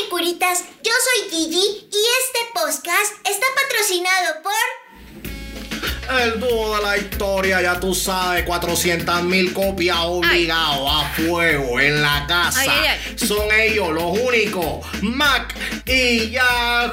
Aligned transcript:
Maricuritas, 0.00 0.64
yo 0.82 0.92
soy 1.04 1.30
Gigi 1.30 1.88
y 1.92 2.04
este 2.20 2.38
podcast 2.54 3.12
está 3.28 3.46
patrocinado 3.54 4.42
por... 4.42 4.79
El 6.18 6.40
dúo 6.40 6.76
de 6.76 6.82
la 6.82 6.96
historia, 6.98 7.62
ya 7.62 7.78
tú 7.78 7.94
sabes, 7.94 8.42
400 8.44 9.22
mil 9.22 9.52
copias 9.52 9.98
obligado 10.00 10.88
a 10.90 11.04
fuego 11.10 11.78
en 11.78 12.02
la 12.02 12.26
casa. 12.26 12.60
Ay, 12.62 12.68
ay, 12.68 12.86
ay. 12.88 13.18
Son 13.18 13.46
ellos 13.52 13.90
los 13.90 14.18
únicos, 14.18 14.84
Mac 15.02 15.54
y 15.86 16.30
Yahoo. 16.30 16.90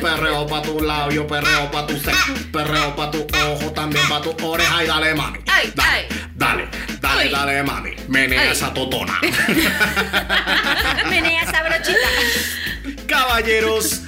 Perreo 0.00 0.46
pa' 0.46 0.62
tu 0.62 0.80
labio, 0.80 1.26
perreo 1.26 1.70
pa' 1.70 1.86
tu 1.86 1.94
sexo, 1.98 2.32
perreo 2.52 2.96
pa' 2.96 3.10
tu 3.10 3.24
ojo, 3.52 3.70
también 3.72 4.06
pa' 4.08 4.20
tu 4.20 4.34
oreja 4.44 4.82
y 4.82 4.86
dale 4.86 5.14
mami. 5.14 5.38
Ay, 5.46 5.72
dale, 5.74 5.90
ay. 5.90 6.06
dale, 6.34 6.68
dale, 7.00 7.22
Ay. 7.22 7.28
dale 7.30 7.62
mami. 7.62 7.90
Menea 8.08 8.40
Ay. 8.42 8.48
esa 8.48 8.74
totona. 8.74 9.18
Menea 11.08 11.42
esa 11.42 11.62
brochita. 11.62 12.08
Caballeros, 13.06 14.00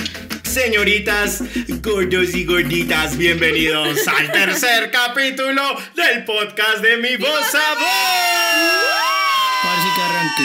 señoritas, 0.55 1.43
gordos 1.83 2.33
y 2.33 2.45
gorditas, 2.45 3.19
bienvenidos 3.19 4.07
al 4.07 4.31
tercer 4.31 4.89
capítulo 4.93 5.63
del 5.97 6.25
podcast 6.25 6.79
de 6.79 6.97
Mi 6.97 7.17
Voz 7.17 7.55
a 7.57 7.75
Voz. 7.75 7.83
Parece 9.65 9.89
que 9.97 10.01
arranqué. 10.01 10.45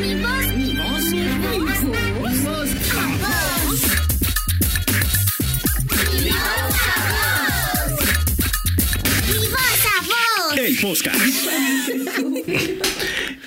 Mi 0.00 0.14
voz, 0.20 0.46
mi 0.56 0.76
voz, 0.76 1.04
mi 1.12 1.38
voz, 1.38 1.82
mi 1.84 2.10
voz, 2.18 2.34
Mi 6.12 6.28
voz 9.48 9.86
a 9.86 10.02
voz. 10.08 10.58
El 10.58 10.76
podcast. 10.80 11.20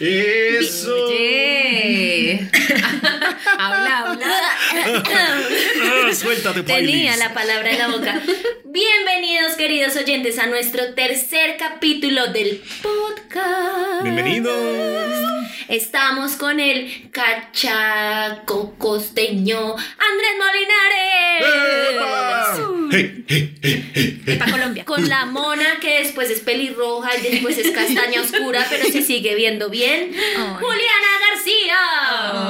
Eso. 0.06 1.06
Oye. 1.06 2.50
habla, 3.58 4.00
habla. 4.00 4.28
Ah, 4.76 6.14
suéltate, 6.14 6.64
Tenía 6.64 7.16
la 7.16 7.34
palabra 7.34 7.72
en 7.72 7.80
la 7.80 7.88
boca. 7.88 8.22
Bienvenidos, 8.66 9.54
queridos 9.54 9.95
oyentes, 9.95 10.40
a 10.40 10.48
nuestro 10.48 10.94
tercer 10.94 11.56
capítulo 11.58 12.28
del 12.34 12.62
podcast. 12.82 14.04
Bienvenidos. 14.04 15.42
Estamos 15.67 16.33
con 16.33 16.59
el 16.59 17.09
cachaco 17.11 18.75
costeño 18.78 19.58
Andrés 19.58 20.36
Molinares. 20.39 21.44
¡Epa! 21.92 22.58
Hey, 22.92 24.50
Colombia. 24.52 24.86
Con 24.86 25.08
la 25.08 25.25
mona 25.25 25.80
que 25.80 26.00
después 26.00 26.30
es 26.30 26.42
pelirroja 26.42 27.17
y 27.17 27.22
después 27.22 27.58
es 27.58 27.72
castaña 27.72 28.22
oscura, 28.22 28.66
pero 28.70 28.86
se 28.86 29.02
sigue 29.02 29.36
viendo 29.36 29.70
bien. 29.70 30.14
Juliana 30.36 31.20
García. 31.30 31.77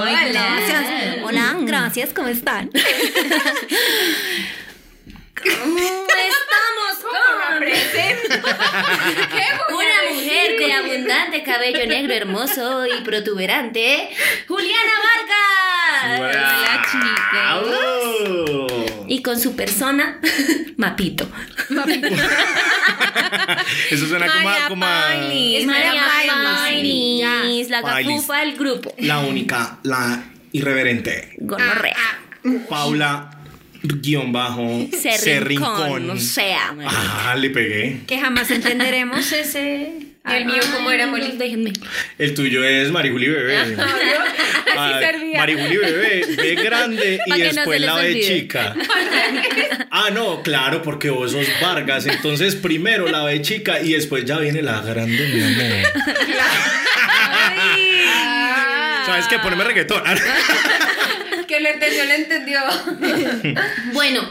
Ay, 0.03 0.31
gracias. 0.31 1.23
Hola, 1.23 1.55
gracias, 1.61 2.13
¿cómo 2.13 2.27
están? 2.27 2.69
Estamos 5.43 6.42
con 7.13 7.63
una 9.75 9.97
mujer 10.13 10.57
de 10.57 10.73
abundante 10.73 11.43
cabello 11.43 11.85
negro 11.87 12.13
hermoso 12.13 12.85
y 12.87 13.01
protuberante, 13.03 14.09
Juliana 14.47 14.93
Vargas. 15.03 16.19
Bravo. 17.31 19.05
Y 19.07 19.21
con 19.21 19.39
su 19.39 19.55
persona, 19.55 20.19
Mapito. 20.77 21.27
Eso 23.91 24.07
suena 24.07 24.27
como, 24.27 24.49
a- 24.49 24.51
María 24.51 24.67
como 24.69 24.85
a-. 24.85 25.13
Es 25.23 25.65
María 25.65 26.03
Pailis. 26.57 27.23
Pailis, 27.25 27.69
la 27.69 27.81
gafufa 27.81 28.39
del 28.39 28.55
grupo. 28.57 28.93
la 28.99 29.19
única, 29.19 29.77
la 29.83 30.23
irreverente. 30.51 31.35
Gonorrea. 31.39 31.95
Paula 32.69 33.29
guion 33.83 34.31
bajo 34.31 34.87
Cerrincón, 35.19 36.09
o 36.09 36.17
sea. 36.17 36.73
Ah, 36.85 37.35
le 37.37 37.49
pegué. 37.49 37.99
Que 38.07 38.19
jamás 38.19 38.49
entenderemos 38.51 39.31
ese. 39.31 39.91
El 40.23 40.45
mío, 40.45 40.61
¿cómo 40.73 40.89
era, 40.89 41.05
Molly? 41.07 41.35
Déjenme. 41.37 41.73
El 42.17 42.33
tuyo 42.33 42.63
es 42.63 42.89
Marijuli 42.91 43.27
Bebé. 43.27 43.77
Ah. 44.75 44.99
Marijuli 45.37 45.77
Bebé, 45.77 46.25
B 46.35 46.55
grande 46.55 47.19
y 47.27 47.29
no 47.29 47.37
después 47.37 47.79
se 47.79 47.85
la 47.85 47.95
B 47.95 48.21
chica. 48.21 48.75
Ah, 49.91 50.09
no, 50.11 50.41
claro, 50.41 50.81
porque 50.81 51.11
vos 51.11 51.31
sos 51.31 51.45
Vargas. 51.61 52.07
Entonces 52.07 52.55
primero 52.55 53.07
la 53.07 53.23
B 53.23 53.39
chica 53.43 53.81
y 53.81 53.93
después 53.93 54.25
ya 54.25 54.39
viene 54.39 54.63
la 54.63 54.81
grande, 54.81 55.27
mi 55.27 55.43
amor. 55.43 55.87
¿Sabes 59.05 59.27
qué? 59.27 59.37
Poneme 59.37 59.63
reggaetón. 59.63 60.01
Que 61.53 61.59
lo 61.59 61.69
entendió, 61.69 62.05
lo 62.05 62.13
entendió. 62.13 62.61
Bueno, 63.93 64.27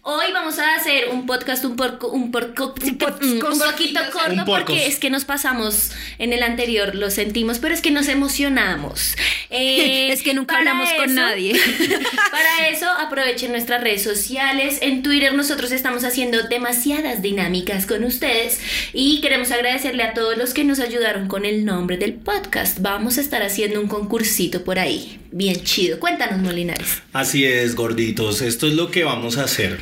hoy 0.00 0.32
vamos 0.32 0.58
a 0.58 0.76
hacer 0.76 1.10
un 1.10 1.26
podcast 1.26 1.62
un 1.66 1.76
porco, 1.76 2.08
un 2.08 2.30
porco, 2.30 2.74
un, 2.82 2.96
poquito 2.96 4.00
corto 4.10 4.44
porque 4.46 4.86
es 4.86 4.98
que 4.98 5.10
nos 5.10 5.26
pasamos 5.26 5.90
en 6.18 6.32
el 6.32 6.42
anterior, 6.42 6.94
lo 6.94 7.10
sentimos, 7.10 7.58
pero 7.58 7.74
es 7.74 7.82
que 7.82 7.90
nos 7.90 8.08
emocionamos. 8.08 9.14
Eh, 9.50 10.12
Es 10.12 10.22
que 10.22 10.34
nunca 10.34 10.58
hablamos 10.58 10.88
con 10.92 11.14
nadie. 11.14 11.58
Para 12.30 12.68
eso 12.68 12.86
aprovechen 12.86 13.50
nuestras 13.52 13.82
redes 13.82 14.02
sociales. 14.02 14.78
En 14.82 15.02
Twitter 15.02 15.34
nosotros 15.34 15.72
estamos 15.72 16.04
haciendo 16.04 16.42
demasiadas 16.48 17.22
dinámicas 17.22 17.86
con 17.86 18.04
ustedes 18.04 18.60
y 18.92 19.20
queremos 19.20 19.50
agradecerle 19.50 20.02
a 20.02 20.12
todos 20.14 20.36
los 20.36 20.52
que 20.54 20.64
nos 20.64 20.80
ayudaron 20.80 21.28
con 21.28 21.44
el 21.44 21.64
nombre 21.64 21.96
del 21.96 22.14
podcast. 22.14 22.78
Vamos 22.80 23.18
a 23.18 23.20
estar 23.22 23.42
haciendo 23.42 23.80
un 23.80 23.88
concursito 23.88 24.64
por 24.64 24.78
ahí. 24.78 25.18
Bien 25.30 25.62
chido. 25.62 25.98
Cuéntanos, 26.00 26.38
Molinares. 26.40 27.02
Así 27.12 27.44
es, 27.44 27.74
gorditos. 27.74 28.40
Esto 28.42 28.66
es 28.66 28.74
lo 28.74 28.90
que 28.90 29.04
vamos 29.04 29.36
a 29.38 29.44
hacer. 29.44 29.78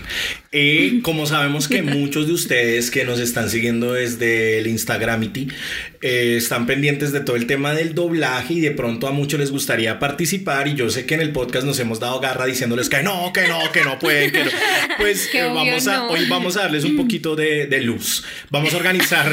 Eh, 0.53 1.01
como 1.03 1.27
sabemos 1.27 1.67
que 1.69 1.83
muchos 1.83 2.29
de 2.29 2.33
ustedes 2.33 2.91
que 2.91 3.05
nos 3.05 3.19
están 3.19 3.51
siguiendo 3.51 3.95
desde 3.95 4.59
el 4.59 4.69
Instagramity 4.69 5.49
eh, 6.03 6.37
están 6.37 6.67
pendientes 6.67 7.13
de 7.13 7.21
todo 7.21 7.37
el 7.37 7.47
tema 7.47 7.75
del 7.75 7.95
doblaje 7.95 8.55
y 8.55 8.61
de 8.61 8.71
pronto 8.71 9.09
a 9.09 9.11
muchos 9.11 9.41
les 9.41 9.51
gustaría 9.51 9.99
participar 9.99 10.69
y 10.69 10.75
yo 10.75 10.89
sé 10.89 11.05
que 11.05 11.15
en 11.15 11.21
el 11.21 11.33
podcast 11.33 11.67
nos 11.67 11.79
hemos 11.81 11.99
dado 11.99 12.21
garra 12.21 12.47
diciéndoles 12.47 12.89
que 12.89 13.03
no, 13.03 13.33
que 13.33 13.49
no, 13.49 13.59
que 13.73 13.83
no 13.83 13.99
pueden, 13.99 14.31
que 14.31 14.45
no. 14.45 14.51
Pues 14.99 15.27
Que 15.33 15.41
eh, 15.41 15.45
vamos 15.53 15.87
a, 15.89 15.97
no. 15.97 16.11
hoy 16.11 16.27
vamos 16.29 16.57
a 16.57 16.61
darles 16.61 16.85
un 16.85 16.97
poquito 16.97 17.35
de, 17.35 17.67
de 17.67 17.81
luz. 17.81 18.25
Vamos 18.51 18.73
a 18.73 18.77
organizar 18.77 19.33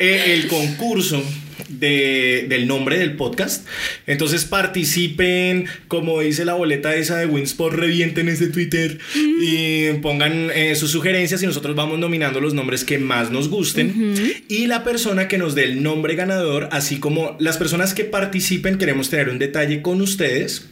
eh, 0.00 0.34
el 0.34 0.46
concurso 0.46 1.22
de- 1.68 2.46
del 2.48 2.66
nombre 2.66 2.98
del 2.98 3.16
podcast. 3.16 3.66
Entonces 4.06 4.44
participen, 4.44 5.66
como 5.88 6.20
dice 6.20 6.44
la 6.44 6.54
boleta 6.54 6.94
esa 6.94 7.18
de 7.18 7.26
Winsport, 7.26 7.74
revienten 7.76 8.28
ese 8.28 8.48
Twitter 8.48 8.98
y 9.14 9.92
pongan 10.02 10.50
eh, 10.54 10.74
sus 10.76 10.90
sugerencias 10.90 11.42
y 11.42 11.46
nosotros 11.46 11.74
vamos 11.76 11.98
nominando 11.98 12.40
los 12.40 12.54
nombres 12.54 12.84
que 12.84 12.98
más 12.98 13.30
nos 13.30 13.48
gusten. 13.48 14.14
Y 14.48 14.66
la 14.66 14.84
persona 14.84 15.28
que 15.28 15.38
nos 15.38 15.54
dé 15.54 15.64
el 15.64 15.82
nombre 15.82 16.14
ganador, 16.14 16.68
así 16.72 16.98
como 16.98 17.36
las 17.40 17.56
personas 17.58 17.94
que 17.94 18.04
participen, 18.04 18.78
queremos 18.78 19.10
tener 19.10 19.28
un 19.28 19.38
detalle 19.38 19.82
con 19.82 20.00
ustedes 20.00 20.68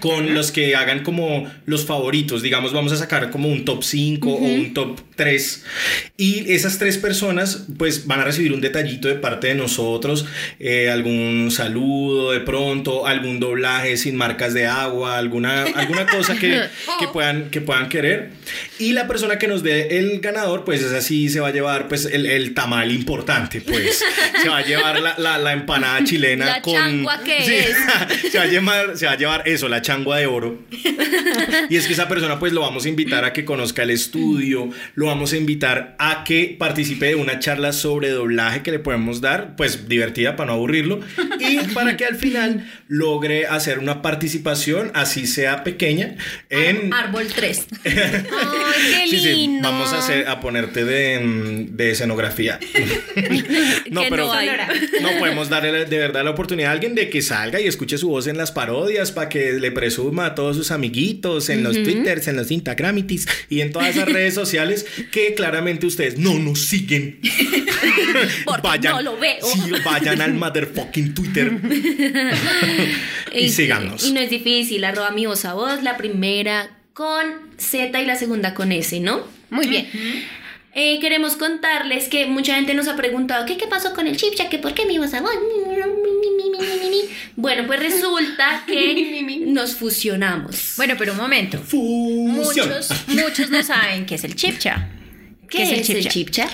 con 0.00 0.34
los 0.34 0.50
que 0.52 0.74
hagan 0.76 1.02
como 1.02 1.50
los 1.66 1.84
favoritos, 1.84 2.42
digamos, 2.42 2.72
vamos 2.72 2.92
a 2.92 2.96
sacar 2.96 3.30
como 3.30 3.48
un 3.48 3.64
top 3.64 3.82
5 3.84 4.30
o 4.30 4.36
un 4.36 4.72
top 4.74 5.00
3 5.16 5.64
y 6.16 6.52
esas 6.52 6.78
tres 6.78 6.96
personas 6.98 7.64
pues 7.76 8.06
van 8.06 8.20
a 8.20 8.24
recibir 8.24 8.52
un 8.52 8.60
detallito 8.60 9.08
de 9.08 9.14
parte 9.14 9.48
de 9.48 9.54
nosotros, 9.54 10.26
eh, 10.58 10.90
algún 10.90 11.50
saludo 11.50 12.32
de 12.32 12.40
pronto, 12.40 13.06
algún 13.06 13.40
doblaje 13.40 13.96
sin 13.96 14.16
marcas 14.16 14.54
de 14.54 14.66
agua, 14.66 15.18
alguna, 15.18 15.64
alguna 15.74 16.06
cosa 16.06 16.34
que, 16.36 16.62
que, 16.98 17.08
puedan, 17.08 17.50
que 17.50 17.60
puedan 17.60 17.88
querer. 17.88 18.30
Y 18.78 18.92
la 18.92 19.06
persona 19.06 19.38
que 19.38 19.48
nos 19.48 19.62
dé 19.62 19.98
el 19.98 20.20
ganador 20.20 20.64
pues 20.64 20.82
es 20.82 20.92
así, 20.92 21.28
se 21.28 21.40
va 21.40 21.48
a 21.48 21.52
llevar 21.52 21.88
pues 21.88 22.06
el, 22.06 22.26
el 22.26 22.54
tamal 22.54 22.90
importante 22.90 23.60
pues, 23.60 24.02
se 24.42 24.48
va 24.48 24.58
a 24.58 24.64
llevar 24.64 25.00
la, 25.00 25.14
la- 25.18 25.38
la 25.38 25.52
empanada 25.52 26.02
chilena 26.04 26.46
La 26.46 26.62
con... 26.62 27.06
que 27.24 27.42
Sí, 27.44 27.54
es. 27.54 28.32
se 28.32 28.38
va 28.38 28.44
a 28.44 28.46
llevar, 28.46 28.96
se 28.96 29.06
va 29.06 29.12
a 29.12 29.16
llevar 29.18 29.42
eso, 29.48 29.68
la 29.74 29.82
changua 29.82 30.18
de 30.18 30.26
oro. 30.26 30.58
Y 31.68 31.76
es 31.76 31.86
que 31.86 31.94
esa 31.94 32.08
persona 32.08 32.38
pues 32.38 32.52
lo 32.52 32.60
vamos 32.60 32.84
a 32.84 32.88
invitar 32.88 33.24
a 33.24 33.32
que 33.32 33.44
conozca 33.44 33.82
el 33.82 33.90
estudio, 33.90 34.68
lo 34.94 35.06
vamos 35.06 35.32
a 35.32 35.36
invitar 35.36 35.96
a 35.98 36.22
que 36.24 36.54
participe 36.58 37.06
de 37.06 37.14
una 37.14 37.38
charla 37.38 37.72
sobre 37.72 38.10
doblaje 38.10 38.62
que 38.62 38.70
le 38.70 38.78
podemos 38.78 39.20
dar, 39.20 39.56
pues 39.56 39.88
divertida 39.88 40.36
para 40.36 40.48
no 40.48 40.52
aburrirlo, 40.54 41.00
y 41.40 41.58
para 41.72 41.96
que 41.96 42.04
al 42.04 42.16
final 42.16 42.70
logre 42.86 43.46
hacer 43.46 43.78
una 43.78 44.02
participación, 44.02 44.90
así 44.94 45.26
sea 45.26 45.64
pequeña, 45.64 46.16
en... 46.50 46.92
Árbol 46.92 47.26
3. 47.34 47.66
Ay, 47.84 47.90
qué 47.90 49.06
Sí, 49.08 49.18
sí, 49.20 49.32
lindo. 49.32 49.68
vamos 49.68 49.92
a, 49.92 49.98
hacer, 49.98 50.28
a 50.28 50.40
ponerte 50.40 50.84
de, 50.84 51.66
de 51.70 51.90
escenografía. 51.90 52.60
no, 53.90 54.02
pero 54.08 54.26
no 54.26 55.12
no 55.14 55.18
podemos 55.18 55.48
darle 55.48 55.84
de 55.84 55.98
verdad 55.98 56.24
la 56.24 56.30
oportunidad 56.30 56.70
a 56.70 56.72
alguien 56.72 56.94
de 56.94 57.10
que 57.10 57.22
salga 57.22 57.60
y 57.60 57.66
escuche 57.66 57.98
su 57.98 58.08
voz 58.08 58.26
en 58.26 58.36
las 58.36 58.52
parodias 58.52 59.12
para 59.12 59.28
que 59.28 59.52
le 59.64 59.72
presuma 59.72 60.26
a 60.26 60.34
todos 60.34 60.56
sus 60.56 60.70
amiguitos 60.70 61.48
en 61.48 61.64
los 61.64 61.72
twitters, 61.72 62.28
en 62.28 62.36
los 62.36 62.50
instagramitis 62.50 63.26
y 63.48 63.62
en 63.62 63.72
todas 63.72 63.96
esas 63.96 64.06
redes 64.06 64.34
sociales 64.34 64.84
que 65.10 65.32
claramente 65.32 65.86
ustedes 65.86 66.18
no 66.18 66.38
nos 66.38 66.60
siguen. 66.66 67.18
Porque 68.44 68.88
no 68.88 69.00
lo 69.00 69.18
veo. 69.18 69.38
Sí, 69.42 69.72
vayan 69.82 70.20
al 70.20 70.34
motherfucking 70.34 71.14
Twitter. 71.14 71.50
y 73.34 73.48
síganos. 73.48 74.04
Y 74.04 74.12
no 74.12 74.20
es 74.20 74.28
difícil, 74.28 74.84
arroba 74.84 75.10
mi 75.12 75.24
voz 75.24 75.46
a 75.46 75.54
voz, 75.54 75.82
la 75.82 75.96
primera 75.96 76.76
con 76.92 77.24
Z 77.56 77.98
y 77.98 78.04
la 78.04 78.16
segunda 78.16 78.52
con 78.52 78.70
S, 78.70 79.00
¿no? 79.00 79.22
Muy 79.48 79.66
bien. 79.66 79.88
Eh, 80.74 80.98
queremos 81.00 81.36
contarles 81.36 82.08
que 82.08 82.26
mucha 82.26 82.56
gente 82.56 82.74
nos 82.74 82.88
ha 82.88 82.96
preguntado 82.96 83.46
¿qué, 83.46 83.56
qué 83.56 83.66
pasó 83.66 83.94
con 83.94 84.08
el 84.08 84.16
chip? 84.16 84.34
Ya 84.34 84.50
que 84.50 84.58
por 84.58 84.74
qué 84.74 84.84
mi 84.84 84.98
voz 84.98 85.14
a 85.14 85.22
voz. 85.22 85.32
Bueno, 87.36 87.64
pues 87.66 87.80
resulta 87.80 88.64
que 88.66 89.40
nos 89.46 89.74
fusionamos. 89.74 90.74
Bueno, 90.76 90.94
pero 90.98 91.12
un 91.12 91.18
momento. 91.18 91.58
Fusión. 91.58 92.68
Muchos, 92.68 92.88
muchos 93.08 93.50
no 93.50 93.62
saben 93.62 94.06
qué 94.06 94.14
es 94.16 94.24
el 94.24 94.34
chipcha. 94.34 94.88
¿Qué, 95.48 95.62
es 95.62 95.88
el 95.90 96.08
chipcha? 96.08 96.48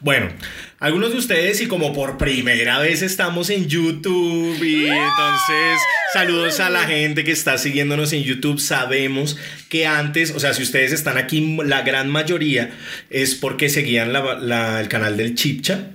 Bueno, 0.00 0.28
algunos 0.78 1.12
de 1.12 1.18
ustedes 1.18 1.60
y 1.62 1.68
como 1.68 1.94
por 1.94 2.18
primera 2.18 2.80
vez 2.80 3.00
estamos 3.00 3.48
en 3.48 3.66
YouTube 3.66 4.62
y 4.62 4.84
entonces 4.88 5.78
saludos 6.12 6.60
a 6.60 6.68
la 6.68 6.82
gente 6.82 7.24
que 7.24 7.30
está 7.30 7.56
siguiéndonos 7.56 8.12
en 8.12 8.24
YouTube. 8.24 8.58
Sabemos 8.60 9.38
que 9.70 9.86
antes, 9.86 10.32
o 10.32 10.40
sea, 10.40 10.52
si 10.52 10.62
ustedes 10.64 10.92
están 10.92 11.16
aquí, 11.16 11.56
la 11.64 11.80
gran 11.82 12.10
mayoría 12.10 12.70
es 13.08 13.34
porque 13.36 13.70
seguían 13.70 14.12
la- 14.12 14.34
la- 14.34 14.80
el 14.80 14.88
canal 14.88 15.16
del 15.16 15.34
Chipcha. 15.34 15.86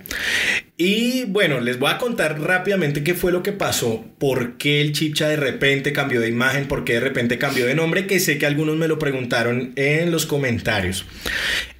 Y 0.80 1.24
bueno, 1.24 1.58
les 1.58 1.80
voy 1.80 1.90
a 1.90 1.98
contar 1.98 2.40
rápidamente 2.40 3.02
qué 3.02 3.14
fue 3.14 3.32
lo 3.32 3.42
que 3.42 3.50
pasó, 3.50 4.04
por 4.18 4.58
qué 4.58 4.80
el 4.80 4.92
Chipcha 4.92 5.28
de 5.28 5.34
repente 5.34 5.92
cambió 5.92 6.20
de 6.20 6.28
imagen, 6.28 6.68
por 6.68 6.84
qué 6.84 6.92
de 6.94 7.00
repente 7.00 7.36
cambió 7.36 7.66
de 7.66 7.74
nombre, 7.74 8.06
que 8.06 8.20
sé 8.20 8.38
que 8.38 8.46
algunos 8.46 8.76
me 8.76 8.86
lo 8.86 8.96
preguntaron 8.96 9.72
en 9.74 10.12
los 10.12 10.24
comentarios. 10.24 11.04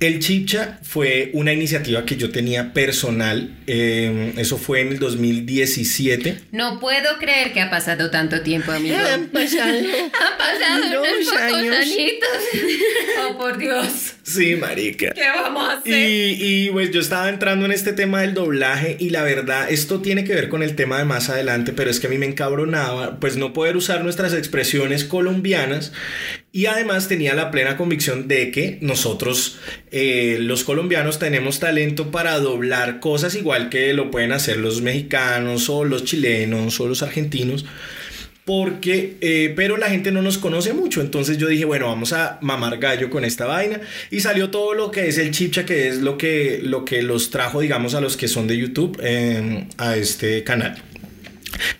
El 0.01 0.19
Chipcha 0.19 0.81
fue 0.83 1.31
una 1.33 1.53
iniciativa 1.53 2.05
que 2.05 2.17
yo 2.17 2.31
tenía 2.31 2.73
personal, 2.73 3.57
eh, 3.69 4.33
eso 4.37 4.59
fue 4.59 4.81
en 4.81 4.89
el 4.89 4.99
2017. 4.99 6.41
No 6.51 6.81
puedo 6.81 7.19
creer 7.21 7.53
que 7.53 7.61
ha 7.61 7.71
pasado 7.71 8.11
tanto 8.11 8.41
tiempo, 8.43 8.73
amigo. 8.73 8.97
pasado 8.97 9.09
Han 9.15 9.31
pasado 9.31 11.03
unos 11.03 11.33
años. 11.35 11.77
añitos. 11.77 12.29
Oh, 13.31 13.37
por 13.37 13.59
Dios. 13.59 14.15
Sí, 14.29 14.57
marica. 14.57 15.13
¿Qué 15.13 15.27
vamos 15.27 15.67
a 15.67 15.79
hacer? 15.79 15.93
Y, 15.93 16.67
y, 16.67 16.71
pues 16.71 16.91
yo 16.91 17.01
estaba 17.01 17.31
entrando 17.31 17.65
en 17.65 17.73
este 17.73 17.95
tema 17.95 18.21
del 18.21 18.35
doblaje 18.35 18.99
y 19.01 19.09
la 19.09 19.23
verdad 19.23 19.71
esto 19.71 20.03
tiene 20.03 20.25
que 20.25 20.35
ver 20.35 20.51
con 20.51 20.63
el 20.63 20.75
tema 20.75 20.99
de 20.99 21.07
más 21.07 21.31
adelante, 21.31 21.73
pero 21.73 21.91
es 21.91 21.99
que 21.99 22.09
a 22.09 22.11
mí 22.11 22.19
me 22.19 22.27
encabronaba 22.27 23.21
pues 23.21 23.39
no 23.39 23.55
poder 23.55 23.79
usar 23.79 24.05
nuestras 24.05 24.35
expresiones 24.35 25.05
colombianas 25.05 25.93
y 26.53 26.67
además 26.67 27.09
tenía 27.09 27.35
la 27.35 27.51
plena 27.51 27.79
convicción 27.79 28.29
de 28.29 28.51
que 28.51 28.77
nosotros 28.83 29.59
eh, 29.91 30.37
los 30.41 30.63
colombianos 30.63 31.19
tenemos 31.19 31.59
talento 31.59 32.11
para 32.11 32.39
doblar 32.39 33.01
cosas 33.01 33.35
igual 33.35 33.71
que 33.71 33.95
lo 33.95 34.11
pueden 34.11 34.33
hacer 34.33 34.59
los 34.59 34.83
mexicanos 34.83 35.71
o 35.71 35.85
los 35.85 36.05
chilenos 36.05 36.79
o 36.81 36.87
los 36.87 37.03
argentinos 37.03 37.65
porque, 38.49 39.19
eh, 39.21 39.53
pero 39.55 39.77
la 39.77 39.91
gente 39.91 40.11
no 40.11 40.23
nos 40.23 40.39
conoce 40.39 40.73
mucho, 40.73 41.03
entonces 41.03 41.37
yo 41.37 41.49
dije, 41.49 41.67
bueno, 41.67 41.89
vamos 41.89 42.15
a 42.15 42.39
mamar 42.41 42.79
gallo 42.79 43.11
con 43.11 43.23
esta 43.27 43.45
vaina 43.45 43.79
y 44.11 44.21
salió 44.21 44.49
todo 44.49 44.73
lo 44.73 44.91
que 44.91 45.07
es 45.07 45.19
el 45.19 45.33
chipcha, 45.33 45.67
que 45.67 45.89
es 45.89 45.99
lo 45.99 46.17
que, 46.17 46.59
lo 46.63 46.83
que 46.83 47.03
los 47.03 47.29
trajo, 47.29 47.61
digamos, 47.61 47.95
a 47.95 48.01
los 48.01 48.17
que 48.17 48.27
son 48.27 48.47
de 48.47 48.57
YouTube 48.57 48.99
eh, 49.03 49.67
a 49.77 49.99
este 49.99 50.45
canal. 50.45 50.83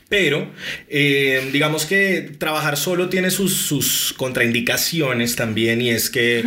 Pero 0.09 0.51
eh, 0.89 1.51
digamos 1.53 1.85
que 1.85 2.31
trabajar 2.39 2.79
solo 2.79 3.11
tiene 3.11 3.31
sus, 3.31 3.55
sus 3.55 4.15
contraindicaciones 4.17 5.37
también 5.37 5.83
y 5.83 5.91
es 5.91 6.09
que 6.09 6.43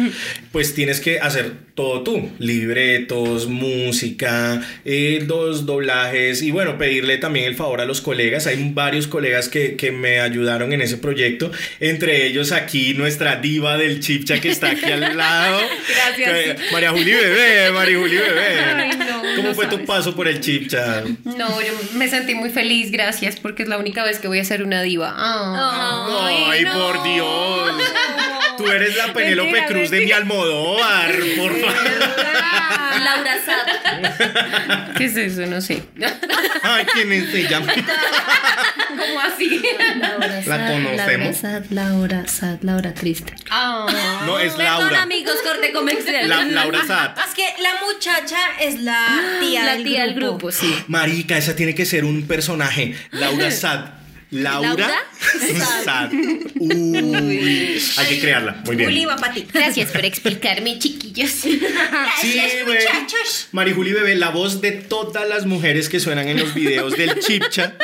pues 0.52 0.74
tienes 0.74 1.00
que 1.00 1.20
hacer 1.20 1.54
todo 1.76 2.02
tú, 2.04 2.30
libretos, 2.40 3.48
música, 3.48 4.62
eh, 4.84 5.24
dos 5.26 5.66
doblajes 5.66 6.42
y 6.42 6.52
bueno, 6.52 6.78
pedirle 6.78 7.18
también 7.18 7.46
el 7.46 7.56
favor 7.56 7.82
a 7.82 7.86
los 7.86 8.02
colegas. 8.02 8.48
Hay 8.48 8.72
varios 8.74 9.08
colegas 9.08 9.48
que, 9.48 9.76
que 9.76 9.92
me 9.92 10.20
ayudaron 10.20 10.74
en 10.74 10.82
ese 10.82 10.98
proyecto, 10.98 11.52
entre 11.80 12.26
ellos 12.26 12.52
aquí 12.52 12.94
nuestra 12.94 13.36
diva 13.38 13.78
del 13.78 14.00
chipcha 14.00 14.42
que 14.42 14.50
está 14.50 14.72
aquí 14.72 14.86
al 14.86 15.16
lado. 15.18 15.60
Gracias. 16.18 16.58
Que- 16.58 16.72
María 16.74 16.92
Juli 16.92 17.12
Bebé, 17.12 17.72
María 17.72 17.98
Juli 18.00 18.16
Bebé. 18.18 18.60
Ay, 18.76 18.98
no, 18.98 19.22
¿Cómo 19.36 19.50
no 19.50 19.56
fue 19.56 19.68
tu 19.68 19.86
paso 19.86 20.16
por 20.16 20.28
el 20.28 20.40
chipcha? 20.40 21.04
No, 21.24 21.62
yo 21.62 21.74
me 21.96 22.08
sentí 22.10 22.36
muy 22.36 22.50
feliz, 22.50 22.92
gracias, 22.92 23.40
porque 23.52 23.64
es 23.64 23.70
la 23.70 23.78
única 23.78 24.06
vez 24.06 24.20
que 24.20 24.30
voy 24.30 24.40
a 24.40 24.46
ser 24.46 24.64
una 24.64 24.82
diva. 24.82 25.14
Ah. 25.14 26.08
Ay, 26.50 26.64
por 26.66 27.04
Dios. 27.04 27.84
Tú 28.58 28.66
eres 28.70 28.96
la 28.96 29.12
Penélope 29.12 29.52
Mentira, 29.52 29.68
Cruz 29.68 29.90
de 29.90 30.00
mi. 30.06 30.12
Almodóvar, 30.14 31.12
por 31.38 31.52
favor. 31.60 31.76
Laura 33.04 33.34
Sad. 33.46 34.94
¿Qué 34.98 35.06
es 35.06 35.18
eso? 35.18 35.46
No 35.48 35.60
sé. 35.60 35.84
Ay, 36.64 36.86
¿quién 36.94 37.12
es 37.12 37.34
ella? 37.34 37.60
¿Cómo 38.90 39.20
así? 39.22 39.62
Laura 40.00 40.42
La 40.46 40.68
conocemos. 40.72 40.98
Laura 40.98 41.34
Sad, 41.34 41.64
Laura 41.72 42.28
Sad, 42.28 42.58
Laura 42.62 42.94
Triste. 42.94 43.34
Ah. 43.50 44.22
No, 44.26 44.38
es 44.38 44.54
Perdón, 44.54 44.80
Laura. 44.82 45.02
amigos, 45.02 45.36
corte 45.44 45.72
comercial. 45.74 46.30
La- 46.30 46.44
Laura 46.46 46.86
Saat. 46.86 47.18
Es 47.18 47.34
que 47.34 47.46
la 47.62 47.72
muchacha 47.86 48.38
es 48.60 48.82
la 48.82 49.38
tía, 49.40 49.64
la 49.66 49.74
del, 49.74 49.84
tía 49.84 50.02
del 50.04 50.14
grupo. 50.14 50.32
grupo, 50.38 50.52
sí. 50.52 50.84
Marica, 50.88 51.38
esa 51.38 51.56
tiene 51.56 51.74
que 51.74 51.86
ser 51.86 52.06
un 52.06 52.28
personaje. 52.28 52.96
Laura 53.12 53.41
Sad. 53.50 53.90
Laura. 54.32 54.90
Uy, 56.60 57.82
hay 57.98 58.08
que 58.08 58.20
crearla. 58.20 58.62
Muy 58.66 58.76
bien. 58.76 58.90
Juli 58.90 59.06
va 59.06 59.16
para 59.18 59.34
ti. 59.34 59.46
Gracias 59.54 59.92
por 59.92 60.06
explicarme, 60.06 60.80
chiquillos. 60.80 61.30
Sí, 61.32 61.60
güey. 62.66 62.78
muchachos. 62.78 63.48
Marijuli 63.52 63.94
Bebé, 63.94 64.16
la 64.16 64.30
voz 64.30 64.62
de 64.62 64.72
todas 64.72 65.28
las 65.28 65.46
mujeres 65.46 65.90
que 65.90 66.00
suenan 66.00 66.28
en 66.28 66.40
los 66.40 66.54
videos 66.54 66.96
del 66.98 67.20
Chipcha, 67.20 67.76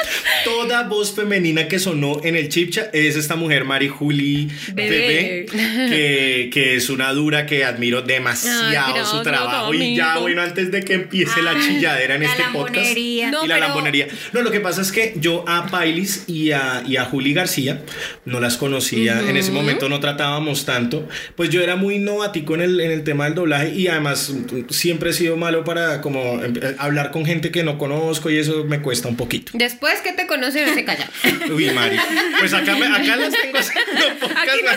toda 0.46 0.84
voz 0.84 1.14
femenina 1.14 1.68
que 1.68 1.80
sonó 1.80 2.22
en 2.24 2.36
el 2.36 2.50
Chipcha 2.50 2.90
es 2.94 3.16
esta 3.16 3.36
mujer, 3.36 3.66
Marijuli 3.66 4.50
Bebé, 4.74 5.00
Bebé. 5.00 5.46
que, 5.90 6.50
que 6.54 6.76
es 6.76 6.90
una 6.90 7.12
dura 7.14 7.46
que 7.46 7.66
admiro 7.66 8.02
demasiado 8.02 8.96
Ay, 8.96 9.06
su 9.06 9.22
trabajo. 9.24 9.74
Y 9.74 9.96
ya, 9.96 10.18
bueno, 10.20 10.42
antes 10.42 10.72
de 10.72 10.84
que 10.84 10.94
empiece 10.94 11.42
la 11.42 11.60
chilladera 11.60 12.16
en 12.16 12.24
la 12.24 12.30
este 12.30 12.44
podcast. 12.54 12.76
lambonería. 12.76 13.32
No, 13.32 13.44
y 13.44 13.48
la 13.48 13.56
pero- 13.56 13.68
lambonería. 13.68 14.08
No, 14.34 14.42
lo 14.42 14.52
que 14.52 14.60
pasa 14.62 14.82
es 14.82 14.92
que 14.92 15.14
yo 15.18 15.44
a 15.48 15.68
Pailis 15.68 16.24
y 16.28 16.37
a, 16.52 16.84
y 16.88 16.98
a 16.98 17.06
Juli 17.06 17.34
García 17.34 17.82
no 18.26 18.40
las 18.40 18.58
conocía. 18.58 19.20
En 19.28 19.38
ese 19.38 19.52
momento 19.52 19.90
no 19.90 20.00
tratábamos 20.00 20.66
tanto. 20.66 21.08
Pues 21.36 21.50
yo 21.50 21.62
era 21.62 21.76
muy 21.76 22.00
novatico 22.00 22.56
en 22.56 22.62
el, 22.62 22.80
en 22.80 22.92
el 22.92 23.04
tema 23.04 23.26
del 23.26 23.36
doblaje 23.36 23.70
y 23.76 23.88
además 23.88 24.34
siempre 24.70 25.10
he 25.10 25.14
sido 25.14 25.38
malo 25.38 25.64
para 25.64 26.02
como 26.02 26.44
em, 26.44 26.54
eh, 26.62 26.76
hablar 26.78 27.12
con 27.12 27.26
gente 27.26 27.52
que 27.52 27.64
no 27.64 27.78
conozco 27.78 28.30
y 28.30 28.38
eso 28.38 28.64
me 28.66 28.82
cuesta 28.82 29.08
un 29.08 29.16
poquito. 29.18 29.52
Después 29.56 30.00
que 30.02 30.14
te 30.14 30.28
conoce, 30.28 30.66
no 30.66 30.74
se 30.74 30.84
calla. 30.86 31.10
Uy, 31.54 31.70
Mari. 31.72 31.98
Pues 32.40 32.54
acá, 32.54 32.76
me- 32.76 32.88
acá 32.88 33.16
las 33.16 33.34
tengo 33.34 33.58
haciendo 33.60 34.20
podcast, 34.20 34.38
Aquí 34.50 34.62
no 34.64 34.72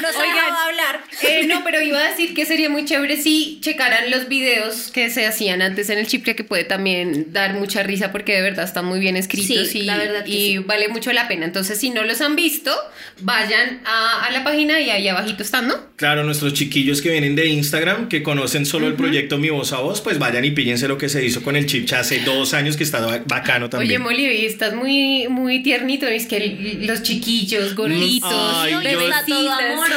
No 0.00 0.08
Oigan. 0.08 0.34
dejaba 0.34 0.64
hablar. 0.66 1.00
Eh, 1.22 1.46
no, 1.46 1.62
pero 1.64 1.80
iba 1.82 1.98
a 1.98 2.08
decir 2.10 2.34
que 2.34 2.46
sería 2.46 2.68
muy 2.70 2.84
chévere 2.84 3.16
si 3.16 3.58
checaran 3.62 4.10
los 4.10 4.28
videos 4.28 4.90
que 4.92 5.10
se 5.10 5.26
hacían 5.26 5.62
antes 5.62 5.90
en 5.90 5.98
el 5.98 6.06
chip, 6.06 6.24
ya 6.24 6.34
que 6.34 6.44
puede 6.44 6.64
también 6.64 7.32
dar 7.32 7.54
mucha 7.54 7.82
risa 7.82 8.12
porque 8.12 8.34
de 8.34 8.42
verdad 8.42 8.64
están 8.64 8.84
muy 8.84 9.00
bien 9.00 9.16
escritos 9.16 9.68
Sí, 9.68 9.80
y, 9.80 9.82
la 9.82 9.98
verdad 10.04 10.24
que 10.24 10.30
y 10.30 10.46
sí. 10.52 10.58
vale 10.58 10.88
mucho 10.88 11.12
la 11.12 11.28
pena. 11.28 11.44
Entonces, 11.46 11.78
si 11.78 11.90
no 11.90 12.02
los 12.04 12.20
han 12.20 12.36
visto, 12.36 12.74
vayan 13.20 13.80
a, 13.84 14.24
a 14.26 14.30
la 14.30 14.44
página 14.44 14.80
y 14.80 14.90
ahí 14.90 15.08
abajito 15.08 15.42
están, 15.42 15.68
¿no? 15.68 15.74
Claro, 15.96 16.24
nuestros 16.24 16.54
chiquillos 16.54 17.02
que 17.02 17.10
vienen 17.10 17.36
de 17.36 17.46
Instagram, 17.48 18.08
que 18.08 18.22
conocen 18.22 18.64
solo 18.66 18.86
el 18.86 18.94
proyecto 18.94 19.38
Mi 19.38 19.50
Voz 19.50 19.72
a 19.72 19.78
Voz, 19.80 20.00
pues 20.00 20.18
vayan 20.18 20.44
y 20.44 20.50
píllense 20.50 20.88
lo 20.88 20.96
que 20.98 21.08
se 21.08 21.24
hizo 21.24 21.42
con 21.42 21.56
el 21.56 21.66
Chipcha 21.66 22.00
hace 22.00 22.20
dos 22.20 22.54
años, 22.54 22.76
que 22.76 22.84
está 22.84 23.00
ba- 23.00 23.22
bacano 23.26 23.66
Oye, 23.66 23.70
también. 23.70 24.02
Molly, 24.02 24.26
hoy 24.26 24.46
estás 24.46 24.74
muy, 24.74 25.28
muy 25.28 25.62
tiernito. 25.62 26.06
Es 26.06 26.26
que 26.26 26.36
el- 26.38 26.86
los 26.86 27.02
chiquillos, 27.02 27.74
gorditos, 27.74 28.30
Ay, 28.32 28.72
No, 28.74 28.82
yo- 28.82 29.00
está 29.00 29.24
todo 29.26 29.52
amoroso. 29.52 29.94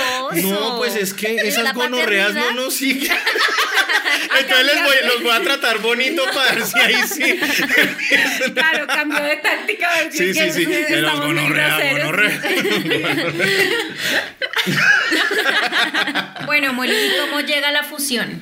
No, 0.49 0.77
pues 0.77 0.95
es 0.95 1.13
que 1.13 1.35
esas 1.37 1.73
gonorreas 1.73 2.33
no 2.33 2.51
nos 2.53 2.73
siguen. 2.73 3.11
Entonces 4.39 4.65
les 4.65 4.83
voy, 4.83 4.95
los 5.13 5.23
voy 5.23 5.31
a 5.31 5.41
tratar 5.41 5.79
bonito 5.79 6.23
para 6.33 6.55
ver 6.55 6.65
si 6.65 6.79
ahí 6.79 6.95
sí. 7.07 7.39
Claro, 8.53 8.87
cambio 8.87 9.21
de 9.23 9.35
táctica. 9.37 9.87
Sí, 10.11 10.33
sí, 10.33 10.51
sí. 10.51 10.67
Muy 10.67 11.01
gonorrea, 11.01 11.91
gonorrea. 11.91 12.41
Bueno, 16.45 16.73
Molly, 16.73 16.93
¿y 16.93 17.11
cómo 17.19 17.41
llega 17.41 17.71
la 17.71 17.83
fusión? 17.83 18.41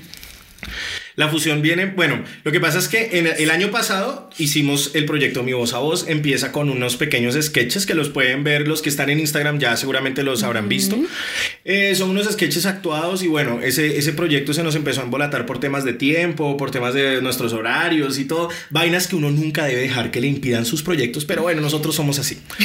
La 1.16 1.30
fusión 1.30 1.62
viene, 1.62 1.88
bueno, 1.88 2.24
lo 2.44 2.52
que 2.52 2.60
pasa 2.60 2.80
es 2.80 2.88
que 2.88 3.18
en 3.20 3.28
el, 3.28 3.52
año 3.52 3.70
pasado 3.70 4.30
hicimos 4.38 4.92
el 4.94 5.06
proyecto 5.06 5.44
Mi 5.44 5.54
Voz 5.54 5.74
a 5.74 5.80
Voz, 5.80 6.08
empieza 6.08 6.52
con 6.52 6.70
unos 6.70 6.96
pequeños 6.96 7.36
sketches 7.40 7.86
que 7.86 7.94
los 7.94 8.10
pueden 8.10 8.44
ver 8.44 8.68
los 8.68 8.82
que 8.82 8.90
están 8.90 9.10
en 9.10 9.20
Instagram, 9.20 9.60
ya 9.60 9.76
seguramente 9.76 10.24
los 10.24 10.44
habrán 10.44 10.70
visto. 10.70 10.98
Eh, 11.66 11.94
son 11.96 12.12
unos 12.12 12.32
sketches 12.32 12.66
actuados 12.66 13.24
y 13.24 13.28
bueno, 13.28 13.60
ese, 13.62 13.98
ese 13.98 14.14
proyecto 14.14 14.54
se 14.54 14.64
nos 14.64 14.76
empezó 14.76 15.02
a 15.02 15.04
embolatar 15.04 15.46
por 15.46 15.60
temas 15.60 15.84
de 15.84 15.94
tiempo, 15.94 16.56
por 16.58 16.72
temas 16.72 16.94
de 16.94 17.22
nuestros 17.22 17.54
horarios 17.54 18.18
y 18.18 18.26
todo, 18.26 18.50
vainas 18.70 19.08
que 19.08 19.16
uno 19.16 19.32
nunca 19.32 19.66
debe 19.66 19.82
dejar 19.82 20.12
que 20.12 20.22
le 20.22 20.28
impidan 20.28 20.66
sus 20.66 20.82
proyectos, 20.84 21.26
pero 21.26 21.44
bueno, 21.44 21.62
nosotros 21.62 21.96
somos 21.96 22.20
así. 22.20 22.42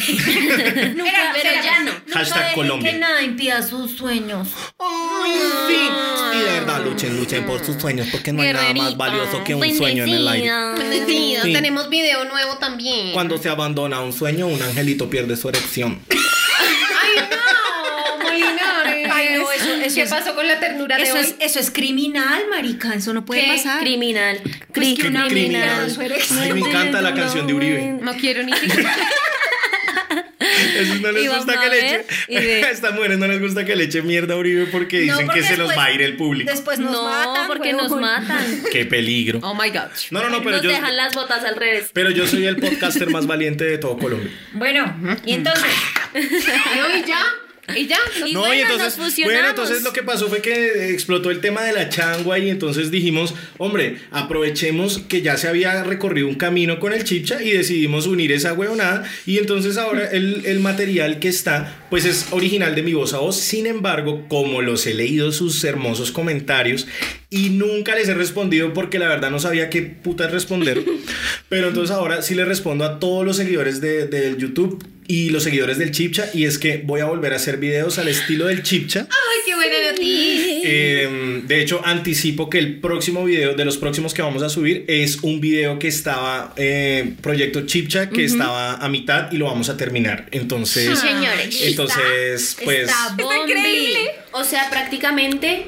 Nunca, 0.96 1.32
pero 1.32 1.62
ya 1.62 1.82
no. 1.84 1.92
Hashtag 2.12 2.54
Colombia. 2.54 2.92
que 2.92 2.98
nada 2.98 3.22
impida 3.22 3.62
sus 3.62 3.92
sueños. 3.92 4.48
Ay, 4.78 5.32
sí. 5.68 6.36
Y 6.36 6.38
de 6.38 6.60
verdad, 6.60 6.84
luchen, 6.84 7.16
luchen 7.16 7.44
por 7.44 7.64
sus 7.64 7.76
sueños, 7.80 8.08
porque 8.10 8.32
no 8.36 8.42
hay 8.42 8.52
nada 8.52 8.74
más 8.74 8.96
valioso 8.96 9.42
que 9.44 9.54
un 9.54 9.76
sueño 9.76 10.04
en 10.04 10.10
el 10.10 10.28
aire. 10.28 10.50
Bendecido, 10.78 11.42
Sí. 11.44 11.52
Tenemos 11.52 11.88
video 11.88 12.24
nuevo 12.24 12.56
también. 12.58 13.12
Cuando 13.12 13.38
se 13.38 13.48
abandona 13.48 14.00
un 14.00 14.12
sueño, 14.12 14.46
un 14.46 14.60
angelito 14.62 15.08
pierde 15.10 15.36
su 15.36 15.48
erección. 15.48 16.00
¡Ay, 16.10 17.22
no! 17.30 18.24
Molinares. 18.24 19.08
Ay, 19.12 19.28
no, 19.38 19.50
eso- 19.52 19.94
¿Qué 19.94 20.02
es- 20.02 20.10
pasó 20.10 20.34
con 20.34 20.46
la 20.46 20.58
ternura 20.58 20.96
de 20.96 21.04
Eso 21.04 21.14
hoy? 21.14 21.20
es, 21.20 21.34
eso 21.40 21.58
es 21.60 21.70
criminal, 21.70 22.42
marica. 22.50 22.94
Eso 22.94 23.12
no 23.12 23.24
puede 23.24 23.42
¿Qué? 23.44 23.52
pasar. 23.56 23.80
Criminal. 23.80 24.40
Pues 24.74 24.94
que 24.98 25.06
una 25.08 25.26
criminal. 25.26 25.28
criminal. 25.28 25.90
su 25.90 26.00
erección. 26.02 26.38
Ay, 26.40 26.52
me 26.52 26.60
encanta 26.60 27.00
la 27.00 27.14
canción 27.14 27.46
de 27.46 27.54
Uribe. 27.54 27.98
No 28.02 28.14
quiero 28.14 28.42
ni 28.42 28.52
siquiera. 28.52 28.94
Eso 30.80 30.94
no 30.96 31.12
les 31.12 31.24
Y 31.24 31.28
gusta 31.28 31.52
que 31.52 31.66
a 31.66 31.68
le 31.68 31.78
eche. 31.78 32.04
ve. 32.28 32.64
A 32.66 32.70
estas 32.70 32.94
mujeres 32.94 33.18
no 33.18 33.26
les 33.26 33.40
gusta 33.40 33.64
que 33.64 33.76
le 33.76 33.84
eche 33.84 34.02
mierda 34.02 34.34
a 34.34 34.36
Uribe 34.36 34.66
porque 34.66 35.06
No, 35.06 35.12
dicen 35.14 35.26
porque 35.26 35.40
que 35.40 35.46
se 35.46 35.56
los 35.56 35.70
va 35.76 35.84
a 35.84 35.92
ir 35.92 36.02
el 36.02 36.16
público. 36.16 36.50
Después 36.50 36.78
nos 36.78 36.92
no, 36.92 37.04
matan. 37.04 37.46
porque 37.46 37.72
nos 37.72 37.90
matan. 37.92 38.62
Qué 38.72 38.84
peligro. 38.86 39.40
Oh 39.42 39.54
my 39.54 39.70
god. 39.70 39.88
No, 40.10 40.22
no, 40.22 40.28
no, 40.30 40.38
pero 40.42 40.56
nos 40.56 40.62
yo, 40.62 40.70
dejan 40.70 40.96
las 40.96 41.14
botas 41.14 41.44
al 41.44 41.56
revés. 41.56 41.90
pero 41.92 42.10
yo 42.10 42.26
soy 42.26 42.46
el 42.46 42.56
podcaster 42.56 43.10
más 43.10 43.26
valiente 43.26 43.64
de 43.64 43.78
todo 43.78 43.96
Colombia. 43.98 44.30
Bueno, 44.52 45.18
y 45.24 45.34
entonces. 45.34 45.64
Y 46.14 47.08
ya. 47.08 47.22
Y 47.74 47.86
ya. 47.86 47.98
Y 48.26 48.32
no, 48.32 48.40
bueno, 48.40 48.54
y 48.54 48.60
entonces, 48.60 48.98
nos 48.98 49.16
bueno, 49.16 49.48
entonces 49.48 49.82
lo 49.82 49.92
que 49.92 50.02
pasó 50.02 50.28
fue 50.28 50.40
que 50.40 50.90
explotó 50.90 51.30
el 51.30 51.40
tema 51.40 51.62
de 51.62 51.72
la 51.72 51.88
changua 51.88 52.38
y 52.38 52.50
entonces 52.50 52.90
dijimos, 52.90 53.34
hombre, 53.58 53.98
aprovechemos 54.10 54.98
que 54.98 55.22
ya 55.22 55.36
se 55.36 55.48
había 55.48 55.84
recorrido 55.84 56.26
un 56.26 56.34
camino 56.34 56.80
con 56.80 56.92
el 56.92 57.04
chipcha 57.04 57.42
y 57.42 57.50
decidimos 57.50 58.06
unir 58.06 58.32
esa 58.32 58.52
huevonada 58.52 59.04
y 59.26 59.38
entonces 59.38 59.76
ahora 59.76 60.08
el, 60.10 60.44
el 60.44 60.60
material 60.60 61.20
que 61.20 61.28
está, 61.28 61.86
pues 61.90 62.04
es 62.04 62.26
original 62.30 62.74
de 62.74 62.82
mi 62.82 62.94
voz 62.94 63.14
a 63.14 63.18
voz, 63.18 63.36
sin 63.36 63.66
embargo, 63.66 64.26
como 64.28 64.62
los 64.62 64.86
he 64.86 64.94
leído 64.94 65.30
sus 65.30 65.62
hermosos 65.62 66.10
comentarios 66.10 66.86
y 67.30 67.50
nunca 67.50 67.94
les 67.94 68.08
he 68.08 68.14
respondido 68.14 68.72
porque 68.72 68.98
la 68.98 69.08
verdad 69.08 69.30
no 69.30 69.38
sabía 69.38 69.70
qué 69.70 69.82
putas 69.82 70.32
responder, 70.32 70.82
pero 71.48 71.68
entonces 71.68 71.94
ahora 71.94 72.22
sí 72.22 72.34
le 72.34 72.44
respondo 72.44 72.84
a 72.84 72.98
todos 72.98 73.24
los 73.24 73.36
seguidores 73.36 73.80
de, 73.80 74.06
del 74.06 74.36
YouTube 74.36 74.84
y 75.08 75.30
los 75.30 75.42
seguidores 75.44 75.78
del 75.78 75.90
Chipcha 75.90 76.28
y 76.34 76.44
es 76.44 76.58
que 76.58 76.82
voy 76.84 77.00
a 77.00 77.04
volver 77.06 77.32
a 77.32 77.36
hacer 77.36 77.56
videos 77.58 77.98
al 77.98 78.08
estilo 78.08 78.46
del 78.46 78.62
Chipcha. 78.62 79.06
Ay, 79.10 79.38
qué 79.44 79.54
buena 79.54 79.90
noticia. 79.90 80.60
Eh, 80.64 81.42
de 81.46 81.60
hecho, 81.62 81.80
anticipo 81.84 82.50
que 82.50 82.58
el 82.58 82.80
próximo 82.80 83.24
video, 83.24 83.54
de 83.54 83.64
los 83.64 83.76
próximos 83.78 84.14
que 84.14 84.22
vamos 84.22 84.42
a 84.42 84.48
subir, 84.48 84.84
es 84.88 85.18
un 85.22 85.40
video 85.40 85.78
que 85.78 85.88
estaba, 85.88 86.52
eh, 86.56 87.14
proyecto 87.20 87.66
Chipcha, 87.66 88.10
que 88.10 88.24
estaba 88.24 88.74
a 88.74 88.88
mitad 88.88 89.30
y 89.32 89.36
lo 89.36 89.46
vamos 89.46 89.68
a 89.68 89.76
terminar. 89.76 90.26
Entonces, 90.32 90.98
Sí, 90.98 91.06
señores. 91.08 91.60
entonces, 91.62 92.56
pues, 92.64 92.88
Está 92.88 93.14
increíble. 93.44 94.10
O 94.32 94.44
sea, 94.44 94.68
prácticamente 94.70 95.66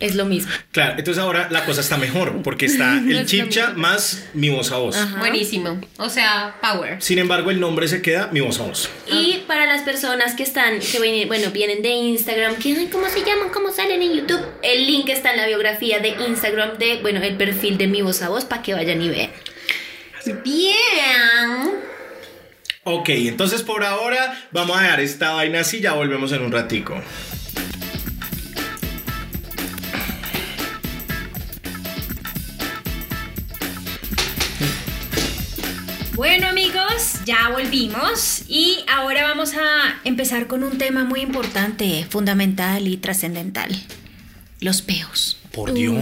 es 0.00 0.14
lo 0.14 0.24
mismo. 0.24 0.50
claro, 0.72 0.94
entonces 0.98 1.22
ahora 1.22 1.48
la 1.50 1.64
cosa 1.64 1.80
está 1.80 1.96
mejor 1.96 2.42
porque 2.42 2.66
está 2.66 2.98
el 3.08 3.26
Chipcha 3.26 3.72
más 3.74 4.26
mi 4.34 4.48
voz 4.48 4.72
a 4.72 4.76
voz. 4.76 4.96
Buenísimo. 5.18 5.80
O 5.98 6.08
sea, 6.08 6.56
power. 6.60 7.00
Sin 7.02 7.18
embargo, 7.18 7.50
el 7.50 7.60
nombre 7.60 7.88
se 7.88 8.02
queda 8.02 8.28
mi 8.32 8.40
voz 8.40 8.60
a 8.60 8.64
voz. 8.64 8.88
Y 9.06 9.44
para 9.46 9.66
las 9.66 9.82
personas 9.82 10.34
que 10.34 10.42
están, 10.42 10.80
que 10.80 11.00
vienen, 11.00 11.28
bueno, 11.28 11.50
vienen 11.50 11.82
de 11.82 11.90
Instagram, 11.90 12.56
que 12.56 12.76
ay, 12.76 12.88
¿cómo 12.90 13.08
se 13.08 13.24
llaman? 13.24 13.48
¿Cómo 13.52 13.72
salen 13.72 14.02
en 14.02 14.14
YouTube? 14.14 14.44
El 14.62 14.86
link 14.86 15.08
está 15.08 15.32
en 15.32 15.38
la 15.38 15.46
biografía 15.46 15.98
de 16.00 16.10
Instagram 16.28 16.78
de, 16.78 17.00
bueno, 17.02 17.22
el 17.22 17.36
perfil 17.36 17.78
de 17.78 17.86
mi 17.86 18.02
voz 18.02 18.22
a 18.22 18.28
voz 18.28 18.44
para 18.44 18.62
que 18.62 18.74
vayan 18.74 19.00
y 19.02 19.08
vean. 19.08 19.30
Bien. 20.44 21.88
Ok, 22.84 23.08
entonces 23.10 23.62
por 23.62 23.84
ahora 23.84 24.38
vamos 24.50 24.78
a 24.78 24.82
dejar 24.82 25.00
esta 25.00 25.32
vaina 25.32 25.60
así, 25.60 25.80
ya 25.80 25.92
volvemos 25.92 26.32
en 26.32 26.42
un 26.42 26.52
ratico. 26.52 27.00
Bueno 36.18 36.48
amigos, 36.48 37.20
ya 37.26 37.48
volvimos 37.50 38.42
y 38.48 38.84
ahora 38.88 39.22
vamos 39.22 39.54
a 39.54 40.00
empezar 40.02 40.48
con 40.48 40.64
un 40.64 40.76
tema 40.76 41.04
muy 41.04 41.20
importante, 41.20 42.04
fundamental 42.10 42.88
y 42.88 42.96
trascendental. 42.96 43.70
Los 44.60 44.82
peos. 44.82 45.38
Por 45.52 45.72
Dios. 45.72 45.94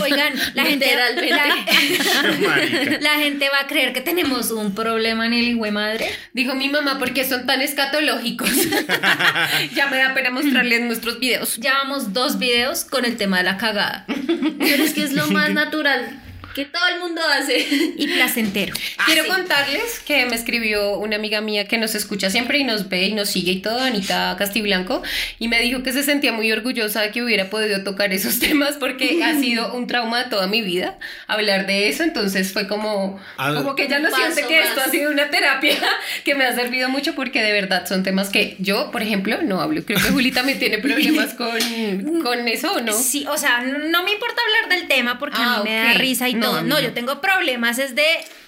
Oigan, 0.00 0.32
la 0.54 0.64
gente, 0.64 0.86
la, 0.94 1.10
la 3.00 3.14
gente 3.18 3.48
va 3.52 3.62
a 3.62 3.66
creer 3.66 3.92
que 3.92 4.00
tenemos 4.00 4.52
un 4.52 4.76
problema 4.76 5.26
en 5.26 5.32
el 5.32 5.48
hijo 5.48 5.64
de 5.64 5.72
madre. 5.72 6.08
Dijo 6.32 6.54
mi 6.54 6.68
mamá, 6.68 7.00
¿por 7.00 7.12
qué 7.12 7.28
son 7.28 7.46
tan 7.46 7.60
escatológicos? 7.62 8.48
ya 9.74 9.88
me 9.88 9.96
da 9.96 10.14
pena 10.14 10.30
mostrarles 10.30 10.82
nuestros 10.82 11.18
videos. 11.18 11.56
Ya 11.56 11.72
vamos 11.72 12.12
dos 12.12 12.38
videos 12.38 12.84
con 12.84 13.04
el 13.04 13.16
tema 13.16 13.38
de 13.38 13.42
la 13.42 13.56
cagada 13.56 14.06
Pero 14.06 14.84
es 14.84 14.94
que 14.94 15.02
es 15.02 15.14
lo 15.14 15.26
más 15.26 15.50
natural 15.52 16.22
que 16.56 16.64
todo 16.64 16.82
el 16.94 17.00
mundo 17.00 17.20
hace. 17.38 17.58
y 17.96 18.06
placentero. 18.08 18.74
Quiero 19.04 19.26
contarles 19.26 20.00
que 20.06 20.26
me 20.26 20.34
escribió 20.34 20.98
una 20.98 21.16
amiga 21.16 21.40
mía 21.40 21.68
que 21.68 21.76
nos 21.78 21.94
escucha 21.94 22.30
siempre 22.30 22.58
y 22.58 22.64
nos 22.64 22.88
ve 22.88 23.04
y 23.06 23.12
nos 23.12 23.28
sigue 23.28 23.52
y 23.52 23.60
todo, 23.60 23.78
Anita 23.80 24.34
Castiblanco, 24.38 25.02
y 25.38 25.48
me 25.48 25.60
dijo 25.60 25.82
que 25.82 25.92
se 25.92 26.02
sentía 26.02 26.32
muy 26.32 26.50
orgullosa 26.50 27.02
de 27.02 27.10
que 27.10 27.22
hubiera 27.22 27.50
podido 27.50 27.84
tocar 27.84 28.12
esos 28.12 28.38
temas 28.40 28.76
porque 28.78 29.22
ha 29.22 29.38
sido 29.38 29.74
un 29.74 29.86
trauma 29.86 30.24
de 30.24 30.30
toda 30.30 30.46
mi 30.46 30.62
vida 30.62 30.98
hablar 31.26 31.66
de 31.66 31.88
eso, 31.88 32.02
entonces 32.02 32.52
fue 32.52 32.66
como, 32.66 33.20
Ah. 33.36 33.52
como 33.54 33.74
que 33.76 33.84
ella 33.84 33.98
no 33.98 34.08
siente 34.10 34.42
que 34.46 34.60
esto 34.60 34.76
más. 34.76 34.88
ha 34.88 34.90
sido 34.90 35.10
una 35.10 35.28
terapia 35.30 35.76
que 36.24 36.34
me 36.34 36.44
ha 36.46 36.54
servido 36.54 36.88
mucho 36.88 37.14
porque 37.14 37.42
de 37.42 37.52
verdad 37.52 37.86
son 37.86 38.02
temas 38.02 38.30
que 38.30 38.56
yo, 38.58 38.90
por 38.90 39.02
ejemplo, 39.02 39.42
no 39.42 39.60
hablo. 39.60 39.84
Creo 39.84 39.98
que 40.00 40.08
Juli 40.10 40.32
también 40.32 40.58
tiene 40.58 40.78
problemas 40.78 41.34
con, 41.34 42.22
con 42.22 42.48
eso, 42.48 42.72
¿o 42.72 42.80
no? 42.80 42.92
Sí, 42.94 43.26
o 43.28 43.36
sea, 43.36 43.60
no 43.60 44.02
me 44.04 44.12
importa 44.12 44.40
hablar 44.42 44.78
del 44.78 44.88
tema 44.88 45.18
porque 45.18 45.36
Ah, 45.38 45.56
a 45.56 45.62
mí 45.62 45.70
me 45.70 45.76
da 45.76 45.92
risa 45.94 46.28
y 46.28 46.34
No, 46.34 46.45
No, 46.52 46.62
no. 46.62 46.80
yo 46.80 46.92
tengo 46.92 47.20
problemas, 47.20 47.78
es 47.78 47.94
de 47.94 48.06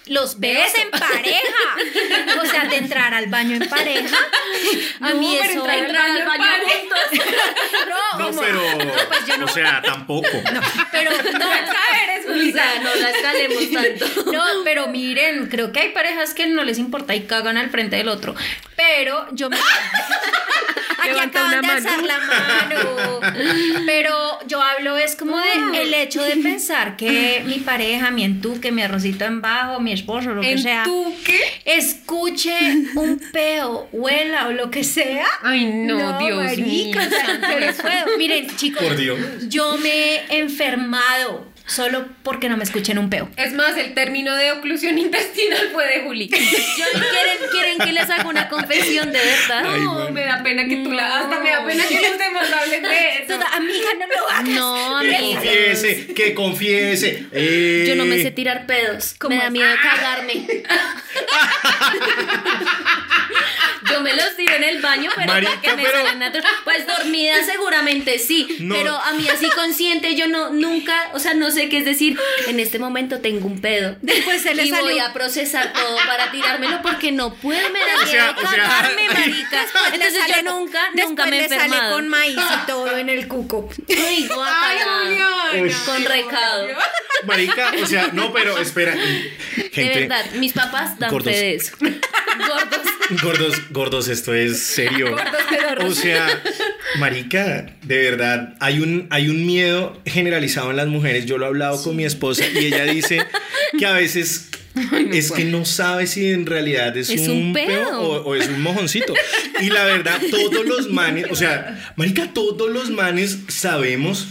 los 0.09 0.39
bebés 0.39 0.73
en 0.75 0.89
pareja. 0.91 2.41
O 2.41 2.45
sea, 2.45 2.65
de 2.65 2.77
entrar 2.77 3.13
al 3.13 3.27
baño 3.27 3.55
en 3.57 3.69
pareja. 3.69 4.17
A 5.01 5.13
mí 5.13 5.35
No, 5.35 5.41
pero 5.41 5.51
eso. 5.65 5.69
entrar 5.69 6.09
al 6.09 6.25
baño 6.25 6.45
juntos. 6.67 7.25
No, 8.19 8.31
pero, 8.41 8.61
pues 9.07 9.25
yo 9.27 9.37
no- 9.37 9.45
o 9.45 9.47
sea, 9.47 9.81
tampoco. 9.81 10.27
No, 10.53 10.61
pero 10.91 11.11
no, 11.11 11.17
eres 12.03 12.25
O 12.27 12.51
sea, 12.51 12.79
no 12.81 12.95
la 12.95 13.09
escalemos 13.11 13.71
tanto. 13.71 14.31
No, 14.31 14.43
pero 14.63 14.87
miren, 14.87 15.47
creo 15.47 15.71
que 15.71 15.79
hay 15.79 15.89
parejas 15.89 16.33
que 16.33 16.45
no 16.47 16.63
les 16.63 16.77
importa 16.79 17.15
y 17.15 17.21
cagan 17.21 17.57
al 17.57 17.69
frente 17.69 17.95
del 17.95 18.09
otro. 18.09 18.35
Pero 18.75 19.27
yo 19.31 19.49
me. 19.49 19.57
Aquí 21.01 21.17
acaban 21.17 21.61
de 21.61 21.67
alzar 21.71 22.03
la 22.03 22.17
mano. 22.19 23.19
Pero 23.85 24.39
yo 24.47 24.61
hablo 24.61 24.97
es 24.97 25.15
como 25.15 25.37
de 25.37 25.81
el 25.81 25.93
hecho 25.93 26.21
de 26.21 26.35
pensar 26.37 26.97
que 26.97 27.41
mi 27.45 27.59
pareja, 27.59 28.11
mi 28.11 28.23
entuque, 28.25 28.71
mi 28.71 28.81
arrocito 28.81 29.23
en 29.25 29.41
bajo, 29.41 29.79
mi 29.79 29.93
esposo, 29.99 30.31
lo 30.33 30.41
que 30.41 30.57
sea. 30.57 30.83
¿Entuque? 30.83 31.39
Escuche 31.65 32.55
un 32.95 33.21
peo, 33.31 33.87
huela 33.91 34.47
o 34.47 34.51
lo 34.51 34.69
que 34.71 34.83
sea. 34.83 35.25
Ay, 35.41 35.65
no, 35.65 35.95
mío, 35.95 36.11
no 36.11 36.19
Dios. 36.19 36.55
puedo. 37.81 38.17
Miren, 38.17 38.47
chicos, 38.55 38.83
Por 38.83 38.97
Dios. 38.97 39.19
yo 39.47 39.77
me 39.77 39.89
he 40.15 40.39
enfermado 40.39 41.47
solo 41.69 42.05
porque 42.23 42.49
no 42.49 42.57
me 42.57 42.63
escuchen 42.63 42.97
un 42.99 43.09
peo. 43.09 43.29
Es 43.37 43.53
más, 43.53 43.77
el 43.77 43.93
término 43.93 44.35
de 44.35 44.51
oclusión 44.51 44.97
intestinal 44.97 45.69
fue 45.71 45.85
de 45.87 46.01
Juli. 46.01 46.27
Yo, 46.29 46.37
¿quieren, 46.37 47.37
¿Quieren 47.51 47.77
que 47.79 47.93
les 47.93 48.09
haga 48.09 48.27
una 48.27 48.49
confesión 48.49 49.11
de 49.13 49.19
verdad? 49.19 49.63
Ay, 49.73 49.81
No, 49.81 49.93
bueno. 49.93 50.11
me 50.11 50.25
da 50.25 50.43
pena 50.43 50.65
que 50.67 50.77
tú 50.77 50.91
la... 50.91 51.19
Hasta 51.19 51.39
me 51.39 51.49
da 51.51 51.65
pena 51.65 51.83
que 51.87 52.01
los 52.01 52.17
demás 52.17 52.51
hablen 52.51 52.83
de 52.83 53.09
eso. 53.19 53.33
Toda 53.35 53.47
amiga, 53.55 53.87
no 53.99 54.07
lo 54.07 54.29
hagas. 54.29 54.49
No, 54.49 54.99
Que 55.01 55.15
amiga. 55.15 55.39
confiese, 55.39 56.07
que 56.13 56.33
confiese. 56.33 57.27
Eh, 57.31 57.85
Yo 57.87 57.95
no 57.95 58.05
me 58.05 58.21
sé 58.21 58.31
tirar 58.31 58.65
pedos. 58.65 59.15
¿Cómo 59.19 59.35
Me 59.35 59.41
da 59.43 59.49
miedo 59.49 59.69
cagarme. 59.81 60.33
Yo 63.89 64.01
me 64.01 64.13
los 64.15 64.35
tiro 64.35 64.53
en 64.55 64.63
el 64.63 64.81
baño, 64.81 65.09
pero 65.15 65.27
Marica, 65.33 65.51
para 65.51 65.61
que 65.61 65.75
me 65.75 65.83
pero- 65.83 65.97
salgan 65.97 66.19
natural. 66.19 66.53
Pues 66.63 66.85
dormida 66.85 67.43
seguramente 67.43 68.19
sí, 68.19 68.57
No. 68.59 68.75
pero 68.75 68.95
a 68.95 69.13
mí 69.13 69.27
así 69.29 69.49
consciente 69.49 70.15
yo 70.15 70.27
no 70.27 70.49
nunca, 70.51 71.09
o 71.13 71.19
sea, 71.19 71.33
no 71.33 71.49
sé 71.51 71.58
qué 71.67 71.79
es 71.79 71.85
decir, 71.85 72.17
en 72.47 72.59
este 72.61 72.79
momento 72.79 73.19
tengo 73.19 73.47
un 73.47 73.59
pedo. 73.59 73.97
Después 74.01 74.41
se 74.41 74.55
le 74.55 74.65
y 74.65 74.71
voy 74.71 74.99
a 74.99 75.11
procesar 75.11 75.73
todo 75.73 75.97
para 76.07 76.31
tirármelo 76.31 76.81
porque 76.81 77.11
no 77.11 77.33
puedo, 77.33 77.69
me 77.71 77.79
da 77.79 77.85
O 78.03 78.05
sea, 78.07 78.31
miedo 78.33 78.35
o 78.37 78.51
sea- 78.51 78.63
cagarme, 78.63 79.07
marica. 79.13 79.65
Entonces 79.93 80.19
sale- 80.21 80.43
yo 80.45 80.53
nunca, 80.53 80.79
nunca 80.93 81.25
me 81.25 81.37
he 81.39 81.41
le 81.41 81.49
sale 81.49 81.75
con 81.91 82.07
maíz 82.07 82.37
y 82.37 82.65
todo 82.67 82.95
en 82.97 83.09
el 83.09 83.27
cuco. 83.27 83.67
Ay. 83.89 84.29
Uy. 85.61 85.71
Con 85.85 86.05
recado. 86.05 86.67
Marica, 87.25 87.73
o 87.81 87.85
sea, 87.87 88.09
no, 88.13 88.31
pero 88.31 88.57
espera. 88.59 88.93
De 88.95 89.69
Gente, 89.73 89.99
verdad, 90.01 90.25
mis 90.35 90.53
papás 90.53 90.97
dan 90.99 91.09
gordos. 91.11 91.33
fe 91.33 91.39
de 91.39 91.55
eso. 91.55 91.75
Gordos. 92.39 93.21
gordos, 93.21 93.69
gordos, 93.71 94.07
esto 94.07 94.33
es 94.33 94.61
serio. 94.61 95.15
O 95.81 95.91
sea, 95.93 96.41
marica, 96.97 97.75
de 97.83 97.97
verdad, 98.09 98.55
hay 98.59 98.79
un, 98.79 99.07
hay 99.09 99.29
un 99.29 99.45
miedo 99.45 100.01
generalizado 100.05 100.71
en 100.71 100.77
las 100.77 100.87
mujeres. 100.87 101.25
Yo 101.25 101.37
lo 101.37 101.45
he 101.45 101.47
hablado 101.49 101.81
con 101.83 101.95
mi 101.95 102.05
esposa 102.05 102.43
y 102.53 102.65
ella 102.65 102.85
dice 102.85 103.19
que 103.77 103.85
a 103.85 103.93
veces 103.93 104.49
es 105.11 105.31
que 105.31 105.45
no 105.45 105.65
sabe 105.65 106.07
si 106.07 106.31
en 106.31 106.45
realidad 106.45 106.95
es, 106.97 107.09
Es 107.09 107.27
un, 107.27 107.37
un 107.47 107.53
peo 107.53 107.65
pedo. 107.67 108.01
o, 108.01 108.21
o 108.29 108.35
es 108.35 108.47
un 108.47 108.61
mojoncito. 108.61 109.13
Y 109.61 109.69
la 109.69 109.83
verdad, 109.85 110.19
todos 110.31 110.65
los 110.65 110.89
manes, 110.89 111.25
o 111.29 111.35
sea, 111.35 111.93
marica, 111.95 112.33
todos 112.33 112.71
los 112.71 112.89
manes 112.89 113.39
sabemos, 113.47 114.27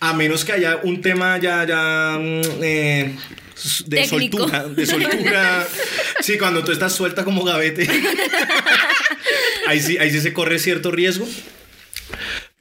a 0.00 0.12
menos 0.12 0.44
que 0.44 0.52
haya 0.52 0.80
un 0.82 1.00
tema 1.00 1.38
ya, 1.38 1.64
ya, 1.66 2.18
mm, 2.20 2.40
eh, 2.62 3.14
de 3.86 3.96
Técnico. 4.02 4.38
soltura, 4.38 4.68
de 4.68 4.86
soltura. 4.86 5.66
Sí, 6.20 6.38
cuando 6.38 6.62
tú 6.62 6.70
estás 6.70 6.92
suelta 6.94 7.24
como 7.24 7.42
gavete. 7.42 7.88
ahí 9.66 9.80
sí, 9.80 9.98
ahí 9.98 10.10
sí 10.10 10.20
se 10.20 10.32
corre 10.32 10.58
cierto 10.60 10.90
riesgo. 10.92 11.26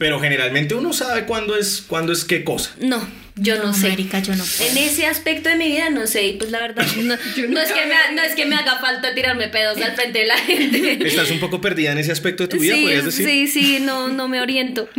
Pero 0.02 0.20
generalmente 0.20 0.74
uno 0.74 0.94
sabe 0.94 1.26
cuándo 1.26 1.56
es, 1.56 1.84
cuándo 1.86 2.12
es 2.12 2.26
qué 2.26 2.44
cosa. 2.44 2.72
No, 2.80 3.08
yo 3.36 3.58
no, 3.58 3.66
No, 3.66 3.74
sé. 3.74 3.90
marica, 3.90 4.20
yo 4.20 4.36
no 4.36 4.44
puedo. 4.44 4.70
En 4.72 4.78
ese 4.78 5.06
aspecto 5.06 5.50
de 5.50 5.56
mi 5.56 5.68
vida 5.68 5.90
no 5.90 6.06
sé, 6.08 6.28
y 6.28 6.34
pues 6.34 6.52
la 6.52 6.60
verdad 6.60 6.86
no, 6.98 7.16
no 7.48 7.62
es 7.62 7.72
que 7.72 7.86
me, 7.86 7.94
ha- 7.96 8.12
no 8.14 8.22
es 8.22 8.36
que 8.36 8.46
me 8.46 8.56
haga 8.56 8.80
falta 8.80 9.14
tirarme 9.14 9.48
pedos 9.48 9.82
al 9.82 9.94
frente 9.96 10.20
de 10.20 10.26
la 10.26 10.38
gente. 10.38 11.08
Estás 11.08 11.32
un 11.32 11.40
poco 11.40 11.62
perdida 11.62 11.92
en 11.92 11.98
ese 11.98 12.12
aspecto 12.12 12.44
de 12.44 12.50
tu 12.50 12.58
vida, 12.60 12.76
podrías 12.76 13.06
decir. 13.06 13.26
sí, 13.26 13.48
sí, 13.48 13.80
no, 13.82 14.08
no 14.10 14.28
me 14.28 14.42
oriento. 14.42 14.90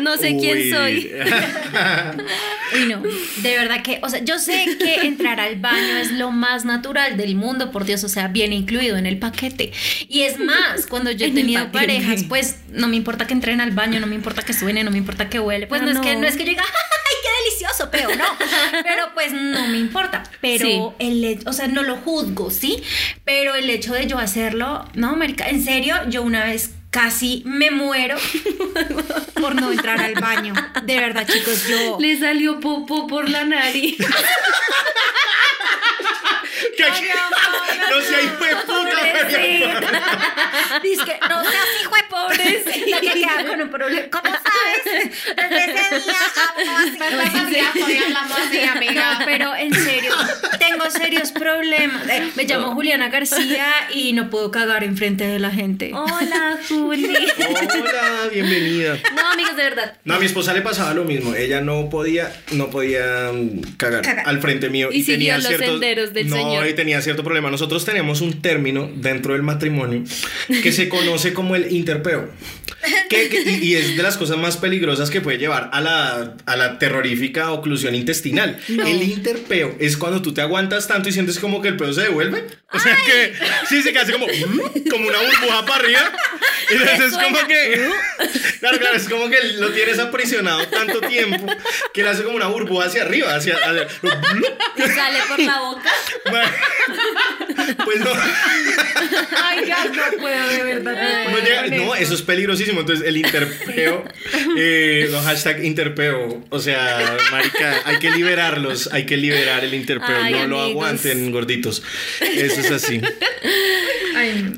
No 0.00 0.16
sé 0.16 0.36
quién 0.38 0.70
soy. 0.70 1.12
Uy, 2.74 2.86
no. 2.86 3.02
De 3.02 3.56
verdad 3.56 3.82
que, 3.82 4.00
o 4.02 4.08
sea, 4.08 4.22
yo 4.24 4.38
sé 4.38 4.64
que 4.78 4.94
entrar 5.06 5.40
al 5.40 5.56
baño 5.56 5.96
es 5.98 6.10
lo 6.12 6.30
más 6.30 6.64
natural 6.64 7.16
del 7.16 7.34
mundo, 7.34 7.70
por 7.70 7.84
Dios, 7.84 8.02
o 8.04 8.08
sea, 8.08 8.28
viene 8.28 8.54
incluido 8.56 8.96
en 8.96 9.06
el 9.06 9.18
paquete. 9.18 9.72
Y 10.08 10.22
es 10.22 10.38
más, 10.38 10.86
cuando 10.86 11.10
yo 11.10 11.26
he 11.26 11.30
tenido 11.32 11.70
parejas, 11.70 12.24
pues 12.28 12.56
no 12.70 12.88
me 12.88 12.96
importa 12.96 13.26
que 13.26 13.34
entren 13.34 13.60
al 13.60 13.72
baño, 13.72 14.00
no 14.00 14.06
me 14.06 14.14
importa 14.14 14.42
que 14.42 14.52
suene, 14.54 14.84
no 14.84 14.90
me 14.90 14.98
importa 14.98 15.28
que 15.28 15.38
huele. 15.40 15.66
Pues 15.66 15.82
no, 15.82 15.90
es 15.90 15.98
que 15.98 16.14
no. 16.14 16.22
no 16.22 16.26
es 16.26 16.36
que 16.36 16.44
yo 16.44 16.50
diga, 16.50 16.62
¡ay, 16.64 17.16
qué 17.22 17.28
delicioso! 17.44 17.81
Pero 17.90 18.14
no. 18.14 18.24
Pero 18.82 19.14
pues 19.14 19.32
no 19.32 19.66
me 19.68 19.78
importa. 19.78 20.22
Pero 20.40 20.66
Sí. 20.66 20.80
el 20.98 21.40
o 21.46 21.52
sea, 21.52 21.68
no 21.68 21.82
lo 21.82 21.96
juzgo, 21.96 22.50
¿sí? 22.50 22.82
Pero 23.24 23.54
el 23.54 23.68
hecho 23.70 23.92
de 23.94 24.06
yo 24.06 24.18
hacerlo, 24.18 24.86
no, 24.94 25.16
Marica, 25.16 25.48
en 25.48 25.64
serio, 25.64 25.96
yo 26.08 26.22
una 26.22 26.44
vez 26.44 26.70
casi 26.90 27.42
me 27.46 27.70
muero 27.70 28.16
por 29.40 29.54
no 29.54 29.72
entrar 29.72 29.98
al 30.00 30.14
baño. 30.14 30.52
De 30.84 30.96
verdad, 31.00 31.26
chicos, 31.26 31.66
yo. 31.68 31.96
Le 31.98 32.18
salió 32.18 32.60
popo 32.60 33.06
por 33.06 33.28
la 33.30 33.44
nariz. 33.44 33.96
Que 36.76 36.84
aquí- 36.84 37.04
no 37.90 38.00
sé, 38.00 38.22
hijo 38.24 38.44
de 38.44 38.56
puta. 38.56 38.98
Dice 40.82 41.04
que 41.04 41.18
no 41.28 41.42
seas 41.42 41.66
hijo 41.82 41.94
de 41.96 42.02
pobrecita 42.08 43.00
que 43.00 43.12
queda 43.12 43.44
con 43.46 43.60
un 43.60 43.70
problema. 43.70 44.06
¿Cómo 44.10 44.30
sabes? 44.30 45.12
Desde 45.36 45.64
ese 45.64 45.98
día 46.00 46.22
hablo 46.48 48.34
así. 48.36 48.58
No, 48.94 49.24
pero 49.24 49.54
en 49.54 49.74
serio, 49.74 50.14
tengo 50.58 50.90
serios 50.90 51.32
problemas. 51.32 52.08
Eh, 52.08 52.30
me 52.36 52.44
llamo 52.44 52.74
Juliana 52.74 53.08
García 53.08 53.66
y 53.92 54.12
no 54.12 54.30
puedo 54.30 54.50
cagar 54.50 54.84
enfrente 54.84 55.24
de 55.26 55.38
la 55.38 55.50
gente. 55.50 55.92
Hola, 55.94 56.58
Juli. 56.68 57.16
Hola, 57.38 58.28
bienvenida. 58.32 58.98
No, 59.14 59.30
amigos, 59.32 59.56
de 59.56 59.62
verdad. 59.62 59.96
No, 60.04 60.14
a 60.14 60.18
mi 60.18 60.26
esposa 60.26 60.52
le 60.52 60.62
pasaba 60.62 60.94
lo 60.94 61.04
mismo. 61.04 61.34
Ella 61.34 61.60
no 61.60 61.88
podía, 61.90 62.32
no 62.52 62.70
podía 62.70 63.30
mm, 63.32 63.76
cagar, 63.76 64.02
Cagar. 64.02 64.28
al 64.28 64.40
frente 64.40 64.68
mío. 64.70 64.88
Y 64.92 65.02
siguió 65.02 65.34
los 65.36 65.46
senderos 65.46 66.12
del 66.12 66.28
no, 66.28 66.36
Señor. 66.36 66.61
Y 66.68 66.74
tenía 66.74 67.00
cierto 67.02 67.22
problema. 67.24 67.50
Nosotros 67.50 67.84
tenemos 67.84 68.20
un 68.20 68.40
término 68.42 68.90
dentro 68.94 69.32
del 69.34 69.42
matrimonio 69.42 70.02
que 70.62 70.72
se 70.72 70.88
conoce 70.88 71.32
como 71.32 71.56
el 71.56 71.72
interpeo. 71.72 72.30
Que, 73.08 73.28
que- 73.28 73.42
y, 73.42 73.74
es 73.76 73.96
de 73.96 74.02
las 74.02 74.16
cosas 74.16 74.38
más 74.38 74.56
peligrosas 74.56 75.10
que 75.10 75.20
puede 75.20 75.38
llevar 75.38 75.70
a 75.72 75.80
la, 75.80 76.34
a 76.46 76.56
la 76.56 76.78
terrorífica 76.78 77.52
oclusión 77.52 77.94
intestinal. 77.94 78.58
El 78.68 79.02
interpeo 79.02 79.76
es 79.78 79.96
cuando 79.96 80.20
tú 80.22 80.32
te 80.34 80.40
aguantas 80.40 80.88
tanto 80.88 81.08
y 81.08 81.12
sientes 81.12 81.38
como 81.38 81.60
que 81.62 81.68
el 81.68 81.76
pedo 81.76 81.92
se 81.92 82.02
devuelve. 82.02 82.44
O 82.72 82.78
sea 82.80 82.96
que 83.06 83.34
sí, 83.68 83.82
se 83.82 83.96
hace 83.96 84.12
como, 84.12 84.26
como 84.90 85.08
una 85.08 85.18
burbuja 85.18 85.64
para 85.66 85.84
arriba. 85.84 86.12
Y 86.70 86.74
entonces 86.74 87.12
es 87.12 87.18
como 87.18 87.46
que. 87.46 87.88
Claro, 88.60 88.78
claro, 88.78 88.96
es 88.96 89.08
como 89.08 89.28
que 89.28 89.42
lo 89.58 89.70
tienes 89.72 89.98
aprisionado 89.98 90.66
tanto 90.68 91.00
tiempo 91.02 91.46
que 91.92 92.02
le 92.02 92.08
hace 92.08 92.22
como 92.22 92.36
una 92.36 92.46
burbuja 92.46 92.86
hacia 92.86 93.02
arriba, 93.02 93.34
hacia. 93.34 93.58
sale 93.58 95.18
por 95.28 95.38
la 95.40 95.60
boca. 95.60 95.90
pues 97.84 98.00
no. 98.00 98.10
Ay, 99.42 99.66
ya 99.66 99.84
no 99.86 100.02
puedo, 100.20 100.48
de 100.48 100.62
verdad. 100.62 101.24
No, 101.30 101.38
llega- 101.38 101.66
no, 101.76 101.94
eso 101.94 102.14
es 102.14 102.22
peligrosísimo. 102.22 102.80
Entonces, 102.80 103.06
el 103.06 103.16
interpeo, 103.16 104.04
eh, 104.56 105.08
no, 105.10 105.20
hashtag 105.22 105.64
interpeo. 105.64 106.42
O 106.50 106.58
sea, 106.58 107.16
marica, 107.30 107.82
hay 107.84 107.98
que 107.98 108.10
liberarlos, 108.10 108.88
hay 108.92 109.06
que 109.06 109.16
liberar 109.16 109.64
el 109.64 109.74
interpeo. 109.74 110.16
Ay, 110.16 110.32
no 110.32 110.46
lo 110.46 110.60
amigos. 110.60 110.70
aguanten, 110.70 111.30
gorditos. 111.32 111.82
Eso 112.20 112.60
es 112.60 112.70
así. 112.70 113.00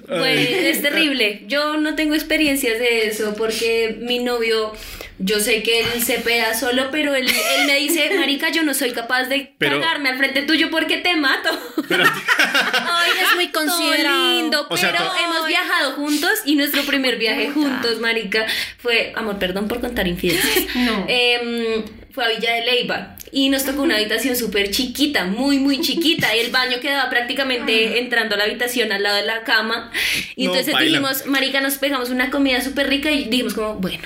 Pues 0.06 0.48
es 0.50 0.82
terrible. 0.82 1.42
Yo 1.46 1.76
no 1.76 1.94
tengo 1.94 2.14
experiencias 2.14 2.78
de 2.78 3.06
eso 3.06 3.34
porque 3.36 3.96
mi 4.00 4.18
novio, 4.18 4.72
yo 5.18 5.40
sé 5.40 5.62
que 5.62 5.80
él 5.80 6.02
se 6.02 6.18
pega 6.20 6.54
solo, 6.54 6.88
pero 6.90 7.14
él, 7.14 7.26
él 7.28 7.66
me 7.66 7.76
dice, 7.76 8.10
Marica, 8.16 8.50
yo 8.50 8.62
no 8.62 8.74
soy 8.74 8.90
capaz 8.92 9.24
de 9.24 9.54
Pero- 9.58 9.80
cagarme 9.80 10.10
al 10.10 10.18
frente 10.18 10.42
tuyo 10.42 10.70
porque 10.70 10.98
te 10.98 11.16
mato. 11.16 11.50
Pero, 11.88 12.04
Ay, 12.38 13.10
es 13.22 13.34
muy 13.36 13.48
Todo 13.48 13.64
considerado. 13.66 14.30
lindo, 14.32 14.66
O 14.70 14.76
sea, 14.76 14.92
pero 14.92 15.04
to- 15.04 15.12
hemos 15.24 15.46
viajado 15.46 15.92
juntos 15.92 16.30
y 16.44 16.56
nuestro 16.56 16.82
primer 16.82 17.16
viaje 17.18 17.50
juntos, 17.50 18.00
marica, 18.00 18.46
fue, 18.78 19.12
amor, 19.16 19.38
perdón 19.38 19.68
por 19.68 19.80
contar 19.80 20.06
infidencias. 20.06 20.64
No. 20.74 21.06
Em, 21.08 21.84
fue 22.12 22.24
a 22.24 22.28
Villa 22.28 22.52
de 22.54 22.64
Leyva 22.64 23.16
y 23.34 23.48
nos 23.48 23.64
tocó 23.64 23.82
una 23.82 23.96
habitación 23.96 24.36
súper 24.36 24.70
chiquita, 24.70 25.24
muy, 25.24 25.58
muy 25.58 25.80
chiquita. 25.80 26.34
Y 26.36 26.38
el 26.40 26.52
baño 26.52 26.78
quedaba 26.80 27.10
prácticamente 27.10 27.98
entrando 27.98 28.36
a 28.36 28.38
la 28.38 28.44
habitación 28.44 28.92
al 28.92 29.02
lado 29.02 29.16
de 29.16 29.24
la 29.26 29.42
cama. 29.42 29.90
Y 30.36 30.44
No, 30.46 30.52
entonces 30.52 30.72
baila. 30.72 30.88
dijimos, 31.00 31.26
marica, 31.26 31.60
nos 31.60 31.74
pegamos 31.78 32.10
una 32.10 32.30
comida 32.30 32.60
súper 32.62 32.88
rica 32.88 33.10
y 33.10 33.24
dijimos 33.24 33.54
como, 33.54 33.74
bueno. 33.74 34.04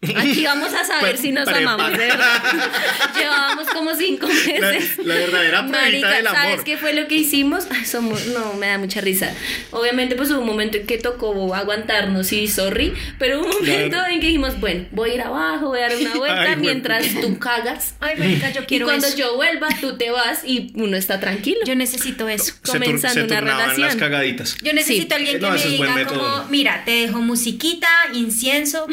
Aquí 0.00 0.44
vamos 0.44 0.72
a 0.74 0.84
saber 0.84 1.10
Pre- 1.14 1.18
si 1.18 1.32
nos 1.32 1.48
amamos, 1.48 1.90
de 1.90 1.96
verdad. 1.98 2.40
Llevábamos 3.18 3.66
como 3.68 3.94
cinco 3.96 4.28
la, 4.28 4.70
meses. 4.70 4.98
la 5.04 5.14
verdadera 5.16 5.66
pruebita 5.66 5.80
Marica, 5.82 6.10
del 6.10 6.26
amor. 6.28 6.40
¿sabes 6.40 6.60
qué 6.62 6.76
fue 6.76 6.92
lo 6.92 7.08
que 7.08 7.16
hicimos? 7.16 7.66
Ay, 7.70 7.84
somos, 7.84 8.26
no, 8.28 8.54
me 8.54 8.68
da 8.68 8.78
mucha 8.78 9.00
risa. 9.00 9.34
Obviamente, 9.72 10.14
pues 10.14 10.30
hubo 10.30 10.38
un 10.40 10.46
momento 10.46 10.76
en 10.76 10.86
que 10.86 10.98
tocó 10.98 11.52
aguantarnos 11.52 12.32
y 12.32 12.46
sorry, 12.46 12.94
pero 13.18 13.40
hubo 13.40 13.46
un 13.46 13.52
momento 13.58 13.96
Claro. 13.96 14.12
en 14.12 14.20
que 14.20 14.26
dijimos, 14.26 14.60
bueno, 14.60 14.86
voy 14.92 15.10
a 15.10 15.14
ir 15.14 15.20
abajo, 15.22 15.66
voy 15.66 15.80
a 15.80 15.88
dar 15.88 15.96
una 15.96 16.14
vuelta 16.14 16.42
Ay, 16.42 16.56
mientras 16.58 17.12
güey. 17.14 17.26
tú 17.26 17.38
cagas. 17.40 17.94
Ay, 17.98 18.14
marica, 18.18 18.50
yo 18.52 18.62
Y 18.62 18.66
quiero 18.66 18.86
cuando 18.86 19.08
eso. 19.08 19.16
yo 19.16 19.34
vuelva, 19.34 19.66
tú 19.80 19.96
te 19.98 20.12
vas 20.12 20.42
y 20.44 20.70
uno 20.76 20.96
está 20.96 21.18
tranquilo. 21.18 21.58
Yo 21.66 21.74
necesito 21.74 22.28
eso. 22.28 22.54
Se 22.62 22.70
comenzando 22.72 23.20
se 23.20 23.26
una 23.26 23.40
relación. 23.40 23.80
las 23.88 23.96
cagaditas. 23.96 24.56
Yo 24.62 24.72
necesito 24.72 25.08
Sí. 25.08 25.14
alguien 25.14 25.40
que 25.40 25.46
No, 25.46 25.50
me 25.52 25.58
diga 25.64 26.06
como, 26.06 26.44
mira, 26.50 26.82
te 26.84 26.92
dejo 26.92 27.18
musiquita, 27.20 27.88
incienso, 28.12 28.86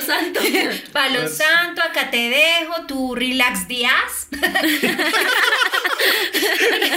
Palo 0.00 0.06
santo. 0.06 0.40
palo 0.92 1.28
santo, 1.28 1.82
acá 1.82 2.10
te 2.10 2.28
dejo, 2.30 2.86
tu 2.86 3.14
relax 3.14 3.68
días. 3.68 4.28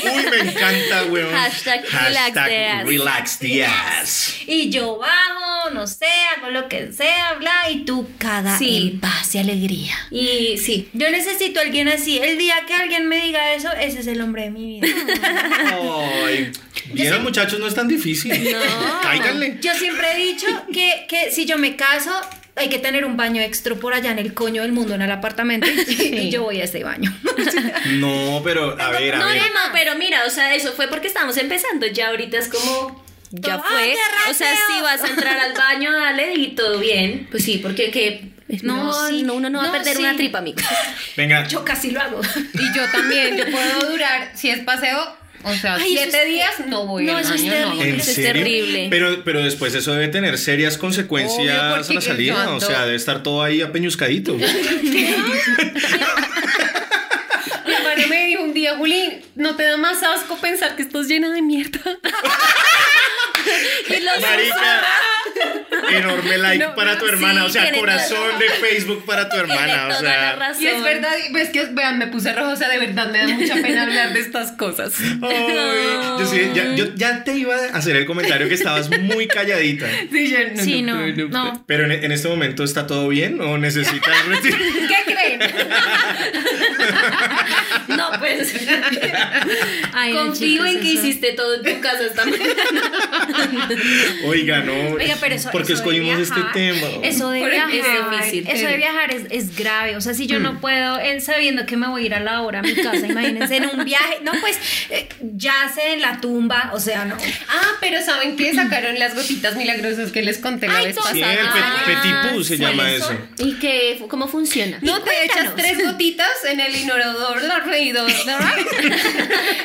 Uy, 0.04 0.26
me 0.30 0.38
encanta, 0.52 1.04
weón. 1.10 1.34
Hashtag 1.34 1.84
relax 1.84 2.34
the 2.34 2.66
ass. 2.66 2.86
relax 2.86 3.40
the 3.40 3.66
ass. 3.66 4.36
Y 4.48 4.70
yo 4.70 4.98
bajo, 4.98 5.70
no 5.72 5.88
sé, 5.88 6.06
hago 6.38 6.50
lo 6.52 6.68
que 6.70 6.92
sea, 6.94 7.34
bla, 7.40 7.70
y 7.70 7.86
tú 7.86 8.08
caga 8.18 8.58
Sí. 8.58 8.92
en 8.94 9.00
paz 9.00 9.34
y 9.36 9.40
alegría. 9.40 9.96
Y 10.12 10.58
sí. 10.58 10.90
Yo 10.94 11.10
necesito 11.10 11.60
a 11.60 11.64
alguien 11.64 11.88
así. 11.90 12.20
El 12.20 12.38
día 12.38 12.56
que 12.68 12.74
alguien 12.74 13.08
me 13.08 13.18
diga 13.26 13.54
eso, 13.54 13.72
ese 13.74 14.00
es 14.00 14.08
el 14.08 14.22
hombre 14.22 14.44
de 14.44 14.52
mi 14.52 14.80
vida. 14.82 14.88
Ay, 16.26 16.52
bien, 16.94 17.22
muchachos, 17.24 17.60
no 17.60 17.68
es 17.68 17.76
tan 17.76 17.88
difícil. 17.88 18.32
No. 18.52 19.02
Cáiganle. 19.02 19.58
Yo 19.62 19.74
siempre 19.76 20.12
he 20.14 20.18
dicho 20.18 20.48
que, 20.72 21.06
que 21.10 21.32
si 21.32 21.46
yo 21.46 21.58
me 21.58 21.76
caso, 21.76 22.12
hay 22.56 22.70
que 22.70 22.80
tener 22.80 23.04
un 23.06 23.18
baño 23.18 23.42
extra 23.42 23.74
por 23.76 23.94
allá 23.94 24.12
en 24.12 24.20
el 24.20 24.34
coño 24.34 24.62
del 24.62 24.72
mundo, 24.72 24.94
en 24.96 25.02
el 25.02 25.12
apartamento, 25.12 25.68
y 25.88 26.30
yo 26.30 26.44
voy 26.44 26.62
a 26.62 26.66
ese 26.66 26.84
baño. 26.84 27.12
No, 28.00 28.42
pero 28.44 28.80
a 28.80 28.90
ver, 28.92 29.16
a 29.16 29.20
No, 29.20 29.26
ver. 29.28 29.38
no, 29.38 29.48
no, 29.48 29.60
pero 29.74 29.96
mira, 29.96 30.22
o 30.26 30.30
sea, 30.30 30.54
eso 30.56 30.72
fue 30.72 30.88
porque 30.88 31.08
estábamos 31.08 31.36
empezando. 31.38 31.86
Ya 31.88 32.10
ahorita 32.10 32.38
es 32.38 32.48
como. 32.48 33.04
ya 33.32 33.58
Todo, 33.58 33.64
fue. 33.68 33.78
¡ay, 33.84 33.94
qué 34.26 34.32
O 34.32 34.34
sea, 34.34 34.54
si 34.56 34.82
vas 34.82 35.04
a 35.04 35.08
entrar 35.10 35.38
al 35.38 35.54
baño, 35.54 35.92
dale 35.92 36.34
y 36.36 36.56
todo 36.56 36.80
bien. 36.80 37.28
Pues 37.30 37.44
sí, 37.44 37.58
porque 37.58 37.92
que 37.92 38.30
no, 38.62 38.86
No, 38.86 39.08
sí. 39.10 39.24
no, 39.24 39.34
uno 39.34 39.50
no 39.50 39.60
va 39.62 39.68
a 39.68 39.72
perder 39.72 39.96
sí. 39.98 40.02
una 40.02 40.16
tripa, 40.16 40.38
amiga. 40.40 40.64
Venga, 41.18 41.46
Yo 41.48 41.66
casi 41.66 41.92
lo 41.92 42.00
hago. 42.02 42.22
Y 42.54 42.78
yo 42.78 42.86
también, 42.92 43.36
yo 43.38 43.46
puedo 43.52 43.90
durar, 43.92 44.32
si 44.36 44.50
es 44.50 44.60
paseo, 44.60 45.18
o 45.44 45.54
sea, 45.56 45.76
Ay, 45.76 45.94
eso 45.96 46.04
siete 46.04 46.22
es- 46.24 46.28
días 46.30 46.52
no 46.68 46.86
voy 46.88 47.06
No, 47.06 47.16
al 47.18 47.24
eso 47.24 47.34
es 47.34 47.42
baño, 47.42 47.52
no. 47.54 47.68
terrible. 47.72 47.90
¿en 47.90 47.96
Eso 48.00 48.10
es 48.10 48.16
serio? 48.16 48.34
terrible. 48.34 48.88
Pero, 48.90 49.24
pero 49.24 49.44
después 49.44 49.74
eso 49.76 49.94
debe 49.94 50.08
tener 50.08 50.38
serias 50.38 50.78
consecuencias 50.78 51.40
Obvio, 51.40 51.54
a 51.76 51.78
la 51.78 52.02
salida. 52.02 52.50
O 52.56 52.60
sea, 52.60 52.86
debe 52.86 52.96
estar 52.96 53.24
todo 53.24 53.44
ahí 53.44 53.62
apeñuscadito. 53.62 54.34
Mi 57.66 57.74
hermano 57.74 58.08
me 58.10 58.26
dijo 58.28 58.44
un 58.44 58.54
día, 58.54 58.76
Juli, 58.78 59.22
¿no 59.36 59.56
te 59.56 59.64
da 59.64 59.78
más 59.78 60.04
asco 60.04 60.38
pensar 60.38 60.76
que 60.76 60.82
estás 60.84 61.08
llena 61.08 61.32
de 61.32 61.42
mierda? 61.42 61.80
Y 63.90 64.00
los 64.00 64.22
Marica, 64.22 64.82
enorme 65.92 66.38
like 66.38 66.64
No, 66.66 66.76
para 66.76 66.98
tu 66.98 67.06
sí, 67.06 67.12
hermana. 67.14 67.46
o 67.46 67.50
sea, 67.50 67.72
corazón 67.72 68.18
toda- 68.18 68.40
de 68.40 68.50
Facebook 68.50 69.06
para 69.06 69.30
tu 69.30 69.38
hermana. 69.38 69.66
Tiene 69.66 69.82
O 69.84 69.88
toda 69.88 70.02
la 70.02 70.10
sea, 70.12 70.36
razón. 70.36 70.64
Y 70.64 70.68
es 70.68 70.84
verdad, 70.84 71.12
es 71.36 71.50
que 71.50 71.66
vean, 71.72 71.98
me 72.00 72.08
puse 72.08 72.34
roja, 72.34 72.50
o 72.54 72.56
sea, 72.56 72.70
de 72.70 72.80
verdad 72.80 73.12
me 73.12 73.20
da 73.20 73.28
mucha 73.28 73.56
pena 73.56 73.84
hablar 73.84 74.14
de 74.14 74.20
estas 74.20 74.52
cosas. 74.54 74.94
ay, 75.00 76.18
yo, 76.20 76.26
sí, 76.26 76.52
ya, 76.54 76.74
yo 76.76 76.94
ya 76.96 77.24
te 77.24 77.36
iba 77.36 77.56
a 77.56 77.78
hacer 77.78 77.96
el 77.96 78.06
comentario 78.06 78.48
que 78.48 78.54
estabas 78.56 78.90
muy 79.02 79.28
calladita. 79.28 79.88
Sí, 80.14 80.30
yo 80.30 80.38
no, 80.56 80.64
Sí, 80.64 80.82
no. 80.82 81.64
Pero 81.66 81.86
en, 81.86 81.92
en 81.92 82.12
este 82.12 82.28
momento 82.28 82.64
está 82.64 82.86
todo 82.88 83.08
bien 83.10 83.40
o 83.42 83.58
necesitas. 83.58 84.14
¿Qué 84.42 85.14
No, 87.88 88.10
pues. 88.20 88.54
Ay, 89.94 90.14
Confío 90.14 90.66
en 90.66 90.80
que 90.80 90.94
eso- 90.94 91.06
hiciste 91.06 91.34
todo 91.34 91.56
en 91.56 91.64
tu 91.76 91.82
casa 91.82 92.04
esta 92.06 92.26
mañana. 92.26 92.92
Oiga, 94.26 94.60
no. 94.62 94.74
Oiga, 94.96 95.16
pero 95.20 95.36
eso, 95.36 95.52
¿Por 95.52 95.66
qué 95.66 95.74
eso 95.74 95.84
de 95.84 95.90
escogimos 95.98 96.20
este 96.20 96.42
tema? 96.54 96.88
Eso 97.04 97.30
de 97.30 97.40
Porque 97.42 97.56
viajar, 97.56 97.74
es 98.24 98.32
difícil. 98.32 98.48
eso 98.50 98.68
de 98.68 98.78
viajar 98.78 99.14
es, 99.14 99.24
es 99.30 99.56
grave. 99.56 99.98
O 99.98 100.02
sea, 100.02 100.14
si 100.14 100.28
yo 100.28 100.40
no 100.40 100.60
puedo, 100.60 101.00
en 101.00 101.22
sabiendo 101.22 101.66
que 101.66 101.78
me 101.78 101.88
voy 101.88 102.04
a 102.04 102.06
ir 102.06 102.14
a 102.16 102.20
la 102.20 102.42
hora 102.42 102.60
a 102.60 102.62
mi 102.62 102.74
casa, 102.76 103.06
imagínense 103.08 103.58
en 103.58 103.70
un 103.70 103.86
viaje, 103.86 104.20
no, 104.24 104.32
pues 104.40 104.58
eh, 104.90 105.08
ya 105.36 105.54
sé 105.74 105.94
en 105.94 106.02
la 106.02 106.20
tumba, 106.22 106.72
o 106.74 106.80
sea, 106.80 107.06
no. 107.06 107.16
Ah, 107.50 107.68
pero 107.80 108.02
¿saben 108.02 108.36
qué? 108.38 108.54
Sacaron 108.54 108.98
las 109.00 109.16
gotitas 109.16 109.56
milagrosas 109.56 110.12
que 110.12 110.22
les 110.22 110.38
conté 110.38 110.68
la 110.68 110.78
Ay, 110.78 110.86
vez 110.88 110.96
Sí, 110.96 111.02
pasada. 111.20 111.34
el 111.34 111.48
pe- 111.48 111.60
Ah, 111.64 111.84
petit 111.86 112.32
pou 112.32 112.44
se 112.44 112.58
sí, 112.58 112.62
llama 112.64 112.92
eso. 112.92 113.12
eso. 113.12 113.44
¿Y 113.46 113.54
qué, 113.56 114.00
cómo 114.10 114.28
funciona? 114.28 114.78
No 114.82 115.02
te 115.02 115.12
echas 115.26 115.56
tres 115.56 115.84
gotitas 115.86 116.44
en 116.48 116.60
el 116.60 116.76
inodoro, 116.76 117.40
lo 117.40 117.60
reído, 117.62 118.06
¿verdad? 118.06 118.54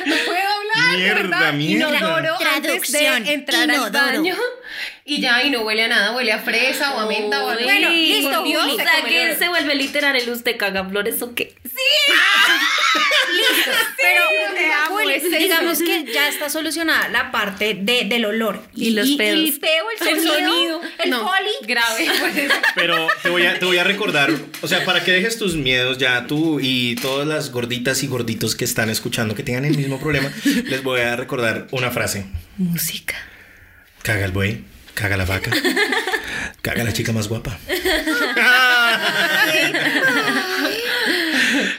No 0.05 0.15
puedo 0.25 0.49
hablar, 0.49 0.97
Mierda, 0.97 1.21
¿verdad? 1.21 1.53
mierda. 1.53 1.97
Inodoro 1.97 2.33
antes 2.35 2.61
Traducción, 2.61 3.23
de 3.23 3.33
entrar 3.33 3.63
inodoro. 3.65 3.85
al 3.99 4.15
baño 4.17 4.35
y 5.09 5.19
ya, 5.19 5.43
y 5.43 5.49
no 5.49 5.61
huele 5.61 5.85
a 5.85 5.87
nada, 5.87 6.15
huele 6.15 6.31
a 6.31 6.39
fresa 6.39 6.93
o 6.93 6.99
a 6.99 7.07
menta 7.07 7.43
o 7.43 7.49
algo. 7.49 7.63
Bueno, 7.63 7.89
listo, 7.89 8.43
Dios, 8.43 8.61
Juli. 8.61 8.75
O 8.75 8.77
se 8.77 8.83
sea, 8.83 9.03
que 9.03 9.35
se 9.35 9.49
vuelve 9.49 9.73
literal 9.73 10.15
el 10.15 10.29
usted 10.29 10.55
caga 10.55 10.87
flores 10.87 11.19
o 11.23 11.33
qué. 11.33 11.55
Pero 13.97 14.21
te 14.53 14.71
amo, 14.71 14.99
Juli, 14.99 15.19
digamos 15.19 15.79
que 15.79 16.05
ya 16.13 16.27
está 16.27 16.49
solucionada 16.51 17.07
la 17.09 17.31
parte 17.31 17.73
de, 17.73 18.05
del 18.05 18.25
olor. 18.25 18.61
Y 18.75 18.91
los 18.91 19.09
pedos. 19.11 19.39
el 19.39 19.59
peo, 19.59 19.85
el 19.99 20.07
El 20.09 20.21
sonido, 20.21 20.47
sonido. 20.47 20.81
el 21.03 21.09
no, 21.09 21.25
poli. 21.25 21.49
Grave. 21.67 22.07
pues. 22.19 22.51
Pero 22.75 23.07
te 23.23 23.29
voy, 23.29 23.47
a, 23.47 23.57
te 23.57 23.65
voy 23.65 23.77
a 23.77 23.83
recordar, 23.83 24.31
o 24.61 24.67
sea, 24.67 24.85
para 24.85 25.03
que 25.03 25.11
dejes 25.11 25.39
tus 25.39 25.55
miedos 25.55 25.97
ya 25.97 26.27
tú 26.27 26.59
y 26.61 26.95
todas 26.97 27.27
las 27.27 27.51
gorditas 27.51 28.03
y 28.03 28.07
gorditos 28.07 28.55
que 28.55 28.65
están 28.65 28.91
escuchando 28.91 29.33
que 29.33 29.41
tengan 29.41 29.65
el 29.65 29.75
mismo 29.75 29.99
problema, 29.99 30.31
les 30.65 30.83
voy 30.83 31.01
a 31.01 31.15
recordar 31.15 31.67
una 31.71 31.89
frase. 31.89 32.27
Música. 32.57 33.15
Caga 34.03 34.25
el 34.25 34.31
buey, 34.31 34.63
caga 34.93 35.17
la 35.17 35.25
vaca, 35.25 35.51
caga 36.61 36.83
la 36.83 36.93
chica 36.93 37.11
más 37.13 37.27
guapa. 37.27 37.57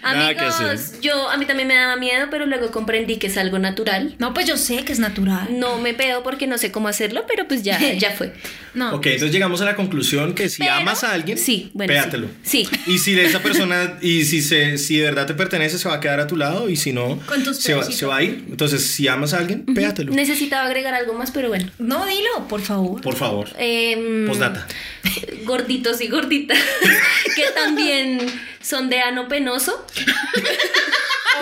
Nada 0.03 0.35
que 0.35 0.41
Amigos, 0.41 0.61
hacer. 0.61 1.01
yo 1.01 1.29
a 1.31 1.37
mí 1.37 1.45
también 1.47 1.69
me 1.69 1.75
daba 1.75 1.97
miedo, 1.97 2.29
pero 2.31 2.47
luego 2.47 2.71
comprendí 2.71 3.17
que 3.17 3.27
es 3.29 3.37
algo 3.37 3.59
natural. 3.59 4.15
No, 4.19 4.33
pues 4.35 4.47
yo 4.47 4.57
sé 4.57 4.85
que 4.85 4.93
es 4.93 4.99
natural. 4.99 5.49
No 5.59 5.79
me 5.79 5.95
pedo 5.95 6.23
porque 6.23 6.47
no 6.47 6.59
sé 6.59 6.71
cómo 6.73 6.89
hacerlo, 6.89 7.25
pero 7.29 7.47
pues 7.47 7.63
ya, 7.63 7.79
ya 7.95 8.13
fue. 8.13 8.33
No. 8.75 8.95
Ok, 8.95 9.07
entonces 9.07 9.33
llegamos 9.33 9.61
a 9.61 9.65
la 9.65 9.75
conclusión 9.77 10.35
que 10.35 10.49
si 10.49 10.59
Pero- 10.63 10.75
amas 10.75 11.03
a 11.05 11.13
alguien, 11.13 11.37
Sí, 11.39 11.71
bueno, 11.75 11.93
pégatelo. 11.93 12.29
sí. 12.43 12.67
Sí. 12.71 12.81
Y 12.87 12.99
si 12.99 13.15
de 13.15 13.25
esa 13.27 13.41
persona, 13.43 13.99
y 14.01 14.25
si, 14.25 14.43
se, 14.43 14.79
si 14.79 14.97
de 14.99 15.05
verdad 15.05 15.27
te 15.27 15.35
pertenece, 15.35 15.79
se 15.79 15.89
va 15.89 15.97
a 15.97 16.01
quedar 16.01 16.21
a 16.21 16.27
tu 16.27 16.37
lado, 16.37 16.69
y 16.69 16.77
si 16.77 16.93
no, 16.93 17.19
Con 17.27 17.43
tus 17.43 17.57
se 17.59 17.73
va, 17.75 17.81
pedacitos. 17.81 17.99
se 17.99 18.07
va 18.07 18.17
a 18.19 18.23
ir. 18.23 18.45
Entonces, 18.49 18.87
si 18.87 19.09
amas 19.09 19.35
a 19.35 19.39
alguien, 19.39 19.65
pégatelo. 19.65 20.13
Necesitaba 20.13 20.67
agregar 20.67 20.95
algo 20.95 21.15
más, 21.15 21.31
pero 21.33 21.49
bueno. 21.49 21.69
No, 21.79 22.07
dilo, 22.07 22.47
por 22.49 22.61
favor. 22.61 23.01
Por 23.01 23.17
favor. 23.17 23.49
Em, 23.59 24.27
Postdata. 24.29 24.67
gorditos 25.45 26.01
y 26.01 26.09
gorditas 26.09 26.59
que 27.37 27.45
también 27.55 28.21
son 28.63 28.89
de 28.91 29.01
ano 29.01 29.29
penoso. 29.29 29.87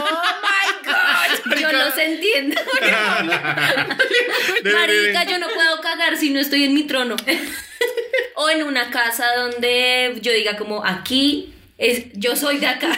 Oh 0.01 0.21
my 0.43 0.85
God. 0.85 1.59
Yo 1.61 1.73
los 1.73 1.97
entiendo. 1.99 2.61
De- 4.63 4.71
de- 4.71 4.73
Marica, 4.73 5.25
yo 5.25 5.39
no 5.39 5.49
puedo 5.49 5.81
cagar 5.81 6.17
si 6.17 6.31
no 6.31 6.39
estoy 6.41 6.65
en 6.65 6.75
mi 6.75 6.85
trono. 6.85 7.17
O 8.35 8.49
en 8.51 8.63
una 8.63 8.91
casa 8.91 9.27
donde 9.37 10.19
yo 10.21 10.31
diga 10.33 10.57
como 10.57 10.85
aquí 10.85 11.53
es, 11.79 12.07
yo 12.15 12.37
soy 12.37 12.59
de 12.59 12.67
acá. 12.67 12.89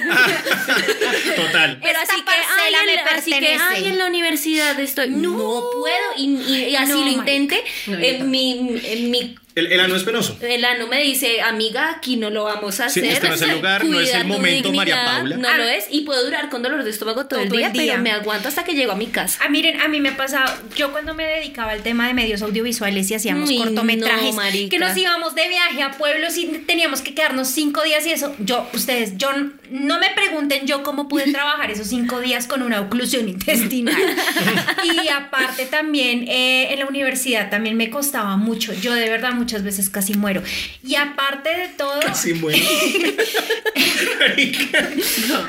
Total. 1.36 1.78
Pero 1.82 1.98
Esta 2.00 2.14
así 2.14 2.22
que, 2.22 2.30
ay, 2.30 2.74
en 2.74 2.96
la- 2.96 3.02
así 3.12 3.30
que, 3.38 3.56
ay, 3.60 3.88
en 3.88 3.98
la 3.98 4.06
universidad 4.06 4.78
estoy. 4.80 5.10
No, 5.10 5.64
puedo. 5.72 5.96
Y, 6.16 6.36
y- 6.36 6.64
y 6.70 6.76
así 6.76 6.92
No, 6.92 7.04
lo 7.04 7.08
intente. 7.10 7.62
No, 7.86 7.98
en 7.98 8.30
mi, 8.30 8.80
en 8.84 9.10
mi 9.10 9.36
El, 9.54 9.72
el 9.72 9.80
ano 9.80 9.96
es 9.96 10.04
penoso. 10.04 10.36
el 10.40 10.64
ano 10.64 10.86
me 10.86 11.02
dice, 11.02 11.40
amiga, 11.42 11.90
aquí 11.90 12.16
no 12.16 12.30
lo 12.30 12.44
vamos 12.44 12.78
a 12.80 12.88
Sí, 12.88 13.00
hacer. 13.00 13.12
este 13.14 13.28
no 13.28 13.34
es 13.34 13.42
el 13.42 13.50
lugar, 13.52 13.84
no 13.84 13.98
es 14.00 14.08
el 14.08 14.12
Cuida 14.14 14.22
tu 14.22 14.28
momento, 14.28 14.72
María 14.72 14.94
dignidad". 14.96 15.16
Paula. 15.18 15.36
No 15.38 15.48
Ah. 15.48 15.56
lo 15.58 15.64
es. 15.64 15.84
Y 15.90 16.02
puedo 16.02 16.24
durar 16.24 16.48
con 16.50 16.62
dolor 16.62 16.84
de 16.84 16.90
estómago 16.90 17.26
todo, 17.26 17.40
el, 17.40 17.48
día, 17.48 17.66
el 17.66 17.72
día. 17.72 17.82
pero 17.92 18.02
me 18.02 18.10
aguanto 18.12 18.48
hasta 18.48 18.62
que 18.64 18.74
llego 18.74 18.92
a 18.92 18.96
mi 18.96 19.06
casa. 19.06 19.40
Ah, 19.44 19.48
miren, 19.48 19.80
a 19.80 19.88
mí 19.88 20.00
me 20.00 20.12
pasaba, 20.12 20.56
yo 20.76 20.92
cuando 20.92 21.14
me 21.14 21.24
dedicaba 21.24 21.72
al 21.72 21.82
tema 21.82 22.06
de 22.06 22.14
medios 22.14 22.42
audiovisuales 22.42 23.10
y 23.10 23.14
hacíamos 23.14 23.48
Uy, 23.50 23.58
cortometrajes, 23.58 24.34
no, 24.34 24.42
que 24.70 24.78
nos 24.78 24.96
íbamos 24.96 25.34
de 25.34 25.48
viaje 25.48 25.82
a 25.82 25.90
pueblos 25.92 26.36
y 26.36 26.46
teníamos 26.66 27.00
que 27.02 27.14
quedarnos 27.14 27.48
cinco 27.48 27.82
días 27.82 28.06
y 28.06 28.12
eso, 28.12 28.34
yo, 28.38 28.68
ustedes, 28.72 29.16
yo 29.16 29.30
no 29.70 29.98
me 29.98 30.10
pregunten 30.14 30.66
yo 30.66 30.82
cómo 30.84 31.08
pude 31.08 31.24
trabajar 31.32 31.70
esos 31.70 31.88
cinco 31.88 32.20
días 32.20 32.46
con 32.46 32.62
una 32.62 32.80
oclusión 32.80 33.28
intestinal. 33.28 33.96
y 34.84 35.08
aparte 35.08 35.66
también 35.66 36.24
en 36.28 36.78
la 36.78 36.86
universidad 36.86 37.50
también 37.50 37.76
me 37.76 37.90
costaba 37.90 38.36
mucho, 38.36 38.72
yo 38.74 38.94
de 38.94 39.08
verdad 39.08 39.32
muchas 39.40 39.62
veces 39.64 39.90
casi 39.90 40.14
muero. 40.14 40.42
Y 40.86 40.94
aparte 40.94 41.48
de 41.48 41.68
todo, 41.68 41.98
Casi 42.00 42.34
muero. 42.34 42.58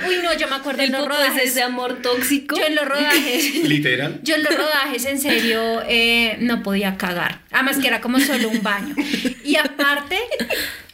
uy 0.07 0.15
no, 0.23 0.33
yo 0.37 0.47
me 0.47 0.55
acuerdo 0.55 0.81
en 0.83 0.91
los 0.91 1.01
poco 1.01 1.13
es 1.13 1.19
rodajes. 1.19 1.49
ese 1.51 1.61
amor 1.63 2.01
tóxico. 2.01 2.55
Yo 2.57 2.65
en 2.65 2.75
los 2.75 2.85
rodajes. 2.87 3.55
Literal. 3.63 4.19
Yo 4.23 4.35
en 4.35 4.43
los 4.43 4.55
rodajes, 4.55 5.05
en 5.05 5.19
serio, 5.19 5.81
eh, 5.87 6.37
no 6.39 6.63
podía 6.63 6.97
cagar. 6.97 7.41
Además 7.51 7.77
que 7.77 7.87
era 7.87 8.01
como 8.01 8.19
solo 8.19 8.49
un 8.49 8.61
baño. 8.63 8.95
Y 9.43 9.55
aparte, 9.57 10.17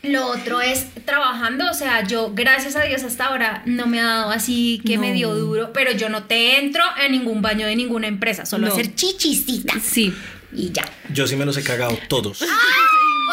lo 0.04 0.28
otro 0.28 0.62
es 0.62 0.86
trabajando. 1.06 1.70
O 1.70 1.74
sea, 1.74 2.04
yo, 2.06 2.32
gracias 2.34 2.76
a 2.76 2.84
Dios, 2.84 3.04
hasta 3.04 3.26
ahora 3.28 3.62
no 3.66 3.86
me 3.88 4.00
ha 4.00 4.06
dado 4.06 4.32
así 4.32 4.82
que 4.86 4.98
me 4.98 5.14
dio 5.14 5.34
duro. 5.36 5.72
Pero 5.74 5.92
yo 5.92 6.10
no 6.10 6.24
te 6.24 6.58
entro 6.60 6.84
en 7.04 7.12
ningún 7.12 7.42
baño 7.42 7.68
de 7.68 7.76
ninguna 7.76 8.08
empresa. 8.08 8.46
Solo 8.46 8.68
No. 8.68 8.74
hacer 8.74 8.96
chichisita. 8.96 9.76
Sí. 9.80 10.14
Y 10.58 10.72
ya. 10.72 10.84
Yo 11.14 11.28
sí 11.28 11.36
me 11.36 11.46
los 11.46 11.56
he 11.58 11.64
cagado 11.64 11.98
todos. 12.08 12.42
O 12.42 12.46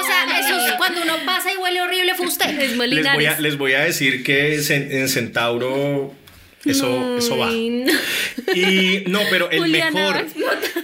sea, 0.07 0.39
eso 0.41 0.59
es 0.67 0.73
cuando 0.75 1.03
uno 1.03 1.15
pasa 1.25 1.53
y 1.53 1.57
huele 1.57 1.81
horrible, 1.81 2.15
fue 2.15 2.27
usted. 2.27 2.49
Es 2.61 2.77
Les 2.77 3.13
voy, 3.15 3.27
a, 3.27 3.41
les 3.41 3.57
voy 3.57 3.73
a 3.75 3.81
decir 3.81 4.23
que 4.23 4.55
en 4.57 5.09
Centauro 5.09 6.15
eso, 6.65 7.19
eso 7.19 7.37
va. 7.39 7.47
No. 7.51 7.93
Y 8.55 9.05
no, 9.07 9.21
pero 9.31 9.51
el 9.51 9.61
Juliana 9.61 9.91
mejor, 9.91 10.27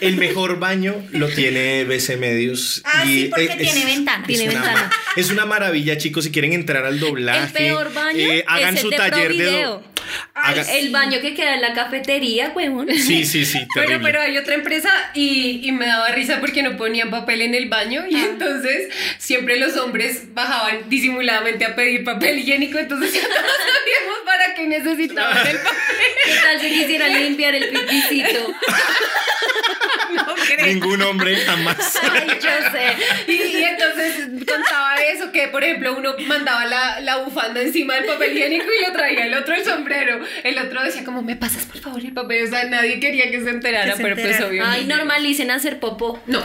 el 0.01 0.17
mejor 0.17 0.59
baño 0.59 0.95
lo 1.13 1.29
tiene 1.29 1.85
BC 1.85 2.17
Medios. 2.19 2.83
Ah, 2.85 3.05
y 3.05 3.09
sí, 3.23 3.27
porque 3.31 3.45
es- 3.47 3.59
tiene 3.73 3.85
ventana. 3.87 4.25
Tiene 4.27 4.45
es 4.45 4.51
una 4.51 4.61
ventana. 4.63 4.89
ma- 4.89 5.13
Es 5.17 5.31
una 5.31 5.47
maravilla, 5.47 5.97
chicos. 5.99 6.25
Si 6.25 6.31
quieren 6.31 6.53
entrar 6.53 6.85
al 6.85 7.01
doblaje, 7.01 7.47
El 7.47 7.53
peor 7.53 7.93
baño 7.93 8.19
eh, 8.19 8.45
hagan 8.47 8.75
es 8.75 8.81
el 8.81 8.83
su 8.85 8.91
de 8.91 8.97
taller 8.97 9.29
de. 9.33 9.37
Provideo. 9.37 9.71
do- 9.71 9.90
haga- 10.35 10.63
El 10.79 10.91
baño 10.91 11.21
que 11.21 11.35
queda 11.35 11.55
en 11.55 11.61
la 11.63 11.73
cafetería, 11.75 12.53
huevón. 12.55 12.89
Sí, 12.95 13.25
sí, 13.25 13.45
sí, 13.45 13.59
Pero, 13.75 13.87
terrible. 13.89 14.11
pero 14.13 14.23
hay 14.23 14.37
otra 14.39 14.55
empresa 14.55 14.91
y, 15.15 15.61
y 15.65 15.73
me 15.73 15.87
daba 15.87 16.09
risa 16.11 16.41
porque 16.41 16.63
no 16.63 16.77
ponían 16.77 17.11
papel 17.11 17.43
en 17.43 17.55
el 17.55 17.69
baño 17.69 18.05
y 18.09 18.17
entonces 18.17 18.89
siempre 19.19 19.57
los 19.59 19.77
hombres 19.77 20.35
bajaban 20.35 20.89
disimuladamente 20.89 21.65
a 21.65 21.75
pedir 21.75 22.05
papel 22.05 22.39
higiénico, 22.39 22.79
entonces 22.79 23.13
ya 23.15 23.21
todos 23.23 23.35
sabíamos 23.35 24.19
para 24.25 24.55
qué 24.55 24.67
necesitaban 24.67 25.47
el 25.47 25.57
papel. 25.59 25.77
¿Qué 26.25 26.35
tal 26.43 26.61
si 26.61 26.69
quisieran 26.71 27.13
limpiar 27.23 27.55
el 27.55 27.69
pipicito? 27.71 28.53
No 30.15 30.35
creo. 30.35 30.67
Ningún 30.67 31.01
hombre 31.03 31.37
jamás. 31.37 31.99
Ay, 32.03 32.27
yo 32.29 32.71
sé. 32.73 33.31
Y, 33.33 33.33
y 33.59 33.65
entonces 33.65 34.27
contaba 34.47 34.97
eso, 34.97 35.31
que 35.33 35.41
que, 35.41 35.49
por 35.49 35.65
ejemplo, 35.65 35.97
uno 35.97 36.15
mandaba 36.27 36.67
la, 36.67 37.01
la 37.01 37.17
bufanda 37.19 37.63
encima 37.63 37.95
del 37.95 38.05
papel 38.05 38.37
higiénico 38.37 38.67
y 38.79 38.85
lo 38.87 38.93
traía 38.93 39.25
el 39.25 39.33
otro 39.35 39.55
el 39.55 39.65
sombrero. 39.65 40.10
El 40.45 40.59
otro 40.59 40.83
decía 40.83 41.05
como, 41.05 41.23
¿me 41.23 41.37
pasas 41.37 41.65
por 41.67 41.79
favor 41.79 42.01
el 42.05 42.13
papel? 42.13 42.45
O 42.47 42.51
sea, 42.51 42.65
nadie 42.65 42.99
quería 43.01 43.31
que 43.31 43.41
se 43.43 43.51
enterara, 43.51 43.93
Que 43.93 43.97
se 43.97 44.03
pero 44.03 44.17
pues 44.17 44.41
obvio. 44.41 44.65
Ay, 44.67 44.87
normalicen 44.87 45.51
hacer 45.51 45.79
popó. 45.81 46.23
No. 46.27 46.43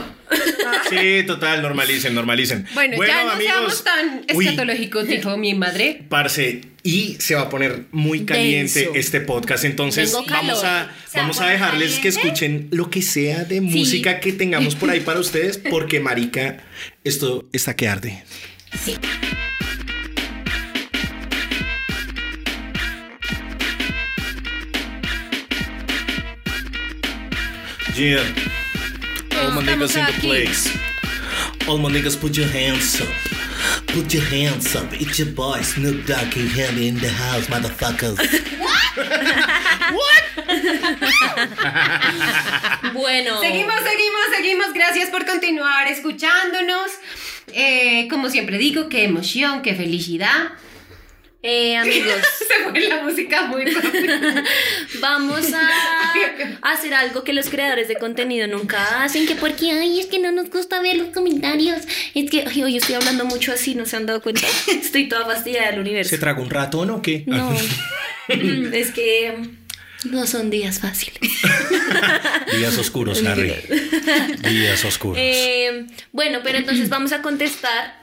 Sí, 0.89 1.23
total, 1.25 1.61
normalicen, 1.61 2.13
normalicen. 2.15 2.65
Bueno, 2.73 2.97
ya 3.05 3.23
no 3.25 3.37
seamos 3.37 3.83
tan 3.83 4.25
Uy, 4.33 4.45
escatológicos, 4.47 5.07
dijo 5.07 5.37
mi 5.37 5.53
madre. 5.53 6.03
Parce, 6.09 6.61
y 6.83 7.15
se 7.19 7.35
va 7.35 7.41
a 7.41 7.49
poner 7.49 7.85
muy 7.91 8.25
caliente 8.25 8.79
Denso. 8.81 8.95
este 8.95 9.21
podcast. 9.21 9.65
Entonces, 9.65 10.15
vamos 10.29 10.63
a, 10.63 10.91
¿Se 11.07 11.17
va 11.17 11.23
vamos 11.23 11.41
a 11.41 11.47
a 11.47 11.49
dejarles 11.51 11.99
que 11.99 12.07
escuchen 12.09 12.67
lo 12.71 12.89
que 12.89 13.01
sea 13.01 13.43
de 13.43 13.61
música 13.61 14.19
que 14.19 14.33
tengamos 14.33 14.75
por 14.75 14.89
ahí 14.89 14.99
para 15.01 15.19
ustedes, 15.25 15.57
porque, 15.57 15.99
marica, 15.99 16.57
esto 17.03 17.47
está 17.53 17.75
que 17.75 17.87
arde. 17.87 18.23
Yeah. 27.95 28.27
All 29.37 29.51
my 29.51 29.63
niggas 29.63 29.95
in 29.95 30.05
the 30.05 30.19
place. 30.19 30.67
All 31.65 31.77
my 31.77 31.89
niggas 31.89 32.19
put 32.19 32.35
your 32.35 32.47
hands 32.47 32.99
up. 32.99 33.07
Put 33.87 34.13
your 34.13 34.23
hands 34.23 34.75
up. 34.75 34.91
It's 34.91 35.17
your 35.17 35.29
boy 35.29 35.61
Snoop 35.61 36.05
Dogg 36.05 36.35
and 36.35 36.49
him 36.49 36.77
in 36.77 36.99
the 36.99 37.07
house, 37.07 37.47
motherfuckers. 37.47 38.19
Bueno. 42.93 43.39
Seguimos, 43.39 43.75
seguimos, 43.75 44.21
seguimos. 44.35 44.73
Gracias 44.73 45.09
por 45.09 45.25
continuar 45.25 45.87
escuchándonos. 45.87 46.91
Eh, 47.53 48.09
como 48.09 48.29
siempre 48.29 48.57
digo, 48.57 48.89
qué 48.89 49.05
emoción, 49.05 49.61
qué 49.61 49.73
felicidad. 49.73 50.51
Eh, 51.47 51.77
amigos, 51.77 52.15
Se 52.39 52.69
fue 52.71 52.79
la 52.87 53.03
música 53.03 53.43
muy 53.45 53.65
rápido. 53.71 54.15
vamos 54.99 55.45
a 55.53 55.69
hacer 56.71 56.93
algo 56.95 57.23
que 57.23 57.33
los 57.33 57.49
creadores 57.49 57.87
de 57.87 57.95
contenido 57.97 58.47
nunca 58.47 59.03
hacen, 59.03 59.27
que 59.27 59.35
porque, 59.35 59.69
ay, 59.71 59.99
es 59.99 60.07
que 60.07 60.17
no 60.17 60.31
nos 60.31 60.49
gusta 60.49 60.81
ver 60.81 60.97
los 60.97 61.09
comentarios. 61.09 61.83
Es 62.15 62.31
que, 62.31 62.45
ay, 62.47 62.63
hoy 62.63 62.77
estoy 62.77 62.95
hablando 62.95 63.25
mucho 63.25 63.51
así, 63.53 63.75
¿no 63.75 63.85
se 63.85 63.95
han 63.95 64.07
dado 64.07 64.21
cuenta? 64.23 64.41
Estoy 64.67 65.07
toda 65.07 65.25
fastidiada 65.25 65.69
del 65.71 65.81
universo. 65.81 66.09
¿Se 66.09 66.17
tragó 66.17 66.41
un 66.41 66.49
ratón 66.49 66.89
o 66.89 67.01
qué? 67.01 67.23
No, 67.27 67.55
Mm, 68.27 68.73
es 68.73 68.89
que 68.89 69.35
no 70.05 70.25
son 70.25 70.49
días 70.49 70.79
fáciles. 70.79 71.19
Días 72.57 72.75
oscuros, 72.79 73.23
Harry. 73.23 73.53
Días 74.49 74.83
oscuros. 74.83 75.19
Eh, 75.21 75.85
bueno, 76.11 76.39
pero 76.43 76.57
entonces 76.57 76.89
vamos 76.89 77.11
a 77.11 77.21
contestar 77.21 77.95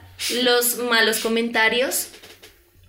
los 0.43 0.77
malos 0.77 1.19
comentarios 1.19 2.07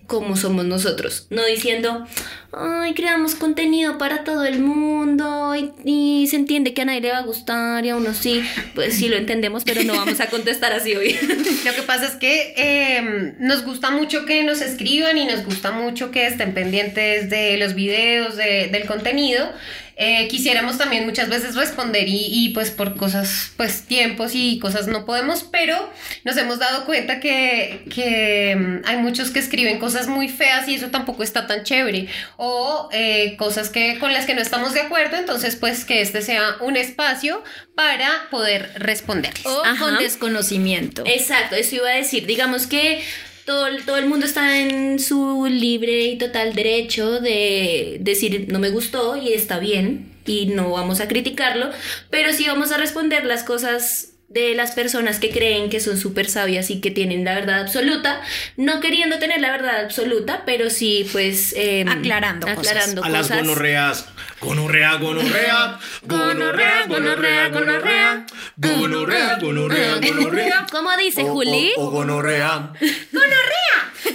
como 0.07 0.35
somos 0.35 0.65
nosotros, 0.65 1.27
no 1.29 1.45
diciendo, 1.45 2.05
ay, 2.51 2.93
creamos 2.93 3.35
contenido 3.35 3.97
para 3.97 4.23
todo 4.23 4.45
el 4.45 4.59
mundo 4.59 5.53
y, 5.83 6.27
se 6.27 6.35
entiende 6.35 6.73
que 6.73 6.81
a 6.81 6.85
nadie 6.85 7.01
le 7.01 7.11
va 7.11 7.19
a 7.19 7.23
gustar 7.23 7.85
y 7.85 7.89
a 7.89 7.95
uno 7.95 8.13
sí, 8.13 8.41
pues 8.73 8.95
sí 8.95 9.09
lo 9.09 9.15
entendemos, 9.15 9.63
pero 9.63 9.83
no 9.83 9.93
vamos 9.93 10.19
a 10.19 10.27
contestar 10.29 10.73
así 10.73 10.95
hoy. 10.95 11.13
Lo 11.65 11.73
que 11.73 11.81
pasa 11.83 12.05
es 12.05 12.15
que 12.15 12.53
eh, 12.57 13.35
nos 13.39 13.63
gusta 13.63 13.91
mucho 13.91 14.25
que 14.25 14.43
nos 14.43 14.61
escriban 14.61 15.17
y 15.17 15.25
nos 15.25 15.45
gusta 15.45 15.71
mucho 15.71 16.11
que 16.11 16.25
estén 16.27 16.53
pendientes 16.53 17.29
de 17.29 17.57
los 17.57 17.75
videos, 17.75 18.35
de- 18.35 18.69
del 18.71 18.85
contenido. 18.85 19.51
Eh, 19.97 20.27
quisiéramos 20.27 20.77
también 20.77 21.05
muchas 21.05 21.29
veces 21.29 21.55
responder 21.55 22.09
y, 22.09 22.27
y, 22.29 22.49
pues 22.49 22.69
por 22.69 22.97
cosas, 22.97 23.51
pues 23.55 23.83
tiempos 23.83 24.31
y 24.33 24.59
cosas 24.59 24.87
no 24.87 25.05
podemos, 25.05 25.43
pero 25.43 25.89
nos 26.25 26.35
hemos 26.35 26.59
dado 26.59 26.85
cuenta 26.85 27.21
que, 27.21 27.85
que 27.93 28.55
mm, 28.57 28.81
hay 28.85 28.97
muchos 28.97 29.31
que 29.31 29.39
escriben 29.39 29.79
cosas 29.79 30.07
muy 30.07 30.27
feas 30.27 30.67
y 30.67 30.75
eso 30.75 30.87
tampoco 30.87 31.23
está 31.23 31.47
tan 31.47 31.63
chévere. 31.63 32.07
O 32.35 32.89
eh, 32.91 33.35
cosas 33.37 33.69
que, 33.69 33.97
con 33.99 34.11
las 34.11 34.25
que 34.25 34.35
no 34.35 34.41
estamos 34.41 34.73
de 34.73 34.81
acuerdo, 34.81 35.15
entonces 35.15 35.55
pues 35.55 35.85
que 35.85 36.01
este 36.01 36.21
sea 36.21 36.57
un 36.59 36.75
espacio 36.75 37.41
para 37.75 38.29
poder 38.29 38.71
responderles. 38.75 39.45
O 39.45 39.63
Ajá. 39.63 39.79
con 39.79 39.97
desconocimiento. 39.97 41.03
Exacto, 41.05 41.55
eso 41.55 41.75
iba 41.75 41.89
a 41.89 41.95
decir. 41.95 42.25
Digamos 42.25 42.67
que 42.67 43.01
todo, 43.45 43.67
todo 43.85 43.97
el 43.97 44.07
mundo 44.07 44.25
está 44.25 44.59
en 44.59 44.99
su 44.99 45.45
libre 45.45 46.05
y 46.05 46.17
total 46.17 46.53
derecho 46.53 47.19
de 47.21 47.97
decir 48.01 48.47
no 48.49 48.59
me 48.59 48.71
gustó 48.71 49.15
y 49.15 49.33
está 49.33 49.59
bien 49.59 50.11
y 50.25 50.47
no 50.47 50.71
vamos 50.71 50.99
a 51.01 51.07
criticarlo, 51.07 51.69
pero 52.09 52.33
sí 52.33 52.45
vamos 52.47 52.71
a 52.71 52.77
responder 52.77 53.25
las 53.25 53.43
cosas 53.43 54.14
de 54.27 54.53
las 54.55 54.71
personas 54.71 55.19
que 55.19 55.29
creen 55.29 55.69
que 55.69 55.79
son 55.79 55.97
súper 55.97 56.27
sabias 56.29 56.69
y 56.71 56.81
que 56.81 56.91
tienen 56.91 57.23
la 57.23 57.35
verdad 57.35 57.61
absoluta, 57.61 58.21
no 58.57 58.81
queriendo 58.81 59.17
tener 59.19 59.39
la 59.39 59.51
verdad 59.51 59.83
absoluta, 59.85 60.43
pero 60.45 60.69
sí 60.69 61.07
pues 61.11 61.53
em, 61.55 61.87
Aclarando 61.87 62.47
cosas. 62.47 62.67
aclarando 62.67 63.03
a 63.03 63.09
las 63.09 63.29
gonorreas. 63.29 64.07
Gonorrea, 64.41 64.95
gonorrea. 64.97 65.79
Gonorrea, 66.03 66.85
gonorrea, 66.87 67.47
gonorrea. 67.49 68.25
Gonorrea, 68.57 69.37
gonorrea, 69.39 69.95
gonorrea. 69.99 70.65
¿Cómo 70.71 70.95
dice 70.97 71.23
O- 71.23 71.27
Juli? 71.33 71.71
O, 71.77 71.85
o 71.85 71.91
gonorrea. 71.91 72.73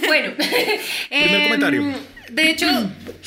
Bueno, 0.07 0.33
em, 1.09 1.43
comentario. 1.43 1.93
De 2.29 2.49
hecho, 2.49 2.67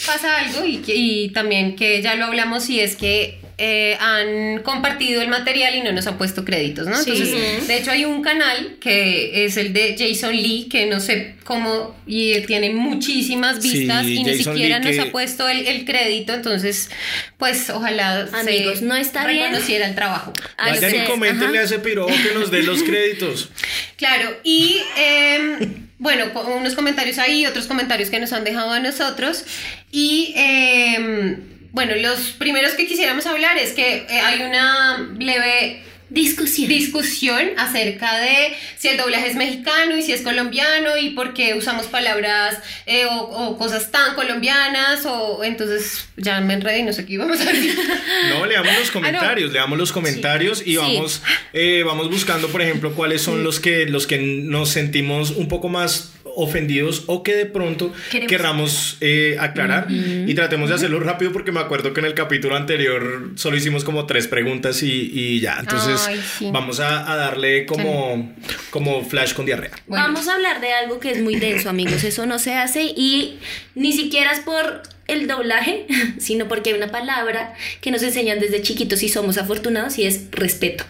pasa 0.06 0.38
algo 0.38 0.64
y 0.66 1.30
también 1.34 1.76
que 1.76 2.00
ya 2.00 2.14
lo 2.14 2.26
hablamos 2.26 2.70
y 2.70 2.80
es 2.80 2.96
que 2.96 3.40
eh, 3.56 3.96
han 4.00 4.62
compartido 4.62 5.22
el 5.22 5.28
material 5.28 5.76
y 5.76 5.82
no 5.82 5.92
nos 5.92 6.06
han 6.08 6.18
puesto 6.18 6.44
créditos, 6.44 6.86
¿no? 6.88 6.96
Sí. 6.96 7.10
Entonces, 7.12 7.68
de 7.68 7.76
hecho 7.78 7.90
hay 7.92 8.04
un 8.04 8.20
canal 8.22 8.76
que 8.80 9.44
es 9.44 9.56
el 9.56 9.72
de 9.72 9.94
Jason 9.98 10.34
Lee, 10.34 10.68
que 10.68 10.86
no 10.86 10.98
sé 10.98 11.36
cómo, 11.44 11.94
y 12.06 12.40
tiene 12.42 12.70
muchísimas 12.70 13.62
Sí, 13.62 13.70
vistas 13.80 14.06
y 14.06 14.24
ni 14.24 14.34
siquiera 14.38 14.78
Lee 14.80 14.84
nos 14.86 14.94
que- 14.96 15.00
ha 15.08 15.12
puesto 15.12 15.48
el, 15.48 15.66
el 15.66 15.84
crédito, 15.84 16.34
entonces, 16.34 16.90
pues 17.38 17.70
ojalá 17.70 18.28
Amigos, 18.32 18.80
se 18.80 18.84
no 18.86 18.96
está 18.96 19.26
bien. 19.26 19.44
reconociera 19.44 19.86
el 19.86 19.94
trabajo. 19.94 20.32
Vayan 20.58 20.94
y 20.94 21.04
coméntenle 21.08 21.58
ajá. 21.58 21.60
a 21.60 21.64
ese 21.64 21.78
piro 21.78 22.06
que 22.06 22.34
nos 22.34 22.50
dé 22.50 22.62
los 22.62 22.82
créditos. 22.82 23.50
Claro, 23.96 24.36
y 24.42 24.78
em, 24.98 25.86
bueno, 25.98 26.24
unos 26.56 26.74
comentarios 26.74 27.18
ahí, 27.18 27.46
otros 27.46 27.66
comentarios 27.68 28.10
que 28.10 28.18
nos 28.18 28.32
han 28.32 28.42
dejado 28.44 28.72
a 28.72 28.80
nosotros. 28.80 29.44
Y 29.92 30.34
em, 30.36 31.36
bueno, 31.74 31.94
los 31.96 32.30
primeros 32.38 32.72
que 32.72 32.86
quisiéramos 32.86 33.26
hablar 33.26 33.58
es 33.58 33.72
que 33.72 34.06
eh, 34.08 34.20
hay 34.20 34.42
una 34.42 35.10
leve 35.18 35.82
Discusión. 36.10 36.68
discusión 36.68 37.48
acerca 37.56 38.18
de 38.20 38.54
si 38.78 38.86
el 38.88 38.98
doblaje 38.98 39.26
es 39.26 39.34
mexicano 39.34 39.96
y 39.96 40.02
si 40.02 40.12
es 40.12 40.20
colombiano 40.20 40.96
y 40.96 41.10
por 41.10 41.34
qué 41.34 41.54
usamos 41.54 41.86
palabras 41.86 42.58
eh, 42.86 43.06
o, 43.06 43.16
o 43.22 43.58
cosas 43.58 43.90
tan 43.90 44.14
colombianas 44.14 45.04
o 45.06 45.42
entonces 45.42 46.06
ya 46.16 46.40
me 46.40 46.54
enredé 46.54 46.80
y 46.80 46.82
no 46.84 46.92
sé 46.92 47.04
qué 47.04 47.14
íbamos 47.14 47.40
a 47.40 47.44
decir. 47.46 47.74
No, 48.28 48.46
leamos 48.46 48.78
los 48.78 48.90
comentarios, 48.92 49.52
leamos 49.52 49.76
los 49.78 49.90
comentarios 49.92 50.60
y 50.60 50.72
Sí. 50.72 50.76
vamos, 50.76 51.22
eh, 51.52 51.82
vamos 51.84 52.08
buscando, 52.10 52.48
por 52.48 52.62
ejemplo, 52.62 52.94
cuáles 52.94 53.20
son 53.22 53.42
los 53.42 53.58
que, 53.58 53.86
los 53.86 54.06
que 54.06 54.18
nos 54.18 54.68
sentimos 54.68 55.30
un 55.32 55.48
poco 55.48 55.68
más 55.68 56.12
ofendidos 56.36 57.04
o 57.06 57.22
que 57.22 57.34
de 57.34 57.46
pronto 57.46 57.92
Queremos 58.10 58.30
querramos 58.30 58.96
eh, 59.00 59.36
aclarar 59.40 59.86
y 59.90 60.32
tratemos 60.34 60.68
de 60.68 60.76
hacerlo 60.76 61.00
rápido 61.00 61.32
porque 61.32 61.52
me 61.52 61.60
acuerdo 61.60 61.92
que 61.92 62.00
en 62.00 62.06
el 62.06 62.14
capítulo 62.14 62.56
anterior 62.56 63.30
solo 63.36 63.56
hicimos 63.56 63.84
como 63.84 64.06
tres 64.06 64.28
preguntas 64.28 64.82
y, 64.82 65.10
y 65.12 65.40
ya, 65.40 65.58
entonces 65.60 66.04
Ay, 66.06 66.20
sí. 66.38 66.50
vamos 66.52 66.80
a, 66.80 67.10
a 67.10 67.16
darle 67.16 67.66
como, 67.66 68.34
como 68.70 69.04
flash 69.04 69.34
con 69.34 69.46
diarrea. 69.46 69.72
Bueno. 69.86 70.04
Vamos 70.04 70.28
a 70.28 70.34
hablar 70.34 70.60
de 70.60 70.72
algo 70.72 71.00
que 71.00 71.10
es 71.12 71.22
muy 71.22 71.36
denso, 71.36 71.70
amigos. 71.70 72.04
Eso 72.04 72.26
no 72.26 72.38
se 72.38 72.54
hace 72.54 72.84
y 72.84 73.38
ni 73.74 73.92
siquiera 73.92 74.32
es 74.32 74.40
por 74.40 74.82
el 75.06 75.26
doblaje, 75.26 75.86
sino 76.18 76.48
porque 76.48 76.70
hay 76.70 76.76
una 76.76 76.88
palabra 76.88 77.54
que 77.80 77.90
nos 77.90 78.02
enseñan 78.02 78.40
desde 78.40 78.62
chiquitos 78.62 79.02
y 79.02 79.08
somos 79.08 79.38
afortunados 79.38 79.98
y 79.98 80.06
es 80.06 80.30
respeto. 80.30 80.84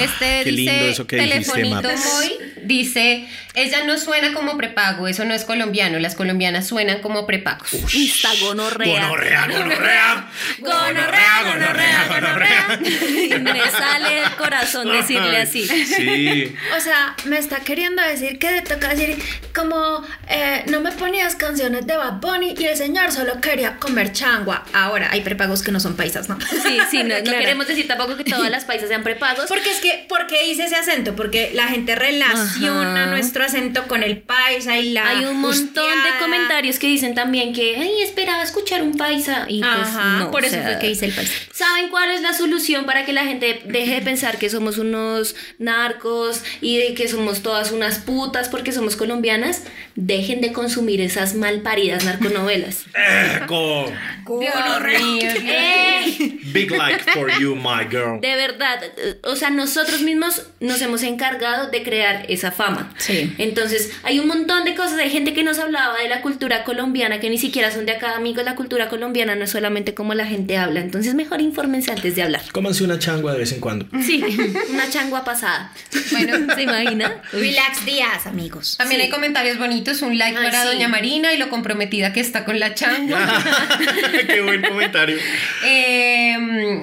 Este 0.00 0.40
Ah, 0.40 0.42
qué 0.44 0.52
lindo 0.52 0.72
dice 0.72 0.90
eso 0.90 1.06
que 1.06 1.16
telefonito. 1.18 1.88
Moy, 1.88 2.32
dice 2.64 3.26
ella 3.54 3.84
no 3.84 3.98
suena 3.98 4.32
como 4.32 4.56
prepago 4.56 5.08
eso 5.08 5.24
no 5.24 5.34
es 5.34 5.44
colombiano 5.44 5.98
las 5.98 6.14
colombianas 6.14 6.68
suenan 6.68 7.00
como 7.00 7.26
prepagos 7.26 7.72
Está 7.94 8.28
gonorrea. 8.40 9.08
Gonorrea, 9.08 9.46
gonorrea. 9.48 10.30
Gonorrea, 10.58 11.42
gonorrea, 11.44 12.08
gonorrea. 12.08 12.80
Me 13.40 13.70
sale 13.70 14.22
el 14.22 14.30
corazón 14.36 14.90
decirle 14.92 15.38
así. 15.38 15.66
Sí. 15.66 16.54
O 16.76 16.80
sea, 16.80 17.14
me 17.24 17.38
está 17.38 17.60
queriendo 17.60 18.02
decir 18.02 18.38
que 18.38 18.50
le 18.50 18.62
toca 18.62 18.88
decir 18.94 19.16
como 19.54 20.04
eh, 20.28 20.64
no 20.68 20.80
me 20.80 20.92
ponías 20.92 21.34
canciones 21.36 21.86
de 21.86 21.96
Bad 21.96 22.20
Bunny 22.20 22.54
y 22.58 22.64
el 22.64 22.76
señor 22.76 22.99
solo 23.10 23.40
quería 23.40 23.76
comer 23.76 24.12
changua. 24.12 24.64
Ahora 24.72 25.08
hay 25.10 25.20
prepagos 25.22 25.62
que 25.62 25.72
no 25.72 25.80
son 25.80 25.96
paisas, 25.96 26.28
¿no? 26.28 26.38
Sí, 26.40 26.78
sí, 26.90 26.98
no, 27.04 27.16
no 27.16 27.22
Claro. 27.22 27.38
queremos 27.38 27.66
decir 27.66 27.86
tampoco 27.88 28.16
que 28.16 28.24
todas 28.24 28.50
las 28.50 28.64
paisas 28.64 28.88
sean 28.88 29.02
prepagos. 29.02 29.46
Porque 29.48 29.70
es 29.70 29.78
que, 29.80 30.06
¿por 30.08 30.26
qué 30.26 30.46
hice 30.48 30.64
ese 30.64 30.76
acento? 30.76 31.16
Porque 31.16 31.50
la 31.54 31.68
gente 31.68 31.94
relaciona 31.94 33.04
Ajá. 33.04 33.10
nuestro 33.10 33.44
acento 33.44 33.86
con 33.88 34.02
el 34.02 34.18
paisa 34.18 34.78
y 34.78 34.92
la. 34.92 35.08
Hay 35.08 35.24
un 35.24 35.40
montón 35.40 35.90
de 36.04 36.18
comentarios 36.20 36.78
que 36.78 36.86
dicen 36.86 37.14
también 37.14 37.52
que, 37.52 37.76
ay, 37.76 38.02
esperaba 38.02 38.42
escuchar 38.42 38.82
un 38.82 38.96
paisa. 38.96 39.46
Y 39.48 39.60
pues 39.60 39.72
Ajá, 39.72 40.18
no, 40.18 40.30
por 40.30 40.44
eso 40.44 40.54
sea, 40.56 40.64
fue 40.64 40.78
que 40.78 40.90
hice 40.90 41.06
el 41.06 41.12
paisa. 41.12 41.32
¿Saben 41.52 41.88
cuál 41.90 42.10
es 42.10 42.20
la, 42.22 42.30
solución 42.40 42.86
para 42.86 43.04
que 43.04 43.12
la 43.12 43.24
gente 43.24 43.60
deje 43.66 43.96
de 43.96 44.00
pensar 44.02 44.38
que 44.38 44.48
somos 44.48 44.78
unos 44.78 45.34
narcos 45.58 46.42
y 46.60 46.78
de 46.78 46.94
que 46.94 47.08
somos 47.08 47.42
todas 47.42 47.70
unas 47.70 47.98
putas 47.98 48.48
porque 48.48 48.72
somos 48.72 48.96
colombianas. 48.96 49.62
Dejen 49.94 50.40
de 50.40 50.52
consumir 50.52 51.00
esas 51.00 51.34
malparidas 51.34 52.04
narconovelas. 52.04 52.84
Eco. 52.94 53.92
Dios 54.26 54.40
mío, 54.40 55.20
Dios. 55.20 55.34
¡Eh! 55.44 56.38
Big 56.52 56.70
like 56.70 57.00
for 57.12 57.30
you, 57.40 57.54
my 57.54 57.84
girl. 57.88 58.20
De 58.20 58.34
verdad, 58.34 58.80
o 59.24 59.36
sea, 59.36 59.50
nosotros 59.50 60.00
mismos 60.02 60.42
nos 60.60 60.80
hemos 60.82 61.02
encargado 61.02 61.70
de 61.70 61.82
crear 61.82 62.24
esa 62.28 62.50
fama. 62.52 62.92
Sí. 62.98 63.32
Entonces, 63.38 63.92
hay 64.02 64.18
un 64.18 64.26
montón 64.26 64.64
de 64.64 64.74
cosas, 64.74 64.98
hay 64.98 65.10
gente 65.10 65.32
que 65.32 65.42
nos 65.44 65.58
hablaba 65.58 65.98
de 65.98 66.08
la 66.08 66.22
cultura 66.22 66.64
colombiana, 66.64 67.20
que 67.20 67.30
ni 67.30 67.38
siquiera 67.38 67.70
son 67.70 67.86
de 67.86 67.92
acá, 67.92 68.16
amigos, 68.16 68.44
la 68.44 68.56
cultura 68.56 68.88
colombiana 68.88 69.34
no 69.36 69.44
es 69.44 69.50
solamente 69.50 69.94
como 69.94 70.14
la 70.14 70.26
gente 70.26 70.56
habla, 70.56 70.80
entonces 70.80 71.14
mejor 71.14 71.40
infórmense 71.40 71.90
antes 71.92 72.16
de 72.16 72.22
hablar. 72.22 72.42
Cómanse 72.52 72.84
una 72.84 72.98
changua 72.98 73.32
de 73.32 73.38
vez 73.38 73.52
en 73.52 73.60
cuando. 73.60 73.86
Sí, 74.02 74.22
una 74.70 74.88
changua 74.90 75.24
pasada. 75.24 75.72
Bueno, 76.10 76.36
¿se 76.54 76.62
imagina? 76.62 77.22
Relax 77.32 77.84
días, 77.84 78.26
amigos. 78.26 78.76
También 78.78 79.00
Sí. 79.00 79.04
hay 79.06 79.10
comentarios 79.12 79.58
bonitos, 79.58 80.02
un 80.02 80.18
like 80.18 80.36
Ay, 80.36 80.46
para 80.46 80.62
sí. 80.62 80.68
Doña 80.68 80.88
Marina 80.88 81.32
y 81.32 81.38
lo 81.38 81.48
comprometida 81.48 82.12
que 82.12 82.20
está 82.20 82.44
con 82.44 82.58
la 82.58 82.74
changua. 82.80 83.44
Qué 84.26 84.40
buen 84.40 84.62
comentario. 84.62 85.16
Eh, 85.64 86.82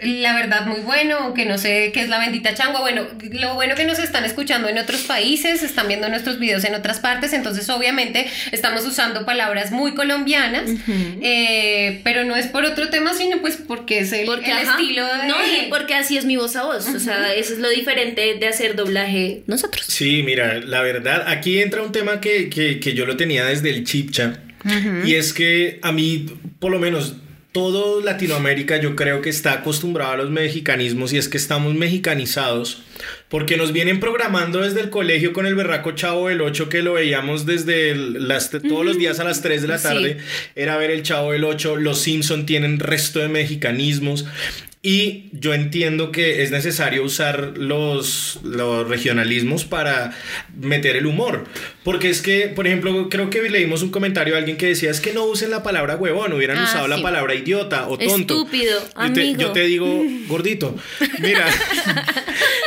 la 0.00 0.32
verdad, 0.32 0.64
muy 0.64 0.78
bueno, 0.82 1.34
que 1.34 1.44
no 1.44 1.58
sé 1.58 1.90
qué 1.92 2.00
es 2.02 2.08
la 2.08 2.20
bendita 2.20 2.54
changua. 2.54 2.82
Bueno, 2.82 3.04
lo 3.32 3.54
bueno 3.54 3.74
que 3.74 3.84
nos 3.84 3.98
están 3.98 4.24
escuchando 4.24 4.68
en 4.68 4.78
otros 4.78 5.00
países, 5.00 5.64
están 5.64 5.88
viendo 5.88 6.08
nuestros 6.08 6.38
videos 6.38 6.62
en 6.62 6.76
otras 6.76 7.00
partes, 7.00 7.32
entonces 7.32 7.68
obviamente 7.68 8.30
estamos 8.52 8.84
usando 8.86 9.24
palabras 9.26 9.72
muy 9.72 9.94
colombianas, 9.94 10.70
eh, 11.20 12.00
pero 12.04 12.22
no 12.22 12.36
es 12.36 12.46
por 12.46 12.64
otro 12.64 12.90
tema, 12.90 13.12
sino 13.12 13.38
pues 13.38 13.56
porque 13.56 13.98
es 13.98 14.12
el, 14.12 14.26
Porque, 14.26 14.52
el 14.52 14.58
ajá, 14.58 14.70
estilo 14.80 15.04
de... 15.04 15.26
No, 15.26 15.34
y 15.44 15.68
porque 15.68 15.94
así 15.96 16.16
es 16.16 16.24
mi 16.26 16.36
voz 16.36 16.54
a 16.54 16.62
voz. 16.62 16.86
O 16.94 17.00
sea, 17.00 17.34
eso 17.34 17.54
es 17.54 17.58
lo 17.58 17.68
diferente 17.68 18.36
de 18.38 18.46
hacer 18.46 18.76
doblaje 18.76 19.42
nosotros. 19.48 19.84
Sí, 19.88 20.22
mira, 20.22 20.60
la 20.60 20.80
verdad, 20.80 21.24
aquí 21.26 21.60
entra 21.60 21.82
un 21.82 21.90
tema 21.90 22.20
que, 22.20 22.48
que- 22.48 22.78
que 22.78 22.94
yo 22.94 23.04
lo 23.04 23.16
tenía 23.16 23.44
desde 23.44 23.70
el 23.70 23.82
chipcha. 23.82 24.38
Y 25.04 25.14
es 25.14 25.32
que 25.32 25.78
a 25.82 25.92
mí, 25.92 26.26
por 26.58 26.70
lo 26.72 26.78
menos, 26.78 27.14
todo 27.52 28.02
Latinoamérica 28.02 28.78
yo 28.80 28.94
creo 28.94 29.22
que 29.22 29.30
está 29.30 29.52
acostumbrado 29.54 30.12
a 30.12 30.16
los 30.16 30.30
mexicanismos 30.30 31.12
y 31.12 31.18
es 31.18 31.28
que 31.28 31.38
estamos 31.38 31.74
mexicanizados. 31.74 32.82
Porque 33.28 33.56
nos 33.56 33.72
vienen 33.72 34.00
programando 34.00 34.60
desde 34.60 34.80
el 34.80 34.90
colegio 34.90 35.32
con 35.32 35.46
el 35.46 35.54
berraco 35.54 35.92
Chavo 35.92 36.28
del 36.28 36.40
8 36.40 36.68
que 36.68 36.82
lo 36.82 36.94
veíamos 36.94 37.46
desde 37.46 37.90
el- 37.90 38.28
las, 38.28 38.50
todos 38.50 38.84
los 38.84 38.98
días 38.98 39.18
a 39.20 39.24
las 39.24 39.40
3 39.42 39.62
de 39.62 39.68
la 39.68 39.78
Sí. 39.78 39.84
tarde. 39.84 40.18
Era 40.56 40.76
ver 40.76 40.90
el 40.90 41.02
Chavo 41.02 41.32
del 41.32 41.44
8. 41.44 41.76
Los 41.76 42.00
Simpson 42.00 42.46
tienen 42.46 42.78
resto 42.80 43.18
de 43.20 43.28
mexicanismos. 43.28 44.26
Y 44.90 45.24
yo 45.32 45.52
entiendo 45.52 46.12
que 46.12 46.42
es 46.42 46.50
necesario 46.50 47.04
usar 47.04 47.52
los, 47.58 48.38
los 48.42 48.88
regionalismos 48.88 49.66
para 49.66 50.16
meter 50.56 50.96
el 50.96 51.04
humor. 51.04 51.44
Porque 51.84 52.08
es 52.08 52.22
que, 52.22 52.48
por 52.48 52.66
ejemplo, 52.66 53.08
creo 53.10 53.28
que 53.28 53.42
leímos 53.50 53.82
un 53.82 53.90
comentario 53.90 54.32
de 54.32 54.38
alguien 54.38 54.56
que 54.56 54.64
decía, 54.66 54.90
es 54.90 55.00
que 55.00 55.12
no 55.12 55.24
usen 55.24 55.50
la 55.50 55.62
palabra 55.62 55.96
huevón, 55.96 56.32
hubieran 56.32 56.56
Ah, 56.58 56.64
usado 56.64 56.88
la 56.88 57.02
palabra 57.02 57.34
idiota 57.34 57.86
o 57.88 57.98
tonto. 57.98 58.34
Estúpido, 58.34 58.78
Yo 58.80 59.12
te, 59.12 59.20
amigo. 59.20 59.40
yo 59.42 59.52
te 59.52 59.60
digo, 59.66 60.02
gordito, 60.28 60.74
mira, 61.18 61.44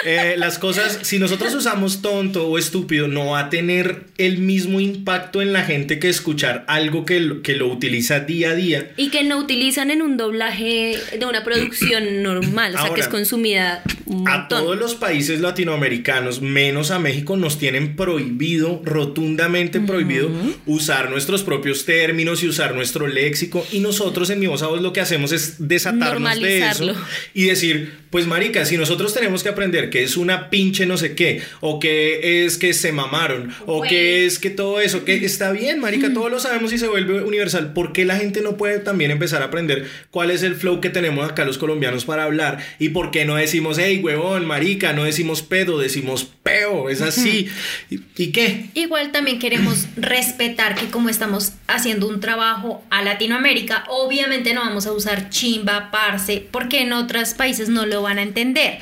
eh, 0.05 0.35
las 0.37 0.59
cosas, 0.59 0.99
si 1.03 1.17
nosotros 1.19 1.53
usamos 1.55 2.01
tonto 2.01 2.47
o 2.47 2.57
estúpido, 2.57 3.07
no 3.07 3.27
va 3.31 3.39
a 3.41 3.49
tener 3.49 4.05
el 4.17 4.37
mismo 4.39 4.79
impacto 4.79 5.41
en 5.41 5.53
la 5.53 5.63
gente 5.63 5.97
que 5.99 6.09
escuchar 6.09 6.65
algo 6.67 7.05
que, 7.05 7.19
lo- 7.19 7.41
que 7.41 7.55
lo 7.55 7.67
utiliza 7.67 8.19
día 8.21 8.51
a 8.51 8.55
día. 8.55 8.91
Y 8.97 9.09
que 9.09 9.23
no 9.23 9.37
utilizan 9.37 9.91
en 9.91 10.01
un 10.01 10.17
doblaje 10.17 10.97
de 11.17 11.25
una 11.25 11.43
producción 11.43 12.10
normal, 12.11 12.75
o 12.75 12.81
sea, 12.81 12.93
que 12.93 13.01
es 13.01 13.07
consumida 13.07 13.83
un 14.05 14.27
A 14.27 14.47
todos 14.47 14.77
los 14.77 14.95
países 14.95 15.39
latinoamericanos, 15.39 16.41
menos 16.41 16.91
a 16.91 16.99
México, 16.99 17.37
nos 17.37 17.57
tienen 17.57 17.95
prohibido, 17.95 18.81
rotundamente 18.83 19.79
prohibido, 19.79 20.29
usar 20.65 21.09
nuestros 21.09 21.43
propios 21.43 21.85
términos 21.85 22.43
y 22.43 22.47
usar 22.47 22.75
nuestro 22.75 23.07
léxico. 23.07 23.65
Y 23.71 23.79
nosotros 23.79 24.29
en 24.29 24.39
Mi 24.39 24.47
Voz 24.47 24.63
a 24.63 24.67
Voz 24.67 24.81
lo 24.81 24.93
que 24.93 25.01
hacemos 25.01 25.31
es 25.31 25.67
desatarnos 25.67 26.39
de 26.39 26.67
eso 26.67 26.93
y 27.33 27.45
decir, 27.45 28.00
pues 28.11 28.27
marica, 28.27 28.65
si 28.65 28.77
nosotros 28.77 29.13
tenemos 29.13 29.41
que 29.41 29.49
aprender 29.49 29.89
que 29.89 30.03
es 30.03 30.17
una 30.17 30.49
pinche 30.49 30.85
no 30.85 30.97
sé 30.97 31.15
qué, 31.15 31.41
o 31.61 31.79
que 31.79 32.45
es 32.45 32.57
que 32.57 32.73
se 32.73 32.91
mamaron, 32.91 33.53
o 33.65 33.81
que 33.81 34.25
es 34.25 34.37
que 34.37 34.49
todo 34.49 34.81
eso, 34.81 35.05
que 35.05 35.15
está 35.25 35.51
bien, 35.51 35.79
marica, 35.79 36.13
todos 36.13 36.29
lo 36.29 36.39
sabemos 36.39 36.73
y 36.73 36.77
se 36.77 36.87
vuelve 36.87 37.23
universal. 37.23 37.73
¿Por 37.73 37.93
qué 37.93 38.05
la 38.05 38.17
gente 38.17 38.41
no 38.41 38.57
puede 38.57 38.79
también 38.79 39.11
empezar 39.11 39.41
a 39.41 39.45
aprender 39.45 39.87
cuál 40.11 40.29
es 40.29 40.43
el 40.43 40.55
flow 40.55 40.81
que 40.81 40.89
tenemos 40.89 41.29
acá 41.29 41.45
los 41.45 41.57
colombianos 41.57 42.03
para 42.05 42.25
hablar? 42.25 42.59
Y 42.79 42.89
por 42.89 43.11
qué 43.11 43.23
no 43.23 43.35
decimos, 43.35 43.77
hey, 43.79 44.01
huevón, 44.03 44.45
marica, 44.45 44.91
no 44.91 45.05
decimos 45.05 45.41
pedo, 45.41 45.79
decimos 45.79 46.29
peo, 46.43 46.89
es 46.89 47.01
así. 47.01 47.47
¿Y, 47.89 48.01
y 48.17 48.31
qué? 48.31 48.65
Igual 48.73 49.13
también 49.13 49.39
queremos 49.39 49.87
respetar 49.95 50.75
que 50.75 50.87
como 50.87 51.07
estamos 51.07 51.53
haciendo 51.67 52.07
un 52.07 52.19
trabajo 52.19 52.83
a 52.89 53.01
Latinoamérica, 53.03 53.85
obviamente 53.87 54.53
no 54.53 54.61
vamos 54.61 54.85
a 54.85 54.91
usar 54.91 55.29
chimba, 55.29 55.91
parce, 55.91 56.45
porque 56.51 56.81
en 56.81 56.91
otros 56.91 57.33
países 57.35 57.69
no 57.69 57.85
lo 57.85 58.00
van 58.01 58.17
a 58.19 58.23
entender. 58.23 58.79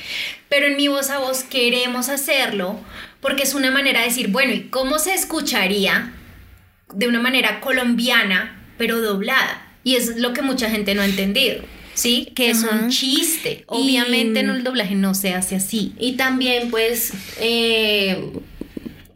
Pero 0.49 0.67
en 0.67 0.77
mi 0.77 0.87
voz 0.87 1.09
a 1.09 1.19
voz 1.19 1.43
queremos 1.43 2.09
hacerlo 2.09 2.79
porque 3.21 3.43
es 3.43 3.53
una 3.53 3.71
manera 3.71 3.99
de 3.99 4.07
decir, 4.07 4.29
bueno, 4.29 4.53
¿y 4.53 4.61
cómo 4.69 4.97
se 4.99 5.13
escucharía 5.13 6.13
de 6.93 7.07
una 7.07 7.19
manera 7.19 7.59
colombiana, 7.61 8.61
pero 8.77 8.99
doblada? 9.01 9.65
Y 9.83 9.95
es 9.95 10.17
lo 10.17 10.33
que 10.33 10.41
mucha 10.41 10.69
gente 10.69 10.95
no 10.95 11.01
ha 11.01 11.05
entendido. 11.05 11.61
¿Sí? 11.95 12.31
Que 12.33 12.49
es 12.51 12.63
Ajá. 12.63 12.75
un 12.83 12.89
chiste. 12.89 13.61
Y- 13.61 13.63
Obviamente 13.67 14.39
en 14.39 14.49
el 14.49 14.63
doblaje 14.63 14.95
no 14.95 15.13
se 15.15 15.33
hace 15.33 15.57
así. 15.57 15.93
Y 15.99 16.13
también, 16.13 16.71
pues, 16.71 17.11
eh, 17.41 18.31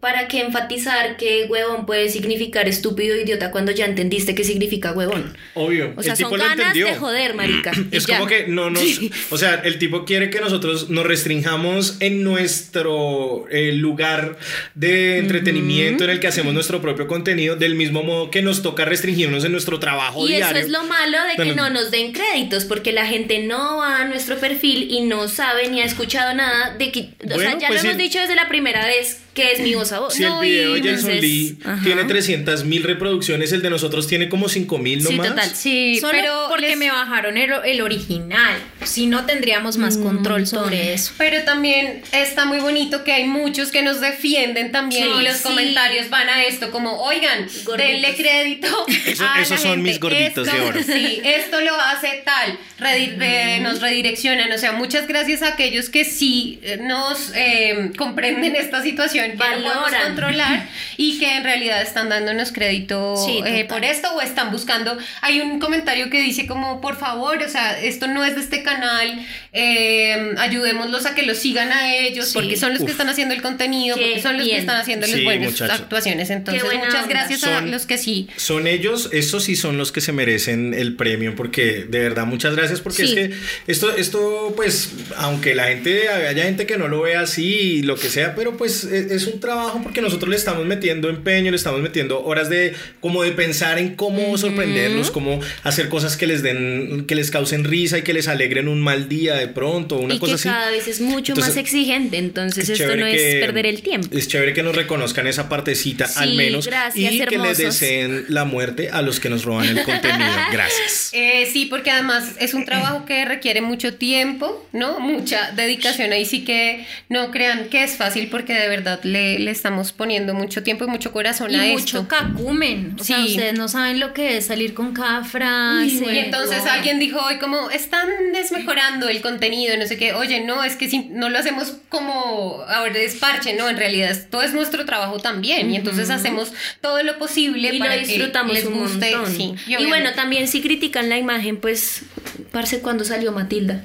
para 0.04 0.28
que 0.28 0.42
enfatizar 0.42 1.16
que 1.18 1.46
huevón 1.50 1.86
puede 1.86 2.10
significar 2.10 2.68
estúpido 2.68 3.16
idiota 3.16 3.50
cuando 3.52 3.72
ya 3.72 3.86
entendiste 3.86 4.36
qué 4.36 4.44
significa 4.44 4.92
huevón. 4.92 5.36
Obvio. 5.56 5.94
O 5.96 6.04
sea, 6.04 6.12
el 6.12 6.18
tipo 6.18 6.30
son 6.32 6.40
lo 6.40 6.44
ganas 6.46 6.60
entendió. 6.60 6.88
de 6.88 6.96
joder, 6.96 7.34
marica. 7.36 7.72
y 7.92 7.96
Es 7.98 8.06
como 8.06 8.28
que 8.28 8.46
no 8.48 8.70
nos. 8.70 8.84
O 9.32 9.38
sea, 9.38 9.56
el 9.64 9.80
tipo 9.80 10.04
quiere 10.06 10.30
que 10.30 10.42
nosotros 10.42 10.90
nos 10.90 11.06
restringamos 11.08 11.96
en 12.02 12.22
nuestro 12.24 13.46
eh, 13.50 13.72
lugar 13.72 14.38
de 14.76 15.20
entretenimiento 15.20 16.04
en 16.04 16.10
el 16.10 16.20
que 16.20 16.28
hacemos 16.28 16.54
nuestro 16.54 16.82
propio 16.82 17.08
contenido, 17.08 17.56
del 17.56 17.76
mismo 17.76 18.04
modo 18.04 18.30
que 18.30 18.42
nos 18.42 18.62
toca 18.62 18.86
restringirnos 18.86 19.46
en 19.46 19.52
nuestro 19.54 19.80
trabajo 19.80 20.28
Y 20.28 20.34
eso 20.34 20.38
diario. 20.50 20.62
es 20.62 20.70
lo 20.70 20.84
malo 20.84 21.18
de 21.30 21.36
que 21.38 21.54
Bueno. 21.54 21.70
no 21.70 21.70
nos 21.70 21.92
den 21.92 22.12
créditos, 22.12 22.66
porque 22.66 22.92
la 22.92 23.06
gente 23.06 23.40
no 23.44 23.78
va 23.78 24.02
a 24.02 24.06
nuestro 24.06 24.38
perfil 24.38 24.92
y 24.92 25.02
no 25.02 25.28
sabe 25.28 25.70
ni 25.70 25.82
ha 25.82 25.86
escuchado 25.86 26.34
nada 26.34 26.76
de 26.78 26.92
que. 26.92 27.00
o 27.24 27.28
sea, 27.28 27.36
Bueno, 27.36 27.60
ya 27.60 27.68
pues 27.68 27.80
lo 27.80 27.82
si- 27.82 27.88
hemos 27.88 27.98
dicho 27.98 28.20
desde 28.20 28.36
la 28.36 28.50
primera 28.50 28.86
vez 28.86 29.20
que 29.34 29.52
es 29.52 29.60
mi 29.62 29.74
voz 29.74 29.92
a 29.92 30.00
voz. 30.00 30.14
Si 30.14 30.24
el 30.24 30.34
video 30.42 30.74
de 30.74 30.80
Jason 30.82 31.12
entonces, 31.12 31.22
Lee 31.22 31.58
ajá. 31.66 31.82
tiene 31.84 32.04
300 32.04 32.66
mil 32.66 32.84
reproducciones, 32.84 33.52
el 33.52 33.62
de 33.64 33.70
nosotros 33.72 34.08
tiene 34.08 34.30
como 34.30 34.48
5 34.48 34.78
mil 34.78 35.02
Sí, 35.02 35.10
nomás. 35.12 35.30
total. 35.30 35.50
Sí, 35.56 35.98
Solo 36.00 36.12
pero 36.14 36.46
porque 36.50 36.68
les- 36.70 36.78
me 36.78 36.92
bajaron 36.92 37.38
el, 37.38 37.52
el 37.66 37.82
original. 37.82 38.56
Si 38.84 39.08
no, 39.08 39.26
tendríamos 39.26 39.78
más 39.78 39.98
control 39.98 40.46
sobre 40.46 40.94
eso. 40.94 41.14
Pero 41.18 41.44
también 41.46 42.02
está 42.12 42.46
muy 42.46 42.60
bonito 42.60 43.04
que 43.04 43.12
hay 43.14 43.24
muchos 43.26 43.72
que 43.72 43.82
nos 43.82 44.00
defienden 44.02 44.72
también 44.72 45.06
Sí, 45.06 45.10
y 45.22 45.24
los 45.24 45.38
sí. 45.38 45.44
comentarios 45.44 46.10
van 46.10 46.30
a 46.30 46.44
esto 46.44 46.70
como, 46.70 47.02
oigan, 47.02 47.48
Gorditos. 47.64 47.78
denle 47.78 48.16
crédito. 48.16 48.68
Eso- 49.08 49.24
a 49.26 49.38
la 49.38 49.42
esos 49.42 49.60
son 49.62 49.72
gente. 49.72 49.90
mis 49.90 50.00
gorditos 50.00 50.46
de 50.46 50.52
Esto- 50.52 50.68
oro. 50.68 50.80
Sí, 50.84 51.22
esto 51.24 51.62
lo 51.62 51.74
hace 51.80 52.22
tal, 52.26 52.58
eh, 52.86 53.60
nos 53.62 53.82
redireccionan. 53.82 54.52
O 54.52 54.58
sea, 54.58 54.74
muchas 54.74 55.08
gracias 55.08 55.42
a 55.42 55.50
aquellos 55.50 55.90
que 55.90 56.06
sí 56.06 56.60
eh, 56.62 56.78
nos 56.82 57.32
eh, 57.36 57.92
comprenden 57.98 58.56
esta 58.56 58.84
situación, 58.84 59.23
que 59.32 59.38
no 59.38 59.44
podemos 59.44 59.74
Valoran. 59.74 60.04
controlar 60.04 60.70
y 60.98 61.20
que 61.20 61.38
en 61.38 61.44
realidad 61.44 61.82
están 61.82 62.10
dándonos 62.10 62.52
crédito 62.52 63.16
Sí, 63.18 63.42
eh, 63.46 63.66
por 63.66 63.84
esto 63.86 64.10
o 64.16 64.22
están 64.22 64.52
buscando. 64.52 64.98
Hay 65.22 65.40
un 65.42 65.60
comentario 65.60 66.10
que 66.10 66.22
dice 66.22 66.46
como, 66.48 66.82
por 66.82 66.98
favor, 66.98 67.42
o 67.42 67.50
sea, 67.50 67.80
esto 67.80 68.08
no 68.08 68.24
es 68.26 68.36
de 68.36 68.42
este 68.42 68.64
canal, 68.64 69.26
eh, 69.54 70.34
ayudémoslos 70.38 71.06
a 71.06 71.16
que 71.16 71.24
los 71.24 71.38
sigan 71.38 71.72
a 71.72 71.96
ellos, 71.96 72.28
Sí. 72.28 72.34
porque 72.34 72.58
son 72.58 72.72
los 72.74 72.82
Uf. 72.82 72.86
que 72.88 72.92
están 72.92 73.10
haciendo 73.10 73.34
el 73.34 73.42
contenido, 73.42 73.96
Qué 73.96 74.02
porque 74.04 74.22
son 74.22 74.34
los 74.34 74.42
que 74.44 74.50
bien. 74.50 74.60
están 74.62 74.78
haciendo 74.78 75.08
las 75.08 75.16
Sí, 75.16 75.24
buenas 75.24 75.52
muchacho. 75.52 75.74
actuaciones. 75.74 76.30
Entonces, 76.30 76.64
muchas 76.64 76.96
onda. 77.04 77.06
gracias 77.08 77.44
a 77.44 77.60
Son- 77.60 77.72
los 77.72 77.86
que 77.86 77.98
sí. 77.98 78.28
Son 78.38 78.68
ellos, 78.68 79.10
esos 79.12 79.44
sí 79.44 79.56
son 79.56 79.78
los 79.78 79.92
que 79.92 80.02
se 80.02 80.12
merecen 80.12 80.74
el 80.74 80.96
premio, 80.96 81.36
porque 81.36 81.86
de 81.88 82.00
verdad 82.00 82.26
muchas 82.26 82.56
gracias, 82.56 82.82
porque 82.82 83.06
Sí. 83.08 83.14
es 83.18 83.30
que 83.30 83.36
esto, 83.68 83.96
esto, 83.96 84.54
pues, 84.56 84.90
aunque 85.18 85.56
la 85.56 85.66
gente, 85.66 86.10
haya 86.10 86.44
gente 86.44 86.66
que 86.66 86.78
no 86.78 86.88
lo 86.88 87.02
vea 87.02 87.22
así 87.22 87.44
y 87.46 87.82
lo 87.84 87.96
que 87.96 88.10
sea, 88.10 88.36
pero 88.36 88.58
pues 88.58 88.84
es, 88.84 89.12
es 89.16 89.28
un 89.28 89.40
trabajo 89.40 89.80
porque 89.84 90.02
nosotros 90.02 90.30
le 90.30 90.36
estamos 90.36 90.66
metiendo 90.66 91.10
empeño, 91.10 91.52
le 91.52 91.58
estamos 91.58 91.82
metiendo 91.82 92.24
horas 92.24 92.50
de 92.50 92.74
como 93.00 93.24
de 93.24 93.32
pensar 93.32 93.78
en 93.80 93.96
cómo 93.96 94.38
sorprenderlos, 94.38 95.12
cómo 95.12 95.40
hacer 95.64 95.90
cosas 95.90 96.18
que 96.18 96.28
les 96.28 96.44
den, 96.44 97.06
que 97.08 97.16
les 97.16 97.32
causen 97.32 97.64
risa 97.64 97.98
y 97.98 98.02
que 98.02 98.14
les 98.14 98.28
alegren 98.28 98.68
un 98.68 98.82
mal 98.82 99.10
día 99.10 99.36
de 99.36 99.48
pronto, 99.48 99.98
una 99.98 100.16
y 100.16 100.20
cosa 100.20 100.32
que 100.32 100.36
así. 100.36 100.50
cada 100.50 100.72
vez 100.72 100.88
es 100.88 101.02
mucho 101.02 101.34
Entonces, 101.34 101.56
más 101.56 101.64
exigente, 101.64 102.18
entonces 102.18 102.70
es 102.70 102.80
esto 102.80 102.96
no 102.96 103.06
es 103.06 103.36
perder 103.36 103.66
el 103.66 103.82
tiempo. 103.82 104.08
Es 104.12 104.28
chévere 104.28 104.54
que 104.54 104.64
nos 104.64 104.76
reconozcan 104.76 105.28
esa 105.28 105.50
partecita 105.50 106.08
Sí, 106.08 106.20
al 106.20 106.34
menos 106.34 106.66
gracias, 106.68 107.14
y 107.14 107.20
que 107.26 107.38
les 107.38 107.58
deseen 107.58 108.26
la 108.30 108.46
muerte 108.46 108.90
a 108.90 109.02
los 109.02 109.20
que 109.20 109.30
nos 109.30 109.44
roban 109.44 109.68
el 109.68 109.84
contenido. 109.84 110.32
Gracias. 110.52 111.10
Eh, 111.14 111.50
sí, 111.52 111.66
porque 111.66 111.92
además 111.92 112.32
es 112.40 112.54
un 112.54 112.66
trabajo 112.66 113.06
que 113.06 113.26
requiere 113.26 113.62
mucho 113.62 113.96
tiempo, 113.96 114.68
¿no? 114.72 115.00
Mucha 115.00 115.52
dedicación. 115.52 116.12
Ahí 116.12 116.26
sí 116.26 116.44
que 116.44 116.86
no 117.10 117.32
crean 117.32 117.70
que 117.70 117.84
es 117.84 117.96
fácil 117.96 118.28
porque 118.30 118.54
de 118.54 118.68
verdad 118.68 119.03
le, 119.04 119.40
le 119.40 119.52
estamos 119.52 119.92
poniendo 119.92 120.34
mucho 120.34 120.64
tiempo 120.64 120.86
y 120.86 120.88
mucho 120.88 121.12
corazón 121.12 121.52
Y 121.52 121.56
a 121.56 121.64
mucho 121.74 122.00
esto. 122.00 122.08
cacumen. 122.08 122.96
O 123.00 123.04
sea, 123.04 123.20
ustedes 123.24 123.58
no 123.58 123.68
saben 123.68 124.00
lo 124.00 124.14
que 124.14 124.38
es 124.38 124.48
salir 124.48 124.74
con 124.74 124.94
cada 124.94 125.24
frase. 125.24 126.14
Y 126.14 126.18
entonces 126.18 126.66
alguien 126.66 127.00
dijo 127.00 127.20
hoy 127.20 127.38
como 127.38 127.70
están 127.70 128.08
desmejorando 128.34 129.10
el 129.10 129.22
contenido, 129.22 129.76
no 129.78 129.86
sé 129.86 129.98
qué, 129.98 130.14
oye, 130.14 130.42
no, 130.42 130.64
es 130.64 130.76
que 130.76 130.90
si 130.90 131.00
no 131.00 131.30
lo 131.30 131.40
hacemos 131.40 131.76
como 131.90 132.64
ahora 132.68 132.94
desparche, 132.94 133.54
no, 133.56 133.70
en 133.70 133.78
realidad 133.78 134.12
esto 134.12 134.42
es 134.42 134.54
nuestro 134.54 134.86
trabajo 134.86 135.20
también 135.20 135.72
y 135.72 135.76
entonces 135.76 136.10
hacemos 136.10 136.52
todo 136.82 137.02
lo 137.04 137.18
posible 137.18 137.70
y 137.70 137.78
lo 137.78 137.86
para 137.86 137.98
disfrutamos 137.98 138.58
que 138.58 138.64
les 138.64 138.70
guste. 138.72 139.14
Sí, 139.28 139.44
y 139.44 139.76
obviamente. 139.76 139.88
bueno, 139.88 140.14
también 140.14 140.48
si 140.48 140.62
critican 140.62 141.10
la 141.10 141.18
imagen, 141.18 141.58
pues, 141.58 142.04
parce, 142.52 142.80
cuando 142.80 143.04
salió 143.04 143.32
Matilda? 143.32 143.82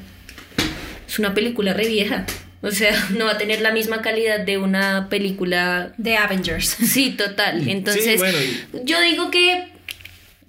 Es 1.09 1.19
una 1.19 1.35
película 1.35 1.73
re 1.73 1.89
vieja. 1.89 2.27
O 2.63 2.71
sea, 2.71 2.93
no 3.17 3.27
va 3.27 3.33
a 3.33 3.39
tener 3.39 3.61
la 3.61 3.73
misma 3.73 4.03
calidad 4.03 4.41
de 4.41 4.59
una 4.59 5.09
película. 5.09 5.93
De 5.97 6.17
Avengers. 6.17 6.77
Sí, 6.85 7.11
total. 7.13 7.69
Entonces, 7.69 8.19
bueno, 8.19 8.39
y- 8.39 8.85
yo 8.85 9.01
digo 9.01 9.31
que 9.31 9.69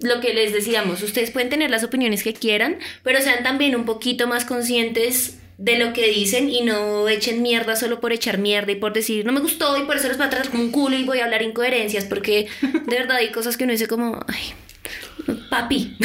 lo 0.00 0.20
que 0.20 0.32
les 0.32 0.52
decíamos, 0.52 1.02
ustedes 1.02 1.30
pueden 1.30 1.50
tener 1.50 1.70
las 1.70 1.84
opiniones 1.84 2.22
que 2.22 2.32
quieran, 2.32 2.78
pero 3.02 3.20
sean 3.20 3.42
también 3.42 3.76
un 3.76 3.84
poquito 3.84 4.26
más 4.26 4.44
conscientes 4.44 5.36
de 5.58 5.76
lo 5.78 5.92
que 5.92 6.08
dicen 6.08 6.48
y 6.48 6.62
no 6.62 7.06
echen 7.10 7.42
mierda 7.42 7.76
solo 7.76 8.00
por 8.00 8.14
echar 8.14 8.38
mierda 8.38 8.72
y 8.72 8.76
por 8.76 8.94
decir 8.94 9.26
no 9.26 9.32
me 9.32 9.40
gustó 9.40 9.76
y 9.76 9.82
por 9.82 9.96
eso 9.96 10.08
les 10.08 10.16
voy 10.16 10.26
a 10.26 10.30
tratar 10.30 10.50
como 10.50 10.62
un 10.62 10.70
culo 10.70 10.96
y 10.96 11.04
voy 11.04 11.18
a 11.18 11.24
hablar 11.24 11.42
incoherencias 11.42 12.06
porque 12.06 12.46
de 12.62 12.96
verdad 12.96 13.18
hay 13.18 13.30
cosas 13.30 13.58
que 13.58 13.64
uno 13.64 13.74
dice 13.74 13.86
como 13.86 14.24
ay 14.26 14.40
papi. 15.48 15.96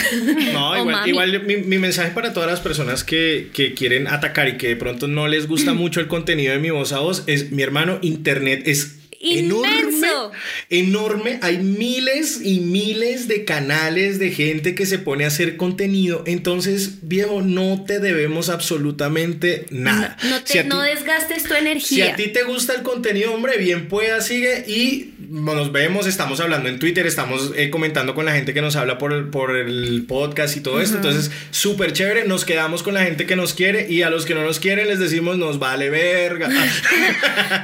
No, 0.54 0.78
igual, 0.82 1.08
igual 1.08 1.44
mi, 1.44 1.58
mi 1.58 1.78
mensaje 1.78 2.12
para 2.12 2.34
todas 2.34 2.50
las 2.50 2.60
personas 2.60 3.04
que, 3.04 3.50
que 3.54 3.74
quieren 3.74 4.08
atacar 4.08 4.48
y 4.48 4.58
que 4.58 4.70
de 4.70 4.76
pronto 4.76 5.08
no 5.08 5.28
les 5.28 5.48
gusta 5.48 5.74
mucho 5.74 6.00
el 6.00 6.08
contenido 6.08 6.54
de 6.54 6.60
mi 6.60 6.70
voz 6.70 6.94
a 6.94 7.00
voz 7.00 7.24
es, 7.28 7.52
mi 7.52 7.64
hermano, 7.64 8.00
internet 8.02 8.64
es 8.66 9.05
Inmenso. 9.26 10.32
enorme. 10.70 11.40
Hay 11.42 11.58
miles 11.58 12.40
y 12.44 12.60
miles 12.60 13.28
de 13.28 13.44
canales 13.46 14.20
de 14.20 14.32
gente 14.32 14.76
que 14.76 14.86
se 14.86 15.00
pone 15.00 15.24
a 15.26 15.28
hacer 15.28 15.58
contenido. 15.58 16.24
Entonces, 16.26 17.00
viejo, 17.02 17.42
no 17.42 17.84
te 17.86 18.00
debemos 18.00 18.50
absolutamente 18.50 19.66
nada. 19.70 20.18
no, 20.30 20.42
te, 20.44 20.54
Si 20.54 20.60
ti- 20.62 20.68
no 20.68 20.82
desgastes 20.82 21.44
tu 21.44 21.50
si 21.54 21.60
energía 21.60 22.14
a 22.14 22.16
ti 22.16 22.28
te 22.28 22.44
gusta 22.44 22.74
el 22.74 22.84
contenido, 22.84 23.34
hombre, 23.34 23.58
bien 23.58 23.88
pueda, 23.88 24.22
sigue 24.22 24.64
y 24.68 25.14
nos 25.30 25.72
vemos, 25.72 26.06
estamos 26.08 26.40
hablando 26.40 26.70
en 26.70 26.78
Twitter, 26.80 27.08
estamos 27.08 27.52
eh, 27.56 27.70
comentando 27.70 28.14
con 28.14 28.26
la 28.26 28.34
gente 28.34 28.54
que 28.54 28.62
nos 28.62 28.76
habla 28.76 28.98
por 28.98 29.12
el, 29.12 29.26
por 29.30 29.56
el 29.56 30.06
podcast 30.08 30.56
y 30.56 30.60
todo 30.62 30.80
esto. 30.82 30.98
Entonces, 30.98 31.32
súper 31.52 31.94
chévere, 31.94 32.26
nos 32.26 32.46
quedamos 32.46 32.84
con 32.84 32.94
la 32.94 33.04
gente 33.04 33.26
que 33.26 33.36
nos 33.36 33.54
quiere 33.54 33.88
y 33.90 34.04
a 34.04 34.10
los 34.10 34.26
que 34.26 34.36
no 34.36 34.44
nos 34.44 34.60
quieren 34.60 34.88
les 34.88 35.00
decimos 35.00 35.38
nos 35.38 35.58
vale 35.60 35.90
verga. 35.90 36.50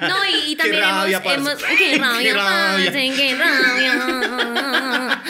No, 0.01 0.16
y, 0.47 0.55
también 0.62 0.82
rabia, 0.82 1.22
hemos, 1.24 1.43
parce. 1.45 1.51
Hemos- 1.52 1.78
qué 1.78 1.97
rabia, 1.97 2.22
Qué 2.22 2.34
rabia. 2.34 2.86
parce, 2.91 3.12
qué 3.16 3.36
rabia. 3.36 5.22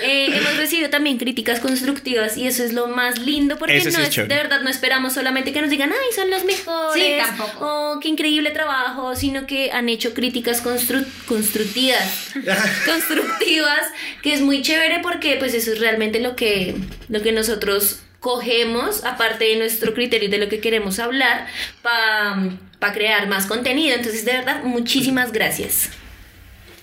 Eh, 0.00 0.28
hemos 0.32 0.56
recibido 0.56 0.90
también 0.90 1.18
críticas 1.18 1.58
constructivas 1.58 2.36
y 2.36 2.46
eso 2.46 2.62
es 2.62 2.72
lo 2.72 2.86
más 2.86 3.18
lindo 3.18 3.58
porque 3.58 3.80
sí 3.80 3.88
no 3.90 3.98
es 3.98 4.14
de 4.14 4.24
verdad 4.26 4.60
no 4.62 4.70
esperamos 4.70 5.12
solamente 5.12 5.52
que 5.52 5.60
nos 5.60 5.70
digan 5.70 5.90
ay 5.92 6.14
son 6.14 6.30
los 6.30 6.44
mejores 6.44 7.02
Sí, 7.02 7.14
tampoco. 7.18 7.66
o 7.94 8.00
qué 8.00 8.08
increíble 8.08 8.50
trabajo 8.52 9.16
sino 9.16 9.44
que 9.46 9.72
han 9.72 9.88
hecho 9.88 10.14
críticas 10.14 10.62
constru- 10.64 11.04
constructivas 11.26 12.30
constructivas 12.86 13.80
que 14.22 14.34
es 14.34 14.40
muy 14.40 14.62
chévere 14.62 15.00
porque 15.02 15.34
pues 15.36 15.52
eso 15.54 15.72
es 15.72 15.80
realmente 15.80 16.20
lo 16.20 16.36
que 16.36 16.76
lo 17.08 17.20
que 17.20 17.32
nosotros 17.32 17.98
cogemos 18.20 19.04
aparte 19.04 19.44
de 19.44 19.56
nuestro 19.56 19.94
criterio 19.94 20.28
y 20.28 20.30
de 20.30 20.38
lo 20.38 20.48
que 20.48 20.60
queremos 20.60 20.98
hablar 20.98 21.46
para 21.82 22.92
crear 22.92 23.28
más 23.28 23.46
contenido 23.46 23.96
entonces 23.96 24.24
de 24.24 24.32
verdad 24.32 24.62
muchísimas 24.64 25.32
gracias 25.32 25.90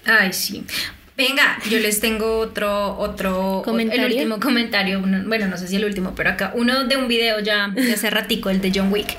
Ay, 0.05 0.33
sí. 0.33 0.63
Venga, 1.17 1.57
yo 1.69 1.79
les 1.79 1.99
tengo 2.01 2.39
otro, 2.39 2.97
otro, 2.97 3.61
¿Comentario? 3.63 4.05
el 4.05 4.13
último 4.13 4.39
comentario, 4.39 5.01
bueno, 5.01 5.47
no 5.47 5.57
sé 5.57 5.67
si 5.67 5.77
el 5.77 5.85
último, 5.85 6.13
pero 6.13 6.31
acá, 6.31 6.51
uno 6.55 6.83
de 6.83 6.97
un 6.97 7.07
video 7.07 7.39
ya 7.39 7.69
de 7.69 7.93
hace 7.93 8.09
ratico, 8.09 8.49
el 8.49 8.59
de 8.59 8.71
John 8.75 8.91
Wick. 8.91 9.15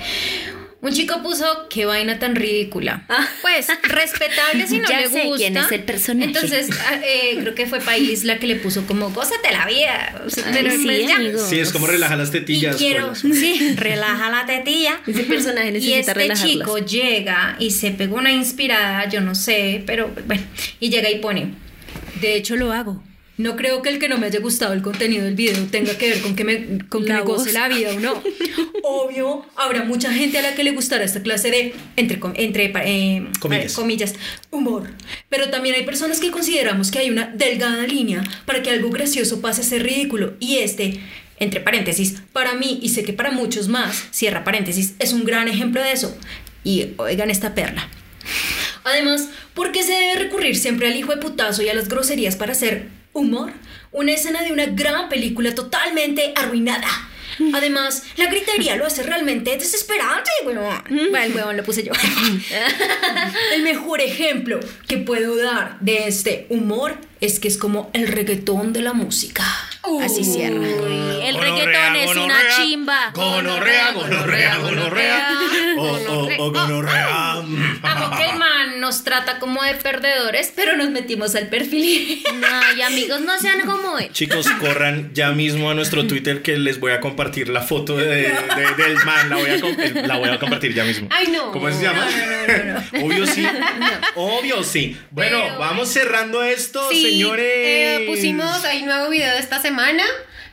Un 0.87 0.93
chico 0.93 1.21
puso, 1.23 1.67
qué 1.69 1.85
vaina 1.85 2.19
tan 2.21 2.37
ridícula. 2.37 3.05
Ah. 3.09 3.27
Pues, 3.43 3.67
respetable 3.83 4.67
si 4.69 4.79
no 4.81 4.89
Ya 4.89 5.01
le 5.01 5.09
sé 5.09 5.25
gusta. 5.25 5.37
quién 5.39 5.57
es 5.57 5.73
el 5.73 5.83
personaje. 5.83 6.27
Entonces, 6.27 6.69
ah, 6.89 7.01
eh, 7.05 7.39
creo 7.41 7.55
que 7.57 7.67
fue 7.67 7.81
País 7.81 8.23
la 8.23 8.39
que 8.39 8.47
le 8.47 8.55
puso 8.57 8.87
como, 8.87 9.11
gózate 9.11 9.51
la 9.51 9.67
vida. 9.67 10.23
O 10.25 10.31
sea, 10.31 10.45
Ay, 10.47 10.53
pero 10.55 10.71
sí, 10.71 10.85
pues 10.85 11.09
ya. 11.09 11.19
Sí, 11.49 11.59
es 11.59 11.73
como 11.73 11.89
relajar 11.89 12.17
las 12.19 12.29
Y 12.29 12.33
tetillas. 12.33 12.77
quiero, 12.77 13.15
sí, 13.17 13.75
relaja 13.77 14.31
la 14.31 14.47
tetilla. 14.47 15.01
ese 15.09 15.25
personaje 15.25 15.71
Y 15.71 15.73
necesita 15.73 15.99
este 15.99 16.15
relajarlas. 16.15 16.53
chico 16.53 16.79
llega 16.79 17.57
y 17.59 17.71
se 17.73 17.91
pegó 17.91 18.17
una 18.17 18.31
inspirada, 18.31 19.09
yo 19.09 19.21
no 19.21 19.35
sé, 19.35 19.83
pero 19.87 20.15
bueno, 20.27 20.43
y 20.79 20.89
llega 20.91 21.11
y 21.11 21.19
pone, 21.19 21.53
de 22.21 22.37
hecho 22.37 22.55
lo 22.55 22.73
hago. 22.73 23.03
No 23.39 23.55
creo 23.55 23.83
que 23.83 23.91
el 23.91 23.99
que 23.99 24.09
no 24.09 24.17
me 24.17 24.27
haya 24.27 24.41
gustado 24.41 24.73
el 24.73 24.81
contenido 24.81 25.25
del 25.25 25.35
video 25.35 25.63
tenga 25.71 25.97
que 25.99 26.09
ver 26.09 26.21
con 26.23 26.35
que 26.35 26.45
me, 26.45 26.79
con 26.89 27.05
que 27.05 27.11
La 27.11 27.17
me 27.17 27.23
goce 27.23 27.53
la 27.53 27.69
vida 27.69 27.91
o 27.95 28.01
no. 28.01 28.23
Obvio, 28.83 29.45
habrá 29.57 29.85
mucha 29.85 30.11
gente 30.13 30.39
a 30.39 30.43
la 30.43 30.55
que 30.55 30.65
le 30.65 30.71
gustará 30.71 31.05
esta 31.05 31.23
clase 31.23 31.51
de, 31.51 31.75
entre, 31.97 32.19
entre 32.35 32.73
eh, 32.85 33.27
Comillas. 33.39 33.75
comillas, 33.75 34.15
humor. 34.51 34.91
Pero 35.29 35.51
también 35.51 35.75
hay 35.75 35.85
personas 35.85 36.19
que 36.19 36.31
consideramos 36.31 36.91
que 36.91 37.01
hay 37.01 37.11
una 37.11 37.27
delgada 37.27 37.87
línea 37.87 38.23
para 38.47 38.63
que 38.63 38.71
algo 38.71 38.89
gracioso 38.89 39.43
pase 39.43 39.61
a 39.61 39.65
ser 39.65 39.83
ridículo. 39.83 40.35
Y 40.41 40.59
este, 40.59 41.01
entre 41.39 41.61
paréntesis, 41.61 42.23
para 42.33 42.55
mí 42.55 42.79
y 42.83 42.89
sé 42.89 43.03
que 43.03 43.13
para 43.13 43.33
muchos 43.33 43.69
más, 43.69 44.07
cierra 44.13 44.45
paréntesis, 44.45 44.95
es 44.99 45.13
un 45.13 45.25
gran 45.25 45.49
ejemplo 45.49 45.83
de 45.83 45.93
eso. 45.93 46.17
Y 46.65 46.95
oigan 46.97 47.29
esta 47.29 47.55
perla. 47.55 47.89
Además, 48.85 49.29
¿por 49.53 49.73
qué 49.73 49.83
se 49.83 49.93
debe 49.93 50.15
recurrir 50.15 50.57
siempre 50.57 50.87
al 50.87 50.97
hijo 50.97 51.15
de 51.15 51.21
putazo 51.21 51.63
y 51.63 51.69
a 51.69 51.75
las 51.75 51.89
groserías 51.89 52.37
para 52.37 52.53
hacer 52.53 52.96
humor? 53.21 53.53
Una 53.93 54.13
escena 54.13 54.43
de 54.43 54.53
una 54.53 54.67
gran 54.67 55.09
película 55.09 55.55
totalmente 55.55 56.33
arruinada. 56.37 56.89
Además, 57.53 58.03
la 58.17 58.27
gritería 58.27 58.77
lo 58.77 58.87
hace 58.87 59.03
realmente 59.03 59.57
desesperante. 59.57 60.31
Bueno, 60.45 60.63
el 60.89 61.35
huevón 61.35 61.57
lo 61.57 61.65
puse 61.65 61.83
yo. 61.83 61.93
el 63.55 63.63
mejor 63.63 64.01
ejemplo 64.01 64.59
que 64.89 64.99
puedo 64.99 65.37
dar 65.37 65.79
de 65.81 66.09
este 66.09 66.47
humor 66.49 66.97
es 67.21 67.39
que 67.41 67.49
es 67.49 67.57
como 67.57 67.91
el 67.95 68.09
reggaetón 68.09 68.73
de 68.73 68.83
la 68.83 68.93
música. 68.93 69.45
Así 70.03 70.25
cierra. 70.25 70.59
Uy, 70.59 70.67
el 71.23 71.35
Gonorrea, 71.37 71.41
reggaetón 71.41 71.97
es 71.97 72.11
una 72.11 72.21
gonorrea, 72.21 72.57
chimba. 72.57 73.11
Gonorrea, 73.15 73.93
gonorrea, 73.93 74.57
gonorrea. 74.59 75.39
O, 75.79 75.83
o, 75.83 76.45
o 76.47 76.53
gonorrea. 76.53 77.43
Que 78.17 78.25
el 78.31 78.37
man 78.39 78.81
nos 78.81 79.05
trata 79.05 79.39
como 79.39 79.63
de 79.63 79.75
perdedores, 79.75 80.53
pero 80.57 80.77
nos 80.77 80.91
metimos 80.91 81.35
al 81.37 81.49
perfil. 81.49 82.23
No, 82.35 82.77
y 82.77 82.83
amigos, 82.83 83.21
no 83.21 83.39
sean 83.39 83.61
como 83.63 83.99
él. 83.99 84.11
Chicos, 84.13 84.49
corran 84.61 85.11
ya 85.15 85.31
mismo 85.33 85.71
a 85.71 85.75
nuestro 85.75 86.07
Twitter 86.07 86.43
que 86.43 86.57
les 86.59 86.81
voy 86.81 86.93
a 86.93 87.01
compartir 87.01 87.49
la 87.49 87.63
foto 87.63 87.97
de, 87.97 88.07
de- 88.07 88.31
del 88.85 88.97
man. 89.05 89.31
La 89.31 89.37
voy, 89.37 89.51
a, 89.51 90.07
la 90.07 90.17
voy 90.19 90.29
a 90.29 90.39
compartir 90.39 90.75
ya 90.75 90.85
mismo. 90.85 91.09
Ay, 91.11 91.29
no. 91.29 91.53
¿Cómo 91.53 91.71
se 91.71 91.83
llama? 91.83 92.07
Obvio 93.03 93.27
sí. 93.27 93.47
Obvio 94.17 94.63
sí. 94.65 94.97
Bueno, 95.11 95.39
Pero- 95.43 95.59
vamos 95.59 95.89
cerrando 95.89 96.43
esto, 96.43 96.89
Sí, 96.91 97.06
señores. 97.11 97.47
eh, 97.47 98.05
pusimos 98.07 98.65
ahí 98.65 98.83
nuevo 98.83 99.09
video 99.11 99.33
de 99.33 99.41
esta 99.41 99.61
semana. 99.61 100.03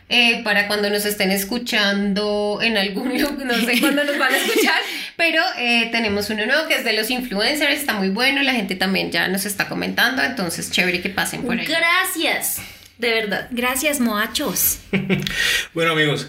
eh, 0.09 0.41
para 0.43 0.67
cuando 0.67 0.89
nos 0.89 1.05
estén 1.05 1.31
escuchando 1.31 2.59
en 2.61 2.77
algún 2.77 3.09
lugar, 3.19 3.33
no 3.45 3.55
sé 3.65 3.79
cuándo 3.79 4.03
nos 4.03 4.17
van 4.19 4.33
a 4.33 4.37
escuchar, 4.37 4.79
pero 5.17 5.41
eh, 5.57 5.89
tenemos 5.91 6.29
uno 6.29 6.45
nuevo 6.45 6.67
que 6.67 6.75
es 6.75 6.83
de 6.83 6.93
los 6.93 7.09
influencers, 7.09 7.79
está 7.79 7.93
muy 7.93 8.09
bueno, 8.09 8.43
la 8.43 8.53
gente 8.53 8.75
también 8.75 9.11
ya 9.11 9.27
nos 9.27 9.45
está 9.45 9.67
comentando, 9.67 10.21
entonces 10.21 10.69
chévere 10.71 11.01
que 11.01 11.09
pasen 11.09 11.41
por 11.43 11.57
ahí. 11.57 11.65
Gracias. 11.65 12.57
De 12.99 13.09
verdad. 13.09 13.47
Gracias, 13.51 13.99
moachos. 13.99 14.79
Bueno, 15.73 15.93
amigos. 15.93 16.27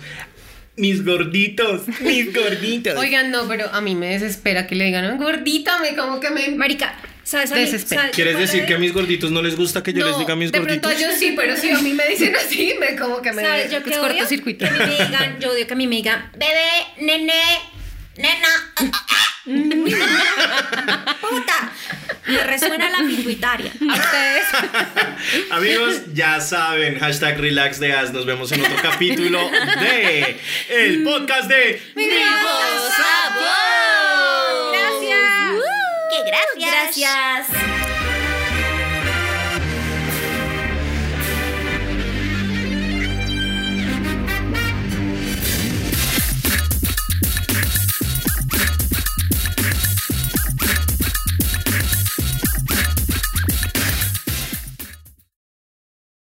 Mis 0.77 1.05
gorditos, 1.05 1.83
mis 2.01 2.35
gorditos. 2.35 2.97
Oigan, 2.99 3.31
no, 3.31 3.47
pero 3.47 3.69
a 3.73 3.81
mí 3.81 3.95
me 3.95 4.09
desespera 4.09 4.67
que 4.67 4.75
le 4.75 4.87
digan, 4.87 5.19
gordita, 5.19 5.79
me 5.79 5.95
como 5.95 6.19
que 6.21 6.31
me... 6.31 6.49
Marica, 6.57 6.97
¿sabes 7.25 7.51
a 7.51 7.55
mí- 7.57 7.61
Desespera. 7.63 8.03
sabes 8.03 8.15
¿Quieres 8.15 8.39
decir 8.39 8.65
que 8.67 8.75
a 8.75 8.79
mis 8.79 8.93
gorditos 8.93 9.31
no 9.33 9.43
les 9.43 9.57
gusta 9.57 9.83
que 9.83 9.93
yo 9.93 10.07
les 10.07 10.17
diga 10.19 10.37
mis 10.37 10.53
de 10.53 10.59
gorditos? 10.59 10.93
pronto 10.93 11.09
yo 11.13 11.17
sí, 11.19 11.33
pero 11.37 11.57
si 11.57 11.71
a 11.71 11.79
mí 11.79 11.93
me 11.93 12.07
dicen 12.09 12.35
así, 12.37 12.75
me 12.79 12.95
como 12.97 13.21
que 13.23 13.33
me 13.33 13.43
¿Sabes? 13.43 13.71
Yo 13.73 13.83
que 13.83 13.91
es 13.91 13.99
cortocircuito. 13.99 14.65
que 14.67 14.71
a 14.71 14.73
mí 14.73 14.79
me 14.99 15.05
digan, 15.07 15.41
yo 15.41 15.51
odio 15.51 15.67
que 15.67 15.73
a 15.73 15.77
mí 15.77 15.87
me 15.89 15.97
digan, 15.97 16.31
bebé, 16.37 16.87
nene, 17.01 17.35
nena, 18.17 18.73
puta. 21.21 21.73
Me 22.27 22.43
resuena 22.45 22.89
la 22.91 22.99
pituitaria. 23.07 23.71
A 23.91 23.95
ustedes. 23.95 24.45
Amigos, 25.51 26.01
ya 26.15 26.41
saben, 26.41 26.99
hashtag 26.99 27.39
relax 27.39 27.79
de 27.81 27.93
as. 27.93 28.13
Nos 28.13 28.25
vemos 28.25 28.51
en 28.53 28.63
otro 28.65 28.77
capítulo 28.81 29.51
de 29.81 30.41
el 30.71 31.03
podcast 31.05 31.49
de 31.49 31.83
¡Vivo 31.95 32.15
sabor! 32.97 34.73
Gracias. 34.73 35.34
Gracias. 36.57 37.94